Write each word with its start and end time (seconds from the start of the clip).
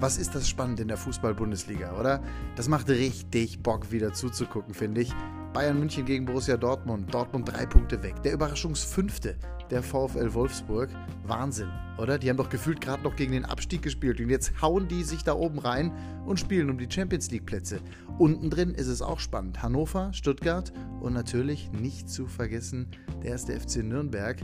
Was 0.00 0.16
ist 0.16 0.36
das 0.36 0.48
spannend 0.48 0.78
in 0.78 0.86
der 0.86 0.96
Fußball-Bundesliga, 0.96 1.98
oder? 1.98 2.22
Das 2.54 2.68
macht 2.68 2.88
richtig 2.88 3.64
Bock, 3.64 3.90
wieder 3.90 4.12
zuzugucken, 4.12 4.72
finde 4.72 5.00
ich. 5.00 5.12
Bayern 5.52 5.80
München 5.80 6.04
gegen 6.04 6.24
Borussia 6.24 6.56
Dortmund. 6.56 7.12
Dortmund 7.12 7.50
drei 7.50 7.66
Punkte 7.66 8.00
weg. 8.00 8.22
Der 8.22 8.34
Überraschungsfünfte, 8.34 9.36
der 9.72 9.82
VfL 9.82 10.32
Wolfsburg. 10.34 10.90
Wahnsinn, 11.26 11.72
oder? 11.98 12.16
Die 12.16 12.30
haben 12.30 12.36
doch 12.36 12.48
gefühlt 12.48 12.80
gerade 12.80 13.02
noch 13.02 13.16
gegen 13.16 13.32
den 13.32 13.44
Abstieg 13.44 13.82
gespielt 13.82 14.20
und 14.20 14.30
jetzt 14.30 14.62
hauen 14.62 14.86
die 14.86 15.02
sich 15.02 15.24
da 15.24 15.34
oben 15.34 15.58
rein 15.58 15.90
und 16.24 16.38
spielen 16.38 16.70
um 16.70 16.78
die 16.78 16.88
Champions 16.88 17.32
League 17.32 17.46
Plätze. 17.46 17.80
Unten 18.18 18.50
drin 18.50 18.74
ist 18.74 18.86
es 18.86 19.02
auch 19.02 19.18
spannend. 19.18 19.64
Hannover, 19.64 20.12
Stuttgart 20.12 20.72
und 21.00 21.12
natürlich 21.12 21.72
nicht 21.72 22.08
zu 22.08 22.28
vergessen 22.28 22.86
der 23.24 23.32
erste 23.32 23.58
FC 23.58 23.78
Nürnberg. 23.78 24.36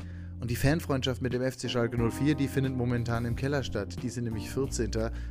Und 0.44 0.50
die 0.50 0.56
Fanfreundschaft 0.56 1.22
mit 1.22 1.32
dem 1.32 1.40
FC 1.40 1.70
Schalke 1.70 1.96
04, 1.96 2.34
die 2.34 2.48
findet 2.48 2.76
momentan 2.76 3.24
im 3.24 3.34
Keller 3.34 3.62
statt. 3.62 3.96
Die 4.02 4.10
sind 4.10 4.24
nämlich 4.24 4.50
14. 4.50 4.90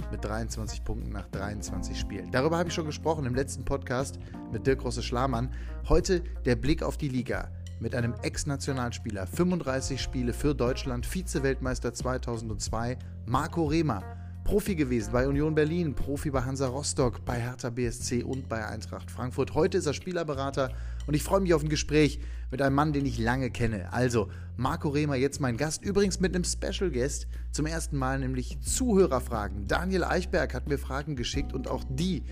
mit 0.10 0.26
23 0.26 0.84
Punkten 0.84 1.12
nach 1.12 1.28
23 1.28 2.00
Spielen. 2.00 2.32
Darüber 2.32 2.58
habe 2.58 2.70
ich 2.70 2.74
schon 2.74 2.88
gesprochen 2.88 3.28
im 3.28 3.36
letzten 3.36 3.64
Podcast 3.64 4.18
mit 4.52 4.66
Dirk 4.66 4.84
Rosse-Schlamann. 4.84 5.52
Heute 5.88 6.24
der 6.46 6.56
Blick 6.56 6.82
auf 6.82 6.98
die 6.98 7.10
Liga 7.10 7.52
mit 7.80 7.94
einem 7.94 8.16
Ex-Nationalspieler, 8.24 9.28
35 9.28 10.02
Spiele 10.02 10.34
für 10.34 10.56
Deutschland, 10.56 11.06
Vize-Weltmeister 11.06 11.94
2002, 11.94 12.98
Marco 13.28 13.66
Rehmer. 13.66 14.02
Profi 14.44 14.76
gewesen 14.76 15.14
bei 15.14 15.28
Union 15.28 15.56
Berlin, 15.56 15.94
Profi 15.94 16.30
bei 16.30 16.42
Hansa 16.42 16.68
Rostock, 16.68 17.24
bei 17.24 17.40
Hertha 17.40 17.70
BSC 17.70 18.24
und 18.24 18.50
bei 18.50 18.66
Eintracht 18.66 19.10
Frankfurt. 19.10 19.54
Heute 19.54 19.78
ist 19.78 19.86
er 19.86 19.94
Spielerberater 19.94 20.72
und 21.08 21.14
ich 21.14 21.24
freue 21.24 21.42
mich 21.42 21.54
auf 21.54 21.64
ein 21.64 21.70
Gespräch 21.70 22.20
mit 22.52 22.62
einem 22.62 22.76
Mann, 22.76 22.94
den 22.94 23.06
ich 23.06 23.18
lange 23.18 23.50
kenne. 23.50 23.92
Also, 23.92 24.30
Marco 24.58 24.90
Rehmer, 24.90 25.16
jetzt 25.16 25.42
mein 25.42 25.58
Gast, 25.58 25.84
übrigens 25.84 26.20
mit 26.20 26.36
einem 26.36 26.44
Special 26.44 26.92
Guest, 26.92 27.28
zum 27.52 27.66
ersten 27.66 27.98
Mal 27.98 28.20
nämlich 28.20 28.60
Zuhörerfragen. 28.62 29.68
Daniel 29.68 30.04
Eichberg 30.04 30.54
hat 30.54 30.68
mir 30.68 30.78
Fragen 30.78 31.16
geschickt 31.16 31.54
und 31.54 31.68
auch 31.68 31.84
die 31.90 32.24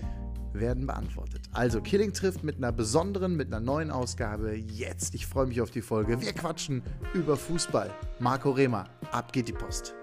werden 0.52 0.86
beantwortet. 0.86 1.42
Also, 1.52 1.80
Killing 1.80 2.12
trifft 2.12 2.44
mit 2.44 2.56
einer 2.56 2.72
besonderen, 2.72 3.36
mit 3.36 3.48
einer 3.48 3.60
neuen 3.60 3.90
Ausgabe 3.90 4.54
jetzt. 4.54 5.14
Ich 5.14 5.26
freue 5.26 5.46
mich 5.46 5.60
auf 5.60 5.70
die 5.70 5.82
Folge. 5.82 6.20
Wir 6.20 6.32
quatschen 6.32 6.82
über 7.14 7.36
Fußball. 7.36 7.90
Marco 8.20 8.50
Rehmer, 8.50 8.88
ab 9.10 9.32
geht 9.32 9.48
die 9.48 9.52
Post. 9.52 9.94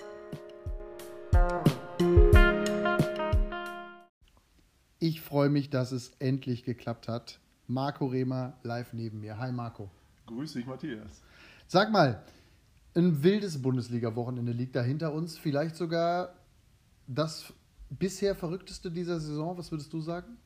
Ich 4.99 5.22
freue 5.22 5.49
mich, 5.49 5.69
dass 5.69 5.94
es 5.94 6.11
endlich 6.19 6.63
geklappt 6.63 7.07
hat. 7.07 7.39
Marco 7.70 8.08
Rehmer 8.08 8.53
live 8.64 8.94
neben 8.94 9.22
mir. 9.22 9.38
Hi 9.38 9.52
Marco. 9.52 9.89
Grüß 10.25 10.53
dich, 10.53 10.66
Matthias. 10.66 11.22
Sag 11.67 11.92
mal, 11.92 12.23
ein 12.95 13.22
wildes 13.22 13.62
Bundesliga-Wochenende 13.62 14.52
liegt 14.52 14.75
da 14.75 14.81
hinter 14.81 15.14
uns. 15.14 15.38
Vielleicht 15.38 15.75
sogar 15.75 16.34
das 17.06 17.53
bisher 17.92 18.36
verrückteste 18.36 18.90
dieser 18.90 19.20
Saison. 19.20 19.56
Was 19.56 19.72
würdest 19.72 19.94
du 19.94 20.02
sagen? 20.02 20.38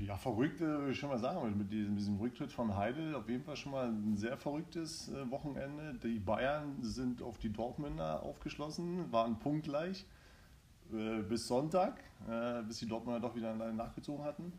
Ja, 0.00 0.16
verrückt 0.16 0.60
würde 0.60 0.92
ich 0.92 0.98
schon 0.98 1.10
mal 1.10 1.18
sagen. 1.18 1.58
Mit 1.58 1.70
diesem, 1.70 1.94
diesem, 1.94 2.16
Rücktritt 2.18 2.50
von 2.50 2.74
Heidel 2.74 3.14
auf 3.14 3.28
jeden 3.28 3.44
Fall 3.44 3.56
schon 3.56 3.72
mal 3.72 3.88
ein 3.88 4.16
sehr 4.16 4.38
verrücktes 4.38 5.10
äh, 5.10 5.30
Wochenende. 5.30 5.94
Die 6.02 6.18
Bayern 6.20 6.82
sind 6.82 7.22
auf 7.22 7.36
die 7.36 7.50
Dortmunder 7.50 8.22
aufgeschlossen, 8.22 9.12
waren 9.12 9.38
punktgleich 9.38 10.06
äh, 10.92 11.22
bis 11.22 11.46
Sonntag, 11.48 12.00
äh, 12.28 12.62
bis 12.62 12.78
die 12.78 12.86
Dortmunder 12.86 13.20
doch 13.20 13.34
wieder 13.34 13.54
nachgezogen 13.54 14.24
hatten. 14.24 14.52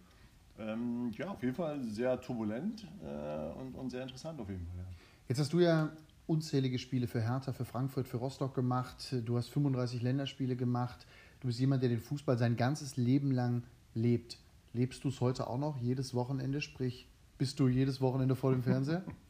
Ähm, 0.59 1.11
ja, 1.17 1.29
auf 1.29 1.41
jeden 1.41 1.55
Fall 1.55 1.83
sehr 1.83 2.19
turbulent 2.21 2.85
äh, 3.03 3.59
und, 3.59 3.75
und, 3.75 3.89
sehr 3.89 4.03
interessant 4.03 4.39
auf 4.39 4.49
jeden 4.49 4.65
Fall. 4.67 4.77
Ja. 4.77 4.85
Jetzt 5.27 5.39
hast 5.39 5.53
du 5.53 5.59
ja 5.59 5.91
unzählige 6.27 6.77
Spiele 6.77 7.07
für 7.07 7.21
Hertha, 7.21 7.53
für 7.53 7.65
Frankfurt, 7.65 8.07
für 8.07 8.17
Rostock 8.17 8.53
gemacht. 8.53 9.15
Du 9.25 9.37
hast 9.37 9.49
35 9.49 10.01
Länderspiele 10.01 10.55
gemacht. 10.55 11.07
Du 11.39 11.47
bist 11.47 11.59
jemand, 11.59 11.81
der 11.81 11.89
den 11.89 11.99
Fußball 11.99 12.37
sein 12.37 12.55
ganzes 12.55 12.97
Leben 12.97 13.31
lang 13.31 13.63
lebt. 13.95 14.37
Lebst 14.73 15.03
du 15.03 15.09
es 15.09 15.21
heute 15.21 15.47
auch 15.47 15.57
noch, 15.57 15.77
jedes 15.77 16.13
Wochenende? 16.13 16.61
Sprich, 16.61 17.07
bist 17.37 17.59
du 17.59 17.67
jedes 17.67 17.99
Wochenende 17.99 18.35
vor 18.35 18.51
dem 18.51 18.63
Fernseher? 18.63 19.03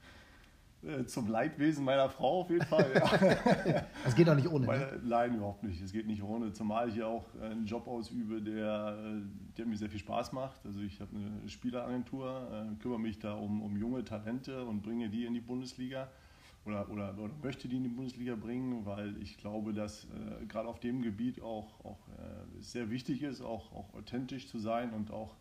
Äh, 0.86 1.06
zum 1.06 1.28
Leidwesen 1.28 1.86
meiner 1.86 2.10
Frau 2.10 2.42
auf 2.42 2.50
jeden 2.50 2.66
Fall. 2.66 2.92
Ja. 2.94 3.86
das 4.04 4.16
geht 4.16 4.28
auch 4.30 4.36
nicht 4.36 4.50
ohne. 4.50 4.66
Meine, 4.66 4.86
ne? 4.86 5.02
Nein, 5.04 5.36
überhaupt 5.36 5.64
nicht. 5.64 5.82
Es 5.82 5.94
geht 5.94 6.08
nicht 6.08 6.22
ohne. 6.22 6.52
Zumal 6.52 6.90
ich 6.90 6.96
ja 6.96 7.08
auch 7.08 7.26
einen 7.42 7.66
Job 7.66 7.88
ausübe, 7.88 8.42
der, 8.42 9.22
der 9.58 9.66
mir 9.66 9.78
sehr 9.78 9.90
viel 9.90 10.00
Spaß 10.00 10.34
macht. 10.34 10.66
Also 10.66 10.82
ich 10.82 11.00
habe 11.00 11.16
eine 11.16 11.50
Spieleragentur, 11.50 12.50
äh, 12.52 12.82
kümmere 12.82 13.00
mich 13.00 13.20
da 13.20 13.34
um, 13.34 13.62
um 13.62 13.78
junge 13.78 14.04
Talente 14.04 14.66
und 14.66 14.82
bringe 14.82 15.10
die 15.10 15.26
in 15.26 15.34
die 15.34 15.42
Bundesliga 15.42 16.10
oder, 16.66 16.90
oder, 16.90 17.18
oder 17.18 17.34
möchte 17.42 17.68
die 17.68 17.78
in 17.78 17.84
die 17.84 17.90
Bundesliga 17.90 18.36
bringen, 18.36 18.86
weil 18.86 19.16
ich 19.22 19.38
glaube, 19.38 19.74
dass 19.74 20.06
äh, 20.06 20.46
gerade 20.46 20.68
auf 20.68 20.80
dem 20.80 21.02
Gebiet 21.02 21.42
auch, 21.42 21.80
auch 21.84 22.08
äh, 22.18 22.62
sehr 22.62 22.90
wichtig 22.90 23.22
ist, 23.22 23.42
auch, 23.42 23.72
auch 23.74 23.94
authentisch 23.94 24.48
zu 24.48 24.60
sein 24.60 24.94
und 24.94 25.12
auch 25.12 25.36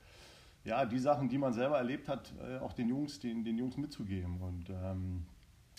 ja, 0.64 0.84
die 0.84 0.98
Sachen, 0.98 1.28
die 1.28 1.38
man 1.38 1.52
selber 1.52 1.78
erlebt 1.78 2.08
hat, 2.08 2.32
äh, 2.40 2.58
auch 2.58 2.72
den 2.72 2.88
Jungs, 2.88 3.18
den, 3.18 3.44
den 3.44 3.58
Jungs 3.58 3.76
mitzugeben. 3.76 4.40
Und, 4.40 4.70
ähm, 4.70 5.24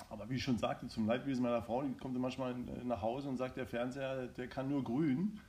aber 0.09 0.29
wie 0.29 0.35
ich 0.35 0.43
schon 0.43 0.57
sagte, 0.57 0.87
zum 0.87 1.07
Leidwesen 1.07 1.43
meiner 1.43 1.61
Frau, 1.61 1.83
die 1.83 1.93
kommt 1.93 2.17
manchmal 2.17 2.53
äh, 2.53 2.83
nach 2.83 3.01
Hause 3.01 3.29
und 3.29 3.37
sagt, 3.37 3.57
der 3.57 3.65
Fernseher, 3.65 4.27
der 4.27 4.47
kann 4.47 4.69
nur 4.69 4.83
grün. 4.83 5.39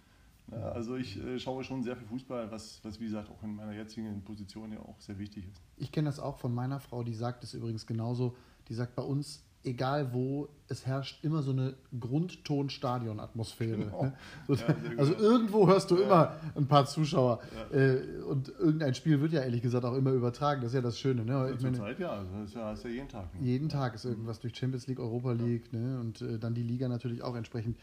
Ja, 0.51 0.73
also 0.73 0.97
ich 0.97 1.23
äh, 1.23 1.39
schaue 1.39 1.65
schon 1.65 1.83
sehr 1.83 1.97
viel 1.97 2.07
Fußball, 2.07 2.51
was, 2.51 2.85
was 2.85 3.01
wie 3.01 3.05
gesagt 3.05 3.31
auch 3.31 3.43
in 3.43 3.57
meiner 3.57 3.73
jetzigen 3.73 4.23
Position 4.23 4.73
ja 4.73 4.81
auch 4.81 5.01
sehr 5.01 5.19
wichtig 5.19 5.47
ist. 5.47 5.63
Ich 5.77 5.91
kenne 5.91 6.07
das 6.07 6.21
auch 6.21 6.39
von 6.39 6.55
meiner 6.55 6.81
Frau, 6.81 7.03
die 7.03 7.15
sagt 7.15 7.45
es 7.45 7.55
übrigens 7.55 7.87
genauso. 7.87 8.37
Die 8.69 8.75
sagt, 8.75 8.95
bei 8.95 9.03
uns 9.03 9.44
egal 9.65 10.13
wo, 10.13 10.49
es 10.69 10.87
herrscht 10.87 11.25
immer 11.25 11.43
so 11.43 11.51
eine 11.51 11.75
Grundton-Stadion-Atmosphäre. 11.99 13.79
Genau. 13.79 14.13
So, 14.47 14.55
ja, 14.55 14.75
also 14.99 15.15
irgendwo 15.15 15.67
hörst 15.67 15.91
du 15.91 15.97
ja. 15.97 16.05
immer 16.05 16.37
ein 16.55 16.67
paar 16.67 16.85
Zuschauer. 16.87 17.41
Ja. 17.73 17.79
Äh, 17.79 18.23
und 18.29 18.49
irgendein 18.49 18.95
Spiel 18.95 19.21
wird 19.21 19.33
ja 19.33 19.41
ehrlich 19.41 19.63
gesagt 19.63 19.85
auch 19.85 19.95
immer 19.95 20.11
übertragen. 20.11 20.61
Das 20.61 20.71
ist 20.71 20.75
ja 20.75 20.83
das 20.83 20.99
Schöne. 20.99 21.25
Ne? 21.25 21.53
Ich 21.57 21.63
meine, 21.63 21.79
Zeit, 21.79 21.99
ja, 21.99 22.11
also 22.11 22.31
das 22.35 22.49
ist 22.49 22.55
ja, 22.55 22.71
das 22.71 22.79
ist 22.81 22.85
ja 22.85 22.91
jeden 22.91 23.09
Tag. 23.09 23.35
Ne? 23.35 23.47
Jeden 23.47 23.69
Tag 23.69 23.95
ist 23.95 24.05
irgendwas 24.05 24.41
durch 24.41 24.55
Champions 24.57 24.87
League, 24.87 25.01
Europa 25.01 25.33
League 25.33 25.73
ne? 25.73 25.99
und 25.99 26.21
äh, 26.21 26.39
dann 26.39 26.55
die 26.55 26.63
Liga 26.63 26.89
natürlich 26.89 27.23
auch 27.23 27.35
entsprechend 27.35 27.79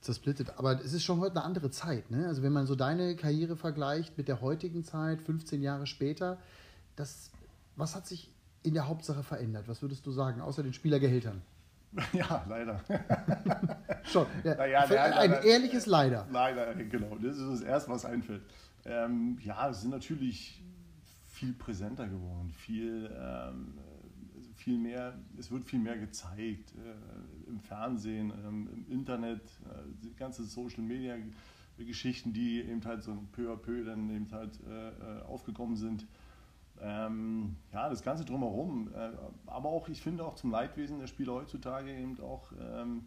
zersplittet. 0.00 0.54
Aber 0.56 0.80
es 0.82 0.92
ist 0.92 1.04
schon 1.04 1.20
heute 1.20 1.36
eine 1.36 1.44
andere 1.44 1.70
Zeit. 1.70 2.10
Ne? 2.10 2.26
Also 2.26 2.42
wenn 2.42 2.52
man 2.52 2.66
so 2.66 2.74
deine 2.74 3.16
Karriere 3.16 3.56
vergleicht 3.56 4.16
mit 4.16 4.28
der 4.28 4.40
heutigen 4.40 4.84
Zeit, 4.84 5.20
15 5.20 5.62
Jahre 5.62 5.86
später, 5.86 6.38
das, 6.94 7.30
was 7.76 7.94
hat 7.94 8.06
sich 8.06 8.30
in 8.66 8.74
der 8.74 8.88
Hauptsache 8.88 9.22
verändert? 9.22 9.68
Was 9.68 9.82
würdest 9.82 10.06
du 10.06 10.10
sagen, 10.10 10.40
außer 10.40 10.62
den 10.62 10.72
Spielergehältern? 10.72 11.42
Ja, 12.12 12.44
leider. 12.46 12.80
Schon. 14.04 14.26
Ja, 14.44 14.54
naja, 14.54 14.80
ein 14.80 14.90
leider, 14.90 15.44
ehrliches 15.44 15.86
Leider. 15.86 16.26
Leider, 16.30 16.74
genau. 16.74 17.16
Das 17.16 17.38
ist 17.38 17.48
das 17.48 17.60
Erste, 17.62 17.90
was 17.90 18.04
einfällt. 18.04 18.42
Ähm, 18.84 19.38
ja, 19.42 19.70
es 19.70 19.80
sind 19.80 19.92
natürlich 19.92 20.62
viel 21.26 21.54
präsenter 21.54 22.06
geworden, 22.06 22.52
viel, 22.52 23.10
ähm, 23.18 23.78
viel 24.56 24.78
mehr, 24.78 25.18
es 25.38 25.50
wird 25.50 25.64
viel 25.64 25.78
mehr 25.78 25.96
gezeigt 25.96 26.74
äh, 26.74 27.48
im 27.48 27.60
Fernsehen, 27.60 28.30
ähm, 28.44 28.68
im 28.72 28.92
Internet, 28.92 29.42
äh, 29.64 29.82
die 30.02 30.14
ganze 30.14 30.44
Social 30.44 30.82
Media 30.82 31.16
Geschichten, 31.78 32.32
die 32.32 32.62
eben 32.62 32.82
halt 32.84 33.02
so 33.02 33.16
peu 33.32 33.52
à 33.52 33.56
peu 33.56 33.84
dann 33.84 34.08
eben 34.08 34.30
halt 34.32 34.58
äh, 34.66 34.88
äh 34.88 35.22
aufgekommen 35.24 35.76
sind. 35.76 36.06
Ähm, 36.80 37.56
ja, 37.72 37.88
das 37.88 38.02
Ganze 38.02 38.24
drumherum. 38.24 38.90
Äh, 38.94 39.10
aber 39.46 39.68
auch, 39.68 39.88
ich 39.88 40.02
finde 40.02 40.24
auch 40.24 40.34
zum 40.34 40.50
Leidwesen 40.50 40.98
der 40.98 41.06
Spieler 41.06 41.34
heutzutage 41.34 41.90
eben 41.90 42.18
auch, 42.20 42.52
ähm, 42.60 43.06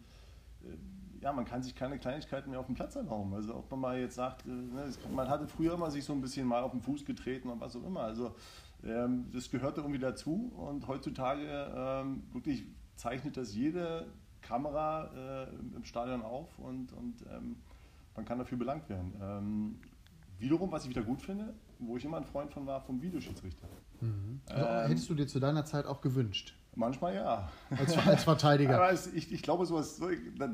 äh, 0.62 0.76
ja, 1.22 1.32
man 1.32 1.44
kann 1.44 1.62
sich 1.62 1.74
keine 1.74 1.98
Kleinigkeiten 1.98 2.50
mehr 2.50 2.60
auf 2.60 2.66
dem 2.66 2.74
Platz 2.74 2.96
erlauben. 2.96 3.34
Also 3.34 3.54
ob 3.54 3.70
man 3.70 3.80
mal 3.80 4.00
jetzt 4.00 4.14
sagt, 4.14 4.46
äh, 4.46 4.50
ne, 4.50 4.90
man 5.14 5.28
hatte 5.28 5.46
früher 5.46 5.74
immer 5.74 5.90
sich 5.90 6.04
so 6.04 6.12
ein 6.12 6.20
bisschen 6.20 6.46
mal 6.46 6.62
auf 6.62 6.72
den 6.72 6.80
Fuß 6.80 7.04
getreten 7.04 7.48
und 7.48 7.60
was 7.60 7.76
auch 7.76 7.84
immer. 7.84 8.00
Also 8.00 8.34
ähm, 8.84 9.26
das 9.32 9.50
gehörte 9.50 9.80
irgendwie 9.80 10.00
dazu 10.00 10.52
und 10.56 10.88
heutzutage 10.88 11.72
ähm, 11.76 12.22
wirklich 12.32 12.64
zeichnet 12.96 13.36
das 13.36 13.54
jede 13.54 14.06
Kamera 14.40 15.44
äh, 15.44 15.76
im 15.76 15.84
Stadion 15.84 16.22
auf 16.22 16.58
und, 16.58 16.92
und 16.92 17.24
ähm, 17.30 17.56
man 18.16 18.24
kann 18.24 18.38
dafür 18.38 18.58
belangt 18.58 18.88
werden. 18.88 19.14
Ähm, 19.20 19.80
wiederum, 20.38 20.72
was 20.72 20.84
ich 20.84 20.90
wieder 20.90 21.02
gut 21.02 21.22
finde, 21.22 21.54
wo 21.80 21.96
ich 21.96 22.04
immer 22.04 22.18
ein 22.18 22.24
Freund 22.24 22.52
von 22.52 22.66
war, 22.66 22.80
vom 22.80 23.00
Videoschiedsrichter. 23.02 23.66
Mhm. 24.00 24.40
Also 24.48 24.66
ähm, 24.66 24.88
hättest 24.88 25.10
du 25.10 25.14
dir 25.14 25.26
zu 25.26 25.40
deiner 25.40 25.64
Zeit 25.64 25.86
auch 25.86 26.00
gewünscht? 26.00 26.54
Manchmal 26.76 27.14
ja. 27.16 27.50
Als, 27.76 27.98
als 28.06 28.24
Verteidiger. 28.24 28.76
Aber 28.76 28.92
es, 28.92 29.12
ich, 29.12 29.32
ich 29.32 29.42
glaube, 29.42 29.66
sowas, 29.66 30.00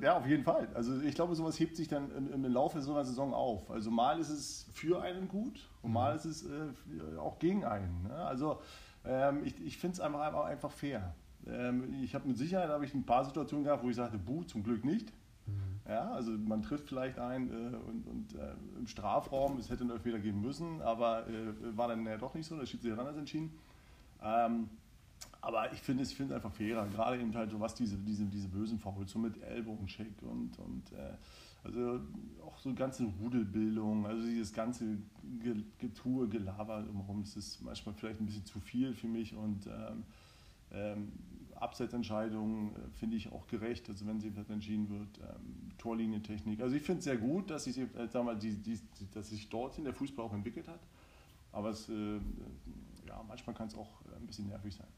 ja, 0.02 0.16
auf 0.16 0.26
jeden 0.26 0.44
Fall. 0.44 0.68
Also 0.74 1.00
ich 1.00 1.14
glaube, 1.14 1.34
sowas 1.34 1.60
hebt 1.60 1.76
sich 1.76 1.88
dann 1.88 2.10
im, 2.16 2.32
im 2.32 2.52
Laufe 2.52 2.80
so 2.80 2.92
einer 2.92 3.04
Saison 3.04 3.34
auf. 3.34 3.70
Also 3.70 3.90
mal 3.90 4.18
ist 4.18 4.30
es 4.30 4.66
für 4.72 5.02
einen 5.02 5.28
gut 5.28 5.68
und 5.82 5.92
mal 5.92 6.12
mhm. 6.12 6.18
ist 6.18 6.24
es 6.24 6.44
äh, 6.44 7.18
auch 7.18 7.38
gegen 7.38 7.64
einen. 7.64 8.04
Ne? 8.04 8.14
Also 8.14 8.60
ähm, 9.04 9.42
ich, 9.44 9.62
ich 9.64 9.78
finde 9.78 9.94
es 9.94 10.00
einfach, 10.00 10.44
einfach 10.44 10.70
fair. 10.70 11.14
Ähm, 11.46 12.02
ich 12.02 12.14
habe 12.14 12.26
mit 12.26 12.38
Sicherheit 12.38 12.70
habe 12.70 12.84
ich 12.84 12.94
ein 12.94 13.04
paar 13.04 13.24
Situationen 13.24 13.64
gehabt, 13.64 13.84
wo 13.84 13.90
ich 13.90 13.96
sagte, 13.96 14.18
buh, 14.18 14.42
zum 14.44 14.62
Glück 14.62 14.84
nicht. 14.84 15.12
Ja, 15.88 16.10
also 16.10 16.32
man 16.32 16.62
trifft 16.62 16.88
vielleicht 16.88 17.18
ein 17.18 17.48
äh, 17.48 17.76
und, 17.76 18.06
und 18.06 18.34
äh, 18.34 18.54
im 18.76 18.88
Strafraum, 18.88 19.56
es 19.58 19.70
hätte 19.70 19.82
einen 19.82 19.90
Elfmeter 19.90 20.18
geben 20.18 20.40
müssen, 20.40 20.82
aber 20.82 21.28
äh, 21.28 21.76
war 21.76 21.88
dann 21.88 22.04
ja 22.04 22.16
doch 22.16 22.34
nicht 22.34 22.46
so, 22.46 22.56
der 22.56 22.66
Schiedsrichter 22.66 22.98
anders 22.98 23.16
entschieden. 23.16 23.52
Ähm, 24.20 24.68
aber 25.40 25.72
ich 25.72 25.80
finde 25.80 26.02
es 26.02 26.12
find 26.12 26.32
einfach 26.32 26.50
fairer, 26.50 26.88
gerade 26.88 27.20
eben 27.20 27.32
halt 27.34 27.50
so 27.52 27.60
was 27.60 27.74
diese, 27.74 27.96
diese, 27.98 28.24
diese 28.24 28.48
bösen 28.48 28.80
Fouls, 28.80 29.12
so 29.12 29.20
mit 29.20 29.40
Ellbogencheck 29.40 30.22
und, 30.22 30.58
und 30.58 30.92
äh, 30.92 31.14
Also 31.62 32.00
auch 32.44 32.58
so 32.58 32.72
ganze 32.74 33.04
Rudelbildung, 33.20 34.06
also 34.06 34.26
dieses 34.26 34.52
ganze 34.52 34.98
Getue, 35.78 36.28
Gelaber 36.28 36.82
drumherum, 36.82 37.22
das 37.22 37.36
ist 37.36 37.62
manchmal 37.62 37.94
vielleicht 37.94 38.20
ein 38.20 38.26
bisschen 38.26 38.44
zu 38.44 38.60
viel 38.60 38.94
für 38.94 39.08
mich 39.08 39.34
und 39.34 39.66
ähm, 39.66 40.04
ähm, 40.72 41.12
Abseitsentscheidungen 41.60 42.74
äh, 42.74 42.78
finde 42.92 43.16
ich 43.16 43.32
auch 43.32 43.46
gerecht, 43.46 43.88
also 43.88 44.06
wenn 44.06 44.20
sie 44.20 44.32
entschieden 44.48 44.88
wird, 44.90 45.18
ähm, 45.18 45.70
Torlinientechnik. 45.78 46.60
Also 46.60 46.76
ich 46.76 46.82
finde 46.82 46.98
es 46.98 47.04
sehr 47.04 47.16
gut, 47.16 47.50
dass, 47.50 47.66
ich, 47.66 47.78
äh, 47.78 47.88
sag 48.08 48.24
mal, 48.24 48.36
die, 48.36 48.54
die, 48.54 48.78
dass 49.12 49.30
sich 49.30 49.48
dorthin 49.48 49.84
der 49.84 49.94
Fußball 49.94 50.24
auch 50.24 50.34
entwickelt 50.34 50.68
hat, 50.68 50.80
aber 51.52 51.70
es, 51.70 51.88
äh, 51.88 52.16
ja, 53.06 53.22
manchmal 53.26 53.54
kann 53.54 53.68
es 53.68 53.74
auch 53.74 54.00
ein 54.18 54.26
bisschen 54.26 54.48
nervig 54.48 54.74
sein. 54.74 54.88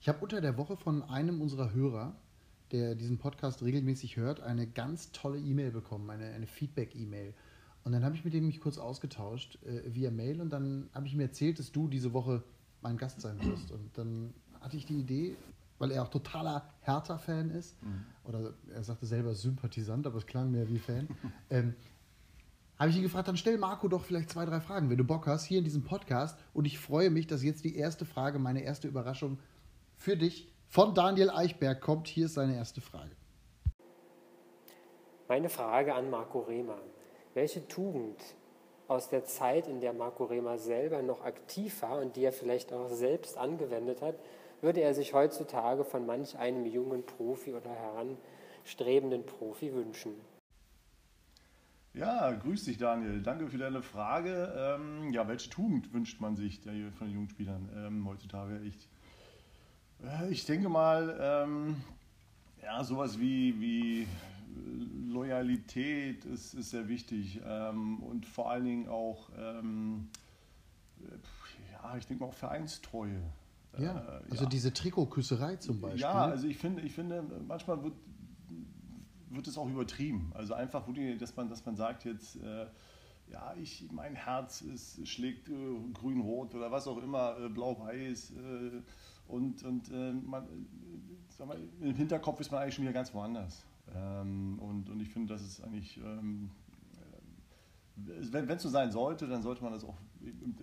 Ich 0.00 0.08
habe 0.08 0.18
unter 0.20 0.40
der 0.40 0.56
Woche 0.56 0.76
von 0.76 1.02
einem 1.02 1.40
unserer 1.40 1.72
Hörer, 1.72 2.14
der 2.70 2.94
diesen 2.94 3.18
Podcast 3.18 3.62
regelmäßig 3.62 4.16
hört, 4.16 4.40
eine 4.40 4.66
ganz 4.66 5.12
tolle 5.12 5.38
E-Mail 5.38 5.70
bekommen, 5.70 6.08
eine, 6.10 6.26
eine 6.26 6.46
Feedback-E-Mail. 6.46 7.34
Und 7.84 7.92
dann 7.92 8.04
habe 8.04 8.14
ich 8.14 8.24
mit 8.24 8.34
dem 8.34 8.46
mich 8.46 8.60
kurz 8.60 8.78
ausgetauscht 8.78 9.58
äh, 9.64 9.94
via 9.94 10.10
Mail 10.10 10.40
und 10.40 10.50
dann 10.50 10.88
habe 10.92 11.06
ich 11.06 11.14
mir 11.14 11.24
erzählt, 11.24 11.58
dass 11.58 11.72
du 11.72 11.88
diese 11.88 12.12
Woche 12.12 12.42
mein 12.80 12.96
Gast 12.96 13.20
sein 13.20 13.42
wirst. 13.44 13.72
Und 13.72 13.96
dann 13.96 14.34
hatte 14.60 14.76
ich 14.76 14.86
die 14.86 14.98
Idee, 14.98 15.36
weil 15.78 15.90
er 15.90 16.02
auch 16.02 16.08
totaler 16.08 16.68
Hertha-Fan 16.80 17.50
ist, 17.50 17.80
mhm. 17.82 18.04
oder 18.24 18.54
er 18.72 18.82
sagte 18.82 19.06
selber 19.06 19.34
Sympathisant, 19.34 20.06
aber 20.06 20.18
es 20.18 20.26
klang 20.26 20.50
mehr 20.50 20.68
wie 20.68 20.78
Fan, 20.78 21.08
ähm, 21.50 21.74
habe 22.78 22.90
ich 22.90 22.96
ihn 22.96 23.02
gefragt, 23.02 23.26
dann 23.26 23.36
stell 23.36 23.58
Marco 23.58 23.88
doch 23.88 24.04
vielleicht 24.04 24.30
zwei, 24.30 24.44
drei 24.44 24.60
Fragen, 24.60 24.88
wenn 24.88 24.98
du 24.98 25.04
Bock 25.04 25.26
hast, 25.26 25.44
hier 25.44 25.58
in 25.58 25.64
diesem 25.64 25.82
Podcast. 25.82 26.38
Und 26.54 26.64
ich 26.64 26.78
freue 26.78 27.10
mich, 27.10 27.26
dass 27.26 27.42
jetzt 27.42 27.64
die 27.64 27.76
erste 27.76 28.04
Frage, 28.04 28.38
meine 28.38 28.62
erste 28.62 28.86
Überraschung 28.86 29.38
für 29.96 30.16
dich 30.16 30.52
von 30.68 30.94
Daniel 30.94 31.30
Eichberg 31.30 31.80
kommt. 31.80 32.06
Hier 32.06 32.26
ist 32.26 32.34
seine 32.34 32.54
erste 32.54 32.80
Frage. 32.80 33.10
Meine 35.26 35.48
Frage 35.48 35.92
an 35.92 36.08
Marco 36.08 36.40
Rehmer. 36.40 36.78
Welche 37.34 37.66
Tugend 37.66 38.22
aus 38.86 39.08
der 39.08 39.24
Zeit, 39.24 39.66
in 39.66 39.80
der 39.80 39.92
Marco 39.92 40.24
Rehmer 40.24 40.56
selber 40.56 41.02
noch 41.02 41.24
aktiv 41.24 41.82
war 41.82 41.98
und 41.98 42.14
die 42.14 42.24
er 42.24 42.32
vielleicht 42.32 42.72
auch 42.72 42.88
selbst 42.90 43.36
angewendet 43.36 44.00
hat, 44.02 44.14
würde 44.60 44.80
er 44.80 44.94
sich 44.94 45.14
heutzutage 45.14 45.84
von 45.84 46.06
manch 46.06 46.38
einem 46.38 46.66
jungen 46.66 47.04
Profi 47.04 47.54
oder 47.54 47.70
heranstrebenden 47.70 49.24
Profi 49.26 49.72
wünschen? 49.72 50.14
Ja, 51.94 52.30
grüß 52.32 52.64
dich 52.64 52.78
Daniel. 52.78 53.22
Danke 53.22 53.48
für 53.48 53.58
deine 53.58 53.82
Frage. 53.82 54.54
Ähm, 54.56 55.12
ja, 55.12 55.26
welche 55.26 55.50
Tugend 55.50 55.92
wünscht 55.92 56.20
man 56.20 56.36
sich 56.36 56.60
der, 56.60 56.92
von 56.92 57.08
den 57.08 57.14
jungen 57.14 57.28
Spielern 57.28 57.68
ähm, 57.74 58.08
heutzutage? 58.08 58.60
Ich, 58.60 58.88
äh, 60.04 60.30
ich 60.30 60.44
denke 60.44 60.68
mal, 60.68 61.18
ähm, 61.20 61.76
ja, 62.62 62.84
sowas 62.84 63.18
wie, 63.18 63.60
wie 63.60 64.06
Loyalität 65.08 66.24
ist, 66.24 66.54
ist 66.54 66.70
sehr 66.70 66.88
wichtig 66.88 67.40
ähm, 67.44 68.00
und 68.00 68.26
vor 68.26 68.50
allen 68.50 68.64
Dingen 68.64 68.88
auch, 68.88 69.30
ähm, 69.36 70.08
ja, 71.72 71.96
ich 71.96 72.06
denke 72.06 72.22
mal 72.22 72.30
auch 72.30 72.34
Vereinstreue. 72.34 73.22
Ja, 73.78 73.96
äh, 73.96 74.30
also 74.30 74.44
ja. 74.44 74.50
diese 74.50 74.72
Trikotküsserei 74.72 75.56
zum 75.56 75.80
Beispiel. 75.80 76.00
Ja, 76.00 76.26
also 76.26 76.46
ich 76.46 76.58
finde, 76.58 76.82
ich 76.82 76.92
finde 76.92 77.24
manchmal 77.46 77.82
wird, 77.82 77.94
wird 79.30 79.46
es 79.46 79.56
auch 79.56 79.68
übertrieben. 79.68 80.32
Also 80.34 80.54
einfach, 80.54 80.86
dass 81.18 81.36
man, 81.36 81.48
dass 81.48 81.64
man 81.64 81.76
sagt 81.76 82.04
jetzt, 82.04 82.36
äh, 82.36 82.66
ja, 83.30 83.54
ich, 83.60 83.86
mein 83.92 84.14
Herz 84.14 84.62
ist, 84.62 85.06
schlägt 85.06 85.48
äh, 85.48 85.52
grün-rot 85.92 86.54
oder 86.54 86.70
was 86.70 86.86
auch 86.86 86.98
immer, 86.98 87.36
äh, 87.38 87.48
blau-weiß. 87.48 88.32
Äh, 88.32 88.82
und 89.26 89.62
und 89.62 89.90
äh, 89.90 90.12
man, 90.12 90.46
mal, 91.38 91.58
im 91.80 91.94
Hinterkopf 91.94 92.40
ist 92.40 92.50
man 92.50 92.62
eigentlich 92.62 92.74
schon 92.74 92.84
wieder 92.84 92.94
ganz 92.94 93.12
woanders. 93.12 93.64
Ähm, 93.94 94.58
und, 94.58 94.88
und 94.88 95.00
ich 95.00 95.08
finde, 95.10 95.34
das 95.34 95.42
ist 95.42 95.62
eigentlich, 95.62 95.98
ähm, 95.98 96.50
wenn 97.96 98.48
es 98.48 98.62
so 98.62 98.68
sein 98.68 98.92
sollte, 98.92 99.26
dann 99.26 99.42
sollte 99.42 99.62
man 99.62 99.72
das 99.72 99.84
auch, 99.84 99.98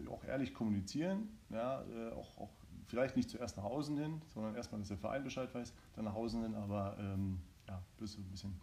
auch 0.10 0.24
ehrlich 0.24 0.54
kommunizieren. 0.54 1.30
Ja, 1.50 1.84
auch, 2.16 2.38
auch 2.38 2.50
vielleicht 2.88 3.16
nicht 3.16 3.30
zuerst 3.30 3.58
nach 3.58 3.64
außen 3.64 3.98
hin, 3.98 4.22
sondern 4.34 4.56
erstmal, 4.56 4.80
dass 4.80 4.90
der 4.90 4.98
Verein 4.98 5.24
Bescheid 5.24 5.54
weiß, 5.54 5.74
dann 5.96 6.06
nach 6.06 6.16
außen 6.16 6.42
hin, 6.42 6.56
aber 6.56 6.96
ähm, 7.00 7.40
ja, 7.68 7.82
bist 7.98 8.16
du 8.16 8.22
ein 8.22 8.30
bisschen. 8.30 8.56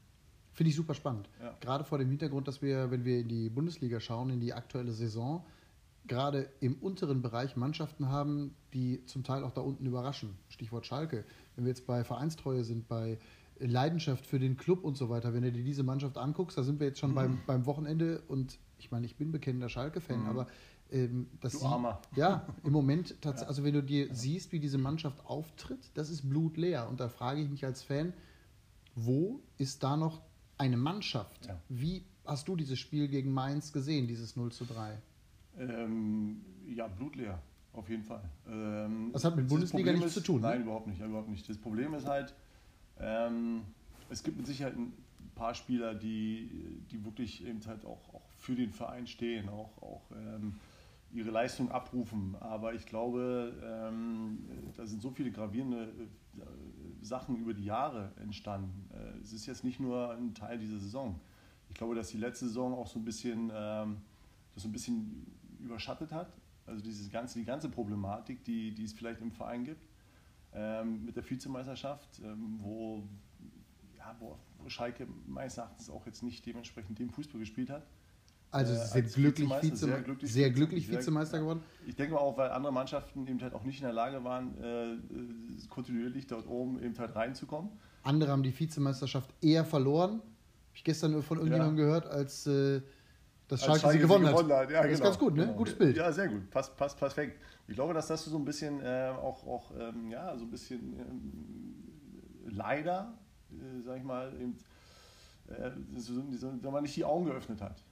Finde 0.53 0.71
ich 0.71 0.77
super 0.77 0.95
spannend. 0.95 1.29
Ja. 1.41 1.57
Gerade 1.61 1.85
vor 1.85 1.99
dem 1.99 2.11
Hintergrund, 2.11 2.47
dass 2.47 2.61
wir, 2.61 2.91
wenn 2.91 3.05
wir 3.05 3.21
in 3.21 3.29
die 3.29 3.49
Bundesliga 3.49 4.01
schauen, 4.01 4.31
in 4.31 4.41
die 4.41 4.53
aktuelle 4.53 4.93
Saison, 4.93 5.45
gerade 6.07 6.51
im 6.61 6.75
unteren 6.75 7.23
Bereich 7.23 7.57
Mannschaften 7.57 8.09
haben, 8.09 8.55
die 8.75 9.05
zum 9.07 9.25
Teil 9.25 9.45
auch 9.45 9.53
da 9.53 9.61
unten 9.61 9.87
überraschen. 9.87 10.37
Stichwort 10.49 10.85
Schalke. 10.87 11.25
Wenn 11.57 11.65
wir 11.65 11.71
jetzt 11.71 11.87
bei 11.87 12.05
Vereinstreue 12.05 12.65
sind, 12.65 12.89
bei 12.89 13.19
Leidenschaft 13.59 14.27
für 14.27 14.39
den 14.39 14.57
Club 14.57 14.85
und 14.85 14.97
so 14.97 15.09
weiter, 15.09 15.33
wenn 15.33 15.43
du 15.43 15.53
dir 15.53 15.63
diese 15.63 15.85
Mannschaft 15.85 16.19
anguckst, 16.19 16.59
da 16.59 16.63
sind 16.63 16.81
wir 16.81 16.89
jetzt 16.89 16.99
schon 16.99 17.11
mhm. 17.11 17.15
beim, 17.15 17.39
beim 17.47 17.67
Wochenende 17.67 18.23
und 18.29 18.59
ich 18.79 18.91
meine, 18.91 19.07
ich 19.07 19.17
bin 19.17 19.31
bekennender 19.31 19.69
Schalke-Fan, 19.69 20.23
mhm. 20.23 20.29
aber 20.29 20.47
ähm, 20.93 21.27
das 21.41 21.53
du 21.53 21.65
Armer. 21.65 22.01
Ja, 22.15 22.47
im 22.65 22.73
Moment 22.73 23.17
tatsächlich, 23.21 23.49
also 23.49 23.65
wenn 23.65 23.75
du 23.75 23.83
dir 23.83 24.07
ja. 24.07 24.15
siehst, 24.15 24.53
wie 24.53 24.61
diese 24.61 24.79
Mannschaft 24.79 25.25
auftritt, 25.27 25.91
das 25.95 26.11
ist 26.11 26.29
blutleer. 26.29 26.89
Und 26.89 27.01
da 27.01 27.09
frage 27.09 27.41
ich 27.41 27.49
mich 27.49 27.65
als 27.65 27.83
Fan, 27.83 28.13
wo 28.95 29.41
ist 29.59 29.83
da 29.83 29.97
noch 29.97 30.21
eine 30.59 30.77
Mannschaft? 30.77 31.47
Ja. 31.47 31.59
Wie 31.69 32.05
hast 32.25 32.47
du 32.47 32.57
dieses 32.57 32.79
Spiel 32.79 33.09
gegen 33.09 33.33
Mainz 33.33 33.73
gesehen, 33.73 34.07
dieses 34.07 34.37
0 34.37 34.53
zu 34.53 34.65
3? 34.65 34.99
Ähm, 35.59 36.45
ja, 36.67 36.87
blutleer, 36.87 37.41
auf 37.73 37.89
jeden 37.89 38.05
Fall. 38.05 38.23
Ähm, 38.49 39.11
das 39.13 39.25
hat 39.25 39.37
mit 39.37 39.49
Bundesliga 39.49 39.93
nichts 39.93 40.09
ist, 40.09 40.15
zu 40.15 40.21
tun. 40.21 40.41
Ne? 40.41 40.49
Nein, 40.49 40.63
überhaupt 40.63 40.87
nicht, 40.87 41.01
überhaupt 41.01 41.29
nicht. 41.29 41.49
Das 41.49 41.59
Problem 41.59 41.95
ist 41.95 42.07
halt, 42.07 42.35
ähm, 43.01 43.63
es 44.11 44.23
gibt 44.23 44.37
mit 44.37 44.47
Sicherheit 44.47 44.77
ein 44.77 44.93
paar 45.35 45.55
Spieler, 45.55 45.95
die, 45.95 46.83
die 46.91 47.05
wirklich 47.05 47.45
eben 47.47 47.61
halt 47.67 47.85
auch, 47.85 48.15
auch 48.15 48.29
für 48.39 48.55
den 48.55 48.73
Verein 48.73 49.07
stehen, 49.07 49.49
auch, 49.49 49.71
auch 49.83 50.03
ähm, 50.13 50.55
ihre 51.13 51.31
Leistung 51.31 51.71
abrufen. 51.71 52.37
Aber 52.41 52.75
ich 52.75 52.87
glaube, 52.87 53.55
ähm, 53.63 54.39
da 54.77 54.87
sind 54.87 55.03
so 55.03 55.11
viele 55.11 55.31
gravierende 55.31 55.85
äh, 55.85 57.05
Sachen 57.05 57.37
über 57.37 57.55
die 57.55 57.65
Jahre 57.65 58.13
entstanden. 58.21 58.89
Äh, 58.93 59.21
es 59.21 59.33
ist 59.33 59.47
jetzt 59.47 59.65
nicht 59.65 59.81
nur 59.81 60.13
ein 60.13 60.35
Teil 60.35 60.59
dieser 60.59 60.79
Saison. 60.79 61.21
Ich 61.69 61.77
glaube, 61.77 61.95
dass 61.95 62.09
die 62.09 62.19
letzte 62.19 62.47
Saison 62.47 62.75
auch 62.75 62.87
so 62.87 62.99
ein 62.99 63.05
bisschen, 63.05 63.51
ähm, 63.55 63.99
das 64.55 64.63
so 64.63 64.69
ein 64.69 64.73
bisschen 64.73 65.27
überschattet 65.61 66.13
hat. 66.13 66.33
Also 66.67 66.83
diese 66.83 67.11
ganze, 67.11 67.39
die 67.39 67.45
ganze 67.45 67.69
Problematik, 67.69 68.45
die, 68.45 68.73
die 68.75 68.85
es 68.85 68.93
vielleicht 68.93 69.21
im 69.21 69.33
Verein 69.33 69.65
gibt, 69.65 69.87
ähm, 70.55 71.05
mit 71.05 71.17
der 71.17 71.29
Vizemeisterschaft, 71.29 72.21
ähm, 72.25 72.59
wo, 72.61 73.03
ja, 73.97 74.15
wo 74.21 74.37
Schalke 74.69 75.07
meines 75.27 75.59
Erachtens 75.59 75.91
auch 75.91 76.07
jetzt 76.07 76.23
nicht 76.23 76.45
dementsprechend 76.47 76.99
dem 76.99 77.11
Fußball 77.11 77.41
gespielt 77.41 77.71
hat. 77.71 77.87
Also 78.53 78.75
sie 78.75 78.87
sind 78.87 79.15
glücklich 79.15 79.49
Vizemeister, 79.49 79.87
sehr 79.87 80.01
glücklich, 80.03 80.33
sehr 80.33 80.51
glücklich 80.51 80.91
Vizemeister 80.91 81.31
sehr, 81.33 81.41
geworden. 81.41 81.63
Ich 81.87 81.97
denke 81.97 82.13
mal 82.15 82.21
auch, 82.21 82.37
weil 82.37 82.51
andere 82.51 82.71
Mannschaften 82.71 83.27
eben 83.27 83.41
halt 83.41 83.55
auch 83.55 83.65
nicht 83.65 83.79
in 83.79 83.85
der 83.85 83.95
Lage 83.95 84.23
waren, 84.25 84.63
äh, 84.63 85.69
kontinuierlich 85.71 86.27
dort 86.27 86.47
oben 86.47 86.83
eben 86.83 86.97
halt 86.99 87.17
reinzukommen. 87.17 87.71
Andere 88.03 88.31
haben 88.31 88.43
die 88.43 88.59
Vizemeisterschaft 88.59 89.31
eher 89.41 89.65
verloren. 89.65 90.21
Habe 90.21 90.75
ich 90.75 90.85
gestern 90.85 91.23
von 91.23 91.39
irgendjemandem 91.39 91.79
ja. 91.79 91.85
gehört, 91.85 92.07
als 92.07 92.47
äh, 92.47 92.83
das 93.49 93.65
Schalke, 93.65 93.81
Schalke 93.81 93.97
sie 93.97 94.03
gewonnen, 94.03 94.27
hat. 94.27 94.37
gewonnen 94.37 94.53
hat. 94.53 94.71
Ja, 94.71 94.83
das 94.83 94.83
genau. 94.83 94.93
ist 94.93 95.03
ganz 95.03 95.19
gut, 95.19 95.35
ne? 95.35 95.47
Genau. 95.47 95.57
Gutes 95.57 95.79
Bild. 95.79 95.97
Ja, 95.97 96.13
sehr 96.13 96.29
gut. 96.29 96.51
Passt, 96.51 96.77
passt 96.77 96.99
perfekt. 96.99 97.41
Ich 97.67 97.75
glaube, 97.75 97.95
dass 97.95 98.09
das 98.09 98.23
so 98.23 98.37
ein 98.37 98.45
bisschen 98.45 98.83
äh, 98.83 99.13
auch, 99.17 99.47
auch 99.47 99.71
ähm, 99.79 100.11
ja, 100.11 100.37
so 100.37 100.45
ein 100.45 100.51
bisschen 100.51 100.93
ähm, 101.01 102.51
leider, 102.51 103.15
äh, 103.51 103.81
sag 103.83 103.97
ich 103.97 104.05
mal, 104.05 104.31
eben, 104.39 104.59
äh, 105.49 105.71
so, 105.97 106.13
so, 106.33 106.53
so, 106.61 106.71
man 106.71 106.83
nicht 106.83 106.97
die 106.97 107.05
Augen 107.05 107.25
geöffnet 107.25 107.63
hat 107.63 107.83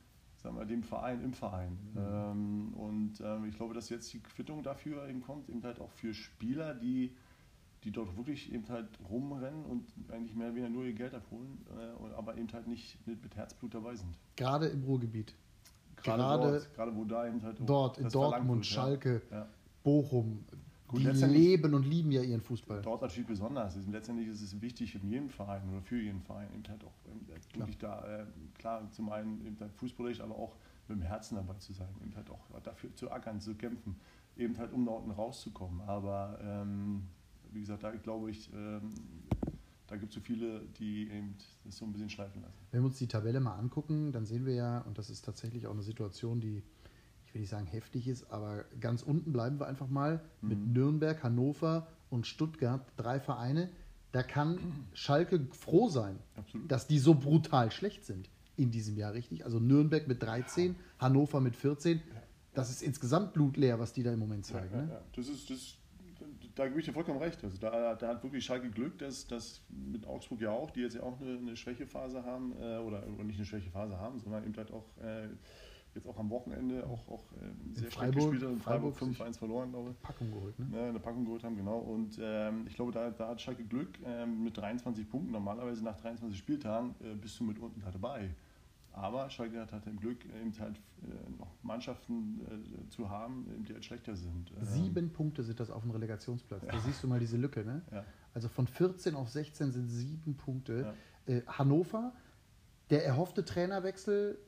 sagen 0.40 0.56
wir, 0.56 0.64
dem 0.64 0.82
Verein 0.82 1.23
im 1.23 1.32
Verein. 1.32 1.78
Mhm. 1.94 1.99
Ähm, 1.99 2.75
und 2.75 3.20
ähm, 3.20 3.44
ich 3.47 3.56
glaube, 3.56 3.75
dass 3.75 3.88
jetzt 3.88 4.12
die 4.12 4.20
Quittung 4.20 4.62
dafür 4.62 5.09
eben 5.09 5.20
kommt, 5.20 5.49
eben 5.49 5.62
halt 5.62 5.80
auch 5.80 5.90
für 5.90 6.14
Spieler, 6.14 6.75
die, 6.75 7.14
die 7.85 7.90
dort 7.90 8.16
wirklich 8.16 8.52
eben 8.52 8.68
halt 8.68 8.88
rumrennen 9.09 9.64
und 9.64 9.87
eigentlich 10.11 10.35
mehr 10.35 10.49
oder 10.49 10.56
weniger 10.56 10.73
nur 10.73 10.85
ihr 10.85 10.94
Geld 10.94 11.14
abholen, 11.14 11.64
äh, 11.76 12.14
aber 12.14 12.37
eben 12.37 12.52
halt 12.52 12.66
nicht 12.66 13.06
mit, 13.06 13.23
mit 13.23 13.37
Herzblut 13.37 13.75
dabei 13.75 13.97
sind. 13.97 14.16
Gerade 14.37 14.68
im 14.68 14.82
Ruhrgebiet. 14.85 15.35
Gerade, 15.97 16.23
gerade, 16.23 16.52
dort, 16.52 16.75
gerade 16.75 16.97
wo 16.97 17.04
da 17.04 17.26
eben 17.26 17.42
halt 17.42 17.59
dort 17.61 17.99
in 17.99 18.09
Dortmund, 18.09 18.61
wird, 18.61 18.66
Schalke, 18.66 19.23
ja. 19.30 19.47
Bochum, 19.82 20.44
Gut, 20.90 21.02
die 21.02 21.25
leben 21.26 21.73
und 21.75 21.87
lieben 21.87 22.11
ja 22.11 22.20
ihren 22.20 22.40
Fußball. 22.40 22.82
Dort 22.82 23.02
natürlich 23.02 23.28
besonders. 23.28 23.76
Letztendlich 23.87 24.26
ist 24.26 24.42
es 24.42 24.61
wichtig 24.61 24.97
in 24.97 25.09
jedem 25.09 25.30
Verein 25.30 25.62
oder 25.70 25.80
für 25.82 26.00
jeden 26.00 26.20
Verein 26.20 26.49
eben 26.52 26.66
halt 26.68 26.82
auch 26.85 26.92
wirklich 27.54 27.78
da, 27.78 28.23
äh, 28.23 28.26
klar, 28.59 28.90
zum 28.90 29.11
einen 29.11 29.47
eben 29.47 29.56
halt 29.61 29.73
fußballisch, 29.75 30.20
aber 30.20 30.35
auch 30.35 30.56
mit 30.88 30.99
dem 30.99 31.02
Herzen 31.02 31.37
dabei 31.37 31.54
zu 31.54 31.73
sein, 31.73 31.88
eben 32.02 32.14
halt 32.16 32.28
auch 32.28 32.40
dafür 32.64 32.92
zu 32.97 33.09
ackern, 33.09 33.40
zu 33.40 33.54
kämpfen, 33.54 33.94
eben 34.37 34.59
halt 34.59 34.73
um 34.73 34.85
da 34.85 34.92
unten 34.92 35.12
rauszukommen. 35.12 35.80
Aber 35.82 36.40
ähm, 36.42 37.04
wie 37.52 37.61
gesagt, 37.61 37.85
da 37.85 37.92
glaube 37.92 38.32
ich, 38.32 38.52
ähm, 38.52 38.92
da 39.87 39.97
gibt 39.97 40.11
es 40.11 40.16
so 40.16 40.20
viele, 40.20 40.62
die 40.80 41.09
eben 41.09 41.37
das 41.64 41.76
so 41.76 41.85
ein 41.85 41.92
bisschen 41.92 42.11
schleifen 42.11 42.42
lassen. 42.42 42.59
Wenn 42.73 42.82
wir 42.82 42.87
uns 42.87 42.99
die 42.99 43.06
Tabelle 43.06 43.38
mal 43.38 43.56
angucken, 43.56 44.11
dann 44.11 44.26
sehen 44.26 44.44
wir 44.44 44.54
ja, 44.54 44.80
und 44.80 44.99
das 44.99 45.09
ist 45.09 45.25
tatsächlich 45.25 45.68
auch 45.68 45.73
eine 45.73 45.82
Situation, 45.82 46.40
die 46.40 46.64
ich 47.31 47.35
will 47.35 47.43
nicht 47.43 47.51
sagen 47.51 47.67
heftig 47.67 48.09
ist, 48.09 48.33
aber 48.33 48.65
ganz 48.81 49.05
unten 49.05 49.33
bleiben 49.33 49.61
wir 49.61 49.69
einfach 49.69 49.89
mal 49.89 50.21
mhm. 50.43 50.49
mit 50.49 50.67
Nürnberg, 50.67 51.23
Hannover 51.23 51.87
und 52.11 52.27
Stuttgart, 52.27 52.85
drei 52.97 53.21
Vereine. 53.21 53.71
Da 54.11 54.25
kann 54.25 54.59
Schalke 54.95 55.47
froh 55.53 55.89
sein, 55.89 56.19
Absolut. 56.35 56.69
dass 56.69 56.89
die 56.89 56.99
so 56.99 57.15
brutal 57.15 57.71
schlecht 57.71 58.05
sind. 58.05 58.29
in 58.57 58.73
diesem 58.73 58.97
Jahr, 58.97 59.15
richtig? 59.15 59.45
Also 59.45 59.61
Nürnberg 59.61 60.09
mit 60.09 60.21
13, 60.23 60.75
Hannover 60.99 61.41
mit 61.41 61.55
14. 61.55 62.03
Das 62.53 62.69
ist 62.69 62.83
insgesamt 62.83 63.33
blutleer, 63.33 63.79
was 63.79 63.93
die 63.93 64.03
da 64.03 64.13
im 64.13 64.19
Moment 64.19 64.45
zeigen. 64.45 64.75
Ja, 64.75 64.83
ne? 64.83 64.91
ja. 64.91 65.01
Das 65.15 65.29
ist, 65.29 65.49
das, 65.49 65.79
da 66.57 66.67
gebe 66.67 66.81
ich 66.81 66.87
dir 66.87 66.93
vollkommen 66.93 67.21
recht. 67.21 67.45
Also 67.45 67.59
da, 67.59 67.95
da 67.95 68.09
hat 68.09 68.25
wirklich 68.25 68.45
Schalke 68.45 68.71
Glück, 68.71 68.99
dass 68.99 69.29
das 69.29 69.63
mit 69.69 70.05
Augsburg 70.05 70.41
ja 70.41 70.51
auch, 70.51 70.73
die 70.73 70.81
jetzt 70.81 70.97
ja 70.97 71.05
auch 71.05 71.21
eine, 71.21 71.39
eine 71.39 71.57
Schwächephase 71.57 72.25
haben, 72.25 72.53
äh, 72.61 72.79
oder, 72.79 73.07
oder 73.07 73.23
nicht 73.23 73.37
eine 73.37 73.47
Schwächephase 73.47 73.97
haben, 73.99 74.19
sondern 74.19 74.45
eben 74.45 74.57
halt 74.57 74.73
auch 74.73 74.85
äh, 74.99 75.29
jetzt 75.94 76.06
auch 76.06 76.18
am 76.18 76.30
Wochenende 76.30 76.87
auch, 76.87 77.06
auch 77.09 77.25
äh, 77.32 77.75
sehr 77.75 77.90
Freiburg- 77.90 78.14
gespielt 78.30 78.42
hat 78.42 78.50
und 78.50 78.62
Freiburg, 78.62 78.97
Freiburg 78.97 79.16
5-1 79.20 79.38
verloren, 79.38 79.70
glaube 79.70 79.90
ich. 79.90 80.02
Packung 80.02 80.30
geholt, 80.30 80.59
ne? 80.59 80.66
Ne, 80.66 80.82
eine 80.88 81.00
Packung 81.00 81.25
geholt 81.25 81.44
haben, 81.44 81.56
genau. 81.56 81.78
Und 81.78 82.18
ähm, 82.20 82.66
ich 82.66 82.75
glaube, 82.75 82.92
da, 82.92 83.11
da 83.11 83.28
hat 83.28 83.40
Schalke 83.40 83.64
Glück 83.64 83.99
ähm, 84.04 84.44
mit 84.44 84.56
23 84.56 85.09
Punkten. 85.09 85.32
Normalerweise 85.32 85.82
nach 85.85 85.97
23 85.97 86.38
Spieltagen 86.38 86.94
äh, 87.00 87.14
bist 87.14 87.38
du 87.40 87.44
mit 87.44 87.59
unten 87.59 87.80
da 87.80 87.90
dabei. 87.90 88.30
Aber 88.92 89.30
Schalke 89.30 89.61
hat 89.61 89.73
halt 89.73 89.87
im 89.87 89.99
Glück, 90.00 90.25
eben 90.25 90.52
halt 90.59 90.76
äh, 91.02 91.30
noch 91.38 91.54
Mannschaften 91.62 92.40
äh, 92.40 92.88
zu 92.88 93.09
haben, 93.09 93.47
die 93.68 93.73
halt 93.73 93.85
schlechter 93.85 94.16
sind. 94.16 94.50
Ähm, 94.50 94.64
Sieben 94.64 95.12
Punkte 95.12 95.44
sind 95.44 95.61
das 95.61 95.70
auf 95.70 95.82
dem 95.82 95.92
Relegationsplatz. 95.92 96.62
Da 96.66 96.80
siehst 96.80 97.02
du 97.02 97.06
mal 97.09 97.20
diese 97.20 97.37
Lücke, 97.37 97.64
ne? 97.64 97.82
Ja. 97.92 98.04
Also 98.35 98.49
von 98.49 98.66
14 98.66 99.14
auf 99.14 99.28
16 99.30 99.70
sind 99.73 99.88
sieben 99.88 100.37
Punkte. 100.37 100.94
Ja. 101.26 101.35
Äh, 101.35 101.42
Hannover, 101.47 102.12
der 102.90 103.04
erhoffte 103.06 103.44
Trainerwechsel 103.44 104.38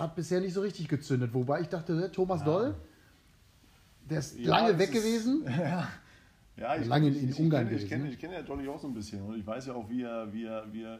hat 0.00 0.14
bisher 0.16 0.40
nicht 0.40 0.54
so 0.54 0.60
richtig 0.60 0.88
gezündet. 0.88 1.32
Wobei 1.34 1.60
ich 1.60 1.68
dachte, 1.68 1.94
ne, 1.94 2.10
Thomas 2.10 2.40
Ja. 2.40 2.46
Doll, 2.46 2.74
der 4.08 4.18
ist 4.18 4.38
Ja, 4.38 4.50
lange 4.58 4.78
weg 4.78 4.88
ist- 4.94 5.02
gewesen. 5.02 5.44
Ja. 5.46 5.88
Ja, 6.56 6.76
ich, 6.76 6.86
Lange 6.88 7.08
in- 7.08 7.14
ich, 7.16 7.22
in 7.22 7.28
ich, 7.30 7.38
Ungarn 7.40 7.64
Ich 7.66 7.70
kenne, 7.70 7.82
ich 7.84 7.88
kenne, 7.88 8.04
ne? 8.04 8.10
ich 8.10 8.18
kenne 8.18 8.34
ja 8.34 8.42
Dolly 8.42 8.68
auch 8.68 8.78
so 8.78 8.86
ein 8.88 8.92
bisschen 8.92 9.22
und 9.22 9.38
ich 9.38 9.46
weiß 9.46 9.66
ja 9.68 9.72
auch, 9.74 9.88
wie 9.88 10.02
er, 10.02 10.30
wie 10.30 10.44
er, 10.44 10.70
wie 10.70 10.82
er, 10.82 10.98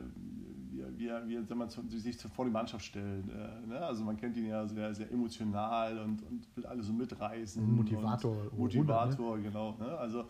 wie 0.71 0.80
er, 1.09 1.28
wie 1.28 1.35
er, 1.37 1.42
er 1.61 1.69
zu- 1.69 1.87
sich 1.99 2.16
vor 2.16 2.47
die 2.47 2.50
Mannschaft 2.50 2.83
stellt. 2.83 3.25
Äh, 3.28 3.66
ne? 3.66 3.78
Also 3.78 4.02
man 4.04 4.16
kennt 4.16 4.38
ihn 4.38 4.47
ja 4.47 4.66
sehr, 4.66 4.95
sehr 4.95 5.11
emotional 5.12 5.99
und, 5.99 6.23
und 6.23 6.47
will 6.57 6.64
alle 6.64 6.83
so 6.83 6.95
mitreißen. 6.95 7.62
Motivator, 7.76 8.37
Und 8.52 8.59
Motivator, 8.59 9.38
genau. 9.38 9.76
Ne? 9.78 9.99
Also 9.99 10.25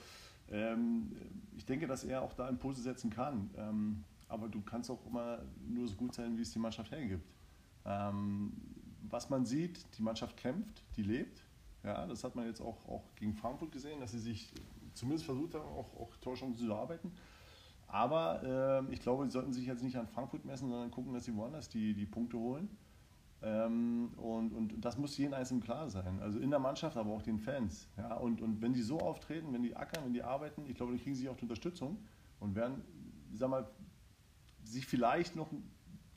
ähm, 0.51 1.13
ich 1.57 1.65
denke, 1.65 1.87
dass 1.87 2.03
er 2.03 2.23
auch 2.23 2.33
da 2.33 2.49
Impulse 2.49 2.83
setzen 2.83 3.11
kann. 3.11 3.51
Ähm, 3.57 4.03
aber 4.29 4.49
du 4.49 4.61
kannst 4.63 4.91
auch 4.91 5.07
immer 5.07 5.39
nur 5.69 5.87
so 5.87 5.95
gut 5.95 6.13
sein, 6.15 6.37
wie 6.37 6.43
es 6.43 6.51
die 6.51 6.59
Mannschaft 6.59 6.91
hergibt. 6.91 7.23
Ähm, 7.85 8.53
was 9.03 9.31
man 9.31 9.45
sieht, 9.45 9.85
die 9.99 10.03
Mannschaft 10.03 10.37
kämpft, 10.37 10.85
die 10.97 11.03
lebt. 11.03 11.43
Ja, 11.83 12.07
das 12.07 12.25
hat 12.25 12.35
man 12.37 12.47
jetzt 12.47 12.61
auch, 12.61 12.87
auch 12.87 13.15
gegen 13.17 13.35
Frankfurt 13.35 13.73
gesehen, 13.73 14.01
dass 14.01 14.13
sie 14.13 14.19
sich 14.19 14.53
zumindest 14.95 15.25
versucht 15.25 15.55
haben, 15.55 15.65
auch, 15.65 15.95
auch 15.99 16.15
Torchancen 16.17 16.67
zu 16.67 16.71
erarbeiten. 16.71 17.13
Aber 17.87 18.43
ähm, 18.45 18.93
ich 18.93 19.01
glaube, 19.01 19.25
sie 19.25 19.31
sollten 19.31 19.53
sich 19.53 19.67
jetzt 19.67 19.83
nicht 19.83 19.97
an 19.97 20.07
Frankfurt 20.07 20.45
messen, 20.45 20.69
sondern 20.69 20.91
gucken, 20.91 21.13
dass 21.13 21.25
sie 21.25 21.35
woanders 21.35 21.69
die, 21.69 21.95
die 21.95 22.07
Punkte 22.07 22.39
holen. 22.39 22.69
Ähm, 23.43 24.11
und, 24.17 24.53
und 24.53 24.85
das 24.85 24.99
muss 24.99 25.17
jedem 25.17 25.35
Einzelnen 25.35 25.63
klar 25.63 25.89
sein. 25.89 26.21
Also 26.21 26.39
in 26.39 26.51
der 26.51 26.59
Mannschaft, 26.59 26.97
aber 26.97 27.11
auch 27.11 27.23
den 27.23 27.39
Fans. 27.39 27.89
Ja? 27.97 28.15
Und, 28.15 28.43
und 28.43 28.61
wenn 28.61 28.75
die 28.75 28.83
so 28.83 29.01
auftreten, 29.01 29.53
wenn 29.53 29.63
die 29.63 29.75
ackern, 29.75 30.05
wenn 30.05 30.13
die 30.13 30.23
arbeiten, 30.23 30.67
ich 30.67 30.75
glaube, 30.75 30.93
dann 30.93 31.01
kriegen 31.01 31.17
sie 31.17 31.29
auch 31.29 31.37
die 31.37 31.45
Unterstützung 31.45 31.99
und 32.39 32.55
werden, 32.55 32.83
sag 33.35 33.49
mal, 33.49 33.67
sich 34.63 34.87
vielleicht 34.87 35.35
noch 35.37 35.49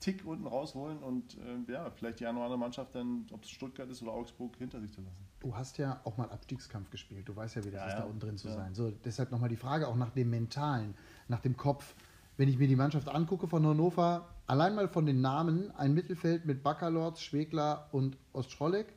Tick 0.03 0.25
unten 0.25 0.45
rausholen 0.45 0.97
und 0.99 1.37
äh, 1.37 1.71
ja, 1.71 1.89
vielleicht 1.91 2.19
die 2.19 2.25
eine 2.25 2.37
oder 2.37 2.45
andere 2.47 2.59
Mannschaft 2.59 2.93
dann, 2.93 3.25
ob 3.31 3.43
es 3.43 3.49
Stuttgart 3.49 3.89
ist 3.89 4.01
oder 4.01 4.11
Augsburg, 4.11 4.57
hinter 4.57 4.81
sich 4.81 4.91
zu 4.91 4.99
lassen. 5.01 5.25
Du 5.39 5.55
hast 5.55 5.77
ja 5.77 6.01
auch 6.03 6.17
mal 6.17 6.29
Abstiegskampf 6.29 6.89
gespielt. 6.89 7.27
Du 7.29 7.35
weißt 7.35 7.55
ja, 7.55 7.63
wie 7.63 7.71
das 7.71 7.79
Ja, 7.81 7.87
ist, 7.87 7.93
ja. 7.93 7.99
da 8.01 8.05
unten 8.05 8.19
drin 8.19 8.37
zu 8.37 8.49
Ja. 8.49 8.53
sein. 8.55 8.75
So, 8.75 8.91
deshalb 8.91 9.31
nochmal 9.31 9.47
die 9.47 9.55
Frage 9.55 9.87
auch 9.87 9.95
nach 9.95 10.09
dem 10.09 10.29
Mentalen, 10.29 10.93
nach 11.29 11.39
dem 11.39 11.55
Kopf. 11.55 11.95
Wenn 12.35 12.49
ich 12.49 12.57
mir 12.57 12.67
die 12.67 12.75
Mannschaft 12.75 13.07
angucke 13.07 13.47
von 13.47 13.65
Hannover, 13.65 14.27
allein 14.45 14.75
mal 14.75 14.89
von 14.89 15.05
den 15.05 15.21
Namen, 15.21 15.71
ein 15.77 15.93
Mittelfeld 15.93 16.45
mit 16.45 16.63
Baccalords, 16.63 17.21
Schwegler 17.21 17.87
und 17.93 18.17
Ostscholek, 18.33 18.87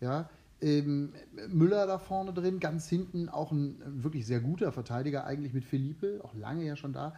ja, 0.00 0.28
ähm, 0.60 1.12
Müller 1.48 1.86
da 1.86 1.98
vorne 1.98 2.32
drin, 2.32 2.60
ganz 2.60 2.88
hinten 2.88 3.28
auch 3.28 3.52
ein 3.52 3.80
äh, 3.80 4.04
wirklich 4.04 4.26
sehr 4.26 4.40
guter 4.40 4.72
Verteidiger, 4.72 5.24
eigentlich 5.24 5.52
mit 5.52 5.64
Felipe, 5.64 6.20
auch 6.22 6.34
lange 6.34 6.64
ja 6.64 6.76
schon 6.76 6.92
da. 6.92 7.14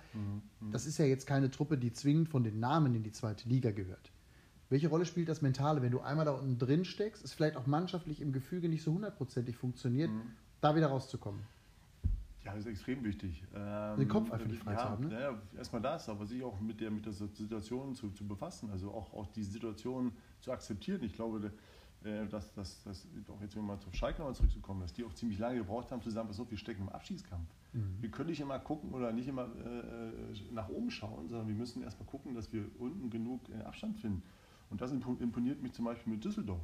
Das 0.73 0.87
ist 0.87 0.99
ja 0.99 1.05
jetzt 1.05 1.27
keine 1.27 1.51
Truppe, 1.51 1.79
die 1.79 1.93
zwingend 1.93 2.29
von 2.29 2.43
den 2.43 2.59
Namen 2.59 2.95
in 2.95 3.03
die 3.03 3.13
zweite 3.13 3.49
Liga 3.49 3.71
gehört. 3.71 4.11
Welche 4.71 4.89
Rolle 4.89 5.07
spielt 5.07 5.29
das 5.29 5.41
Mentale, 5.41 5.81
wenn 5.81 5.93
du 5.93 6.01
einmal 6.01 6.27
da 6.27 6.33
unten 6.33 6.59
drin 6.59 6.85
steckst, 6.85 7.25
es 7.25 7.33
vielleicht 7.33 7.57
auch 7.57 7.67
mannschaftlich 7.67 8.21
im 8.21 8.33
Gefüge 8.33 8.69
nicht 8.69 8.83
so 8.83 8.93
hundertprozentig 8.93 9.57
funktioniert, 9.57 10.11
da 10.61 10.77
wieder 10.77 10.89
rauszukommen? 10.89 11.41
Ja, 12.45 12.55
das 12.55 12.65
ist 12.65 12.71
extrem 12.71 13.05
wichtig. 13.05 13.45
Ähm, 13.55 13.99
Den 13.99 14.09
Kopf 14.09 14.31
einfach 14.31 14.47
nicht 14.47 14.63
frei 14.63 14.73
ja, 14.73 14.79
zu 14.79 14.85
haben, 14.85 15.09
ne? 15.09 15.21
Ja, 15.21 15.39
erstmal 15.57 15.83
das, 15.83 16.09
aber 16.09 16.27
sich 16.27 16.43
auch 16.43 16.61
mit 16.61 16.81
der, 16.81 16.91
mit 16.91 17.05
der 17.05 17.13
Situation 17.13 17.95
zu, 17.95 18.11
zu 18.11 18.27
befassen, 18.27 18.71
also 18.71 18.91
auch, 18.91 19.13
auch 19.13 19.27
die 19.29 19.43
Situation 19.43 20.13
zu 20.41 20.53
akzeptieren. 20.53 21.03
Ich 21.03 21.15
glaube, 21.15 21.53
dass, 22.31 22.53
dass, 22.55 22.83
dass 22.85 23.07
auch 23.29 23.41
jetzt, 23.41 23.57
wenn 23.57 23.63
wir 23.63 23.69
mal 23.69 23.75
auf 23.75 23.95
Schalke 23.95 24.21
nochmal 24.21 24.35
zurückzukommen, 24.35 24.81
dass 24.81 24.93
die 24.93 25.05
auch 25.05 25.13
ziemlich 25.15 25.39
lange 25.39 25.59
gebraucht 25.59 25.91
haben, 25.91 26.01
zu 26.01 26.11
sagen, 26.11 26.29
pass 26.29 26.39
auf, 26.39 26.51
wir 26.51 26.57
stecken 26.59 26.83
im 26.83 26.89
Abschiedskampf. 26.91 27.49
Mhm. 27.73 27.97
Wir 28.01 28.11
können 28.11 28.31
nicht 28.31 28.41
immer 28.41 28.59
gucken 28.61 28.93
oder 28.93 29.13
nicht 29.13 29.27
immer 29.29 29.45
äh, 29.45 30.53
nach 30.53 30.69
oben 30.69 30.91
schauen, 30.91 31.29
sondern 31.29 31.49
wir 31.49 31.55
müssen 31.55 31.83
erstmal 31.83 32.07
gucken, 32.07 32.35
dass 32.35 32.53
wir 32.53 32.65
unten 32.79 33.11
genug 33.11 33.49
äh, 33.51 33.63
Abstand 33.65 33.99
finden. 33.99 34.23
Und 34.71 34.81
das 34.81 34.93
impo- 34.93 35.21
imponiert 35.21 35.61
mich 35.63 35.73
zum 35.73 35.85
Beispiel 35.87 36.13
mit 36.13 36.25
Düsseldorf. 36.25 36.63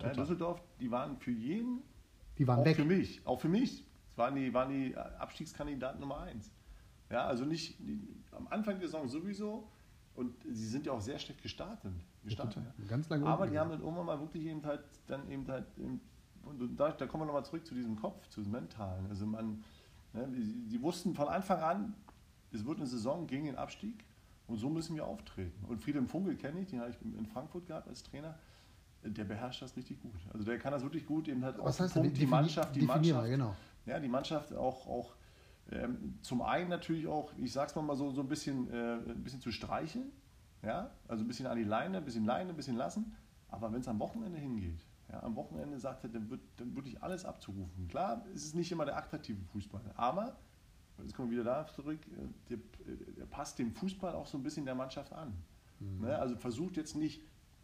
Ja. 0.00 0.12
Düsseldorf, 0.12 0.62
die 0.80 0.90
waren 0.90 1.16
für 1.18 1.30
jeden 1.32 1.82
Die 2.38 2.46
waren 2.46 2.60
auch 2.60 2.64
weg. 2.64 2.76
für 2.76 2.84
mich, 2.84 3.20
auch 3.26 3.40
für 3.40 3.48
mich. 3.48 3.84
Es 4.10 4.18
waren 4.18 4.34
die, 4.34 4.52
waren 4.54 4.70
die 4.70 4.96
Abstiegskandidaten 4.96 6.00
Nummer 6.00 6.20
eins. 6.20 6.50
Ja, 7.10 7.26
also 7.26 7.44
nicht 7.44 7.78
die, 7.80 8.00
am 8.32 8.46
Anfang 8.48 8.78
der 8.78 8.88
Saison 8.88 9.06
sowieso. 9.08 9.68
Und 10.16 10.34
sie 10.44 10.66
sind 10.66 10.86
ja 10.86 10.92
auch 10.92 11.00
sehr 11.00 11.18
schlecht 11.18 11.42
gestartet. 11.42 11.92
gestartet 12.24 12.64
total. 12.64 12.86
Ganz 12.88 13.08
lange 13.10 13.26
Aber 13.26 13.46
die 13.46 13.58
haben 13.58 13.70
dann 13.70 13.80
irgendwann 13.80 14.06
mal 14.06 14.18
wirklich 14.18 14.46
eben 14.46 14.64
halt 14.64 14.82
dann 15.06 15.30
eben 15.30 15.46
halt 15.46 15.66
eben, 15.78 16.00
und 16.42 16.76
da, 16.76 16.90
da 16.90 17.06
kommen 17.06 17.22
wir 17.22 17.26
nochmal 17.26 17.44
zurück 17.44 17.66
zu 17.66 17.74
diesem 17.74 17.96
Kopf, 17.96 18.26
zu 18.28 18.40
diesem 18.40 18.52
Mentalen. 18.52 19.06
Also 19.08 19.26
man, 19.26 19.62
ne, 20.14 20.26
die, 20.34 20.68
die 20.68 20.82
wussten 20.82 21.14
von 21.14 21.28
Anfang 21.28 21.60
an, 21.60 21.94
es 22.50 22.64
wird 22.64 22.78
eine 22.78 22.86
Saison 22.86 23.26
gegen 23.26 23.44
den 23.44 23.56
Abstieg 23.56 24.04
und 24.46 24.56
so 24.56 24.70
müssen 24.70 24.96
wir 24.96 25.06
auftreten. 25.06 25.64
Und 25.66 25.82
Friedhelm 25.82 26.06
Funkel 26.06 26.36
kenne 26.36 26.60
ich, 26.60 26.68
den 26.68 26.80
habe 26.80 26.90
ich 26.90 26.96
in 27.02 27.26
Frankfurt 27.26 27.66
gehabt 27.66 27.88
als 27.88 28.02
Trainer. 28.02 28.38
Der 29.02 29.24
beherrscht 29.24 29.60
das 29.60 29.76
richtig 29.76 30.00
gut. 30.00 30.14
Also 30.32 30.44
der 30.44 30.58
kann 30.58 30.72
das 30.72 30.82
wirklich 30.82 31.04
gut 31.04 31.28
eben 31.28 31.44
halt 31.44 31.58
Was 31.58 31.76
den 31.76 31.84
heißt 31.84 31.94
Punkt, 31.94 32.16
die 32.16 32.26
Mannschaft, 32.26 32.74
die 32.74 32.82
Mannschaft, 32.82 33.28
genau. 33.28 33.54
ja, 33.84 34.00
die 34.00 34.08
Mannschaft 34.08 34.54
auch, 34.54 34.86
auch 34.86 35.14
ähm, 35.70 36.18
zum 36.22 36.42
einen 36.42 36.68
natürlich 36.68 37.06
auch, 37.06 37.32
ich 37.36 37.52
sag's 37.52 37.74
mal 37.74 37.82
mal 37.82 37.96
so, 37.96 38.10
so 38.10 38.20
ein 38.20 38.28
bisschen, 38.28 38.70
äh, 38.72 38.94
ein 38.94 39.22
bisschen 39.22 39.40
zu 39.40 39.50
streicheln, 39.50 40.12
ja, 40.62 40.90
also 41.08 41.24
ein 41.24 41.28
bisschen 41.28 41.46
an 41.46 41.56
die 41.56 41.64
Leine, 41.64 41.98
ein 41.98 42.04
bisschen 42.04 42.24
Leine, 42.24 42.50
ein 42.50 42.56
bisschen 42.56 42.76
lassen, 42.76 43.16
aber 43.48 43.72
wenn 43.72 43.80
es 43.80 43.88
am 43.88 43.98
Wochenende 43.98 44.38
hingeht, 44.38 44.84
ja, 45.10 45.22
am 45.22 45.36
Wochenende 45.36 45.78
sagt 45.78 46.04
er, 46.04 46.10
dann 46.10 46.30
wird 46.30 46.40
dann 46.56 46.74
wirklich 46.74 47.02
alles 47.02 47.24
abzurufen. 47.24 47.88
Klar, 47.88 48.24
es 48.34 48.44
ist 48.44 48.54
nicht 48.54 48.70
immer 48.72 48.84
der 48.84 48.96
attraktive 48.96 49.42
Fußball, 49.52 49.82
aber, 49.96 50.36
jetzt 51.02 51.14
kommen 51.14 51.30
wir 51.30 51.38
wieder 51.38 51.50
da 51.50 51.66
zurück, 51.66 52.00
äh, 52.06 52.50
der, 52.50 52.58
äh, 52.58 53.12
der 53.18 53.26
passt 53.26 53.58
dem 53.58 53.72
Fußball 53.72 54.14
auch 54.14 54.26
so 54.26 54.38
ein 54.38 54.42
bisschen 54.42 54.64
der 54.64 54.74
Mannschaft 54.74 55.12
an. 55.12 55.34
Ne? 55.78 56.18
Also 56.18 56.36
versucht 56.36 56.76
jetzt 56.76 56.96
nicht, 56.96 57.22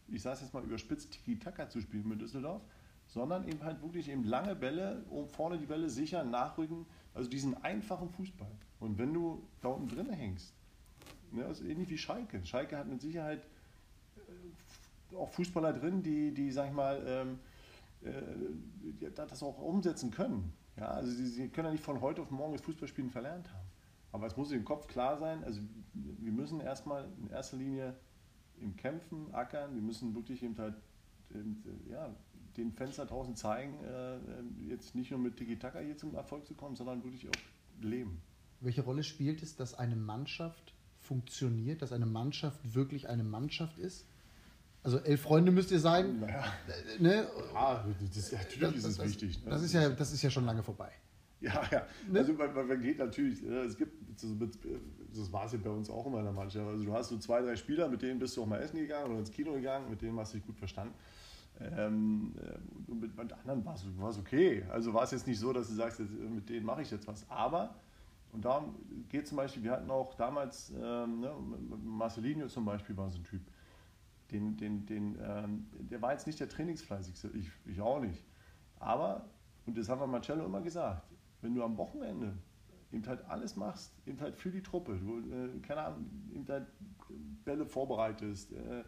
ich 0.08 0.22
sage 0.22 0.34
es 0.34 0.42
jetzt 0.42 0.54
mal 0.54 0.62
überspitzt, 0.62 1.12
Tiki-Taka 1.12 1.68
zu 1.68 1.80
spielen 1.80 2.08
mit 2.08 2.20
Düsseldorf, 2.20 2.62
sondern 3.06 3.46
eben 3.48 3.62
halt 3.62 3.82
wirklich 3.82 4.08
eben 4.08 4.24
lange 4.24 4.54
Bälle, 4.54 5.04
um 5.10 5.28
vorne 5.28 5.58
die 5.58 5.66
Bälle 5.66 5.88
sicher, 5.88 6.24
nachrücken, 6.24 6.86
also 7.14 7.28
diesen 7.28 7.62
einfachen 7.62 8.08
Fußball. 8.08 8.50
Und 8.80 8.98
wenn 8.98 9.12
du 9.12 9.46
da 9.60 9.68
unten 9.68 9.88
drin 9.88 10.10
hängst, 10.10 10.54
ne, 11.30 11.44
ist 11.44 11.62
ähnlich 11.62 11.88
wie 11.88 11.98
Schalke. 11.98 12.44
Schalke 12.44 12.76
hat 12.76 12.88
mit 12.88 13.00
Sicherheit 13.00 13.46
äh, 14.16 15.16
auch 15.16 15.30
Fußballer 15.30 15.72
drin, 15.72 16.02
die, 16.02 16.32
die 16.32 16.50
sag 16.50 16.68
ich 16.68 16.72
mal, 16.72 17.02
ähm, 17.06 17.38
äh, 18.02 19.10
das 19.14 19.42
auch 19.42 19.58
umsetzen 19.60 20.10
können. 20.10 20.52
Ja, 20.76 20.88
also 20.88 21.10
sie, 21.10 21.26
sie 21.26 21.48
können 21.48 21.66
ja 21.66 21.72
nicht 21.72 21.84
von 21.84 22.00
heute 22.00 22.22
auf 22.22 22.30
morgen 22.30 22.52
das 22.52 22.62
Fußballspielen 22.62 23.10
verlernt 23.10 23.52
haben. 23.52 23.68
Aber 24.12 24.26
es 24.26 24.36
muss 24.36 24.52
im 24.52 24.64
Kopf 24.64 24.86
klar 24.88 25.16
sein, 25.18 25.42
also 25.44 25.60
wir 25.94 26.32
müssen 26.32 26.60
erstmal 26.60 27.08
in 27.18 27.30
erster 27.30 27.56
Linie 27.56 27.96
im 28.60 28.76
Kämpfen, 28.76 29.34
ackern, 29.34 29.74
wir 29.74 29.82
müssen 29.82 30.14
wirklich 30.14 30.42
eben 30.42 30.56
halt 30.58 30.74
eben, 31.34 31.62
ja, 31.90 32.14
den 32.56 32.72
Fans 32.72 32.96
da 32.96 33.04
draußen 33.04 33.34
zeigen, 33.36 33.74
äh, 33.84 34.16
äh, 34.16 34.18
jetzt 34.68 34.94
nicht 34.94 35.10
nur 35.10 35.20
mit 35.20 35.36
Tiki-Taka 35.36 35.78
hier 35.80 35.96
zum 35.96 36.14
Erfolg 36.14 36.46
zu 36.46 36.54
kommen, 36.54 36.76
sondern 36.76 37.02
wirklich 37.04 37.28
auch 37.28 37.82
leben. 37.82 38.20
Welche 38.60 38.82
Rolle 38.82 39.02
spielt 39.02 39.42
es, 39.42 39.56
dass 39.56 39.74
eine 39.74 39.96
Mannschaft 39.96 40.74
funktioniert, 41.00 41.82
dass 41.82 41.92
eine 41.92 42.06
Mannschaft 42.06 42.74
wirklich 42.74 43.08
eine 43.08 43.24
Mannschaft 43.24 43.78
ist? 43.78 44.06
Also 44.84 44.98
elf 44.98 45.20
Freunde 45.22 45.52
müsst 45.52 45.70
ihr 45.70 45.80
sein. 45.80 46.20
Naja, 46.20 46.44
äh, 46.98 47.02
Ne? 47.02 47.26
ja, 47.54 47.84
das, 48.14 48.32
natürlich 48.32 48.60
Das, 48.60 48.74
ist 48.76 48.84
es 48.84 48.96
das, 48.96 49.06
wichtig. 49.08 49.44
ne? 49.44 49.50
das, 49.50 49.62
ist 49.62 49.72
ja, 49.72 49.88
das 49.88 50.12
ist 50.12 50.22
ja 50.22 50.30
schon 50.30 50.44
lange 50.44 50.62
vorbei. 50.62 50.90
Ja, 51.40 51.60
ja. 51.72 51.86
Ne? 52.08 52.20
Also 52.20 52.32
man, 52.34 52.54
man 52.54 52.80
geht 52.80 52.98
natürlich, 52.98 53.42
äh, 53.44 53.64
es 53.64 53.76
gibt, 53.76 53.92
das 55.14 55.32
war 55.32 55.46
es 55.46 55.52
ja 55.52 55.58
bei 55.58 55.70
uns 55.70 55.90
auch 55.90 56.06
immer 56.06 56.18
in 56.18 56.24
der 56.24 56.32
Mannschaft. 56.32 56.66
Also 56.66 56.84
du 56.84 56.92
hast 56.92 57.08
so 57.08 57.18
zwei, 57.18 57.40
drei 57.42 57.56
Spieler, 57.56 57.88
mit 57.88 58.02
denen 58.02 58.18
bist 58.20 58.36
du 58.36 58.42
auch 58.42 58.46
mal 58.46 58.60
essen 58.60 58.76
gegangen 58.78 59.10
oder 59.10 59.18
ins 59.20 59.30
Kino 59.30 59.52
gegangen, 59.54 59.90
mit 59.90 60.02
denen 60.02 60.18
hast 60.18 60.32
du 60.34 60.38
dich 60.38 60.46
gut 60.46 60.56
verstanden. 60.58 60.94
Ähm, 61.60 62.34
äh, 62.40 62.92
mit, 62.92 63.16
mit 63.16 63.32
anderen 63.32 63.64
war 63.64 63.74
es 63.74 64.18
okay. 64.18 64.64
Also 64.70 64.92
war 64.94 65.04
es 65.04 65.10
jetzt 65.12 65.26
nicht 65.26 65.38
so, 65.38 65.52
dass 65.52 65.68
du 65.68 65.74
sagst, 65.74 66.00
jetzt, 66.00 66.12
äh, 66.12 66.28
mit 66.28 66.48
denen 66.48 66.66
mache 66.66 66.82
ich 66.82 66.90
jetzt 66.90 67.06
was. 67.06 67.28
Aber, 67.30 67.74
und 68.32 68.44
darum 68.44 68.74
geht 69.08 69.28
zum 69.28 69.36
Beispiel, 69.36 69.62
wir 69.62 69.72
hatten 69.72 69.90
auch 69.90 70.14
damals, 70.14 70.72
ähm, 70.76 71.20
ne, 71.20 71.32
Marcelinho 71.84 72.48
zum 72.48 72.64
Beispiel 72.64 72.96
war 72.96 73.10
so 73.10 73.18
ein 73.18 73.24
Typ, 73.24 73.42
den, 74.30 74.56
den, 74.56 74.86
den, 74.86 75.18
ähm, 75.22 75.66
der 75.78 76.00
war 76.00 76.12
jetzt 76.12 76.26
nicht 76.26 76.40
der 76.40 76.48
Trainingsfleißigste, 76.48 77.30
ich, 77.34 77.50
ich 77.66 77.80
auch 77.80 78.00
nicht. 78.00 78.24
Aber, 78.80 79.26
und 79.66 79.76
das 79.76 79.88
hat 79.88 80.04
Marcello 80.06 80.44
immer 80.46 80.62
gesagt, 80.62 81.06
wenn 81.42 81.54
du 81.54 81.62
am 81.62 81.76
Wochenende 81.76 82.34
eben 82.92 83.06
halt 83.06 83.24
alles 83.28 83.56
machst, 83.56 83.92
eben 84.06 84.20
halt 84.20 84.36
für 84.36 84.50
die 84.50 84.62
Truppe, 84.62 84.96
du, 84.96 85.18
äh, 85.18 85.60
keine 85.60 85.82
Ahnung, 85.82 86.10
eben 86.34 86.46
halt 86.48 86.66
Bälle 87.44 87.66
vorbereitest, 87.66 88.52
äh, 88.52 88.84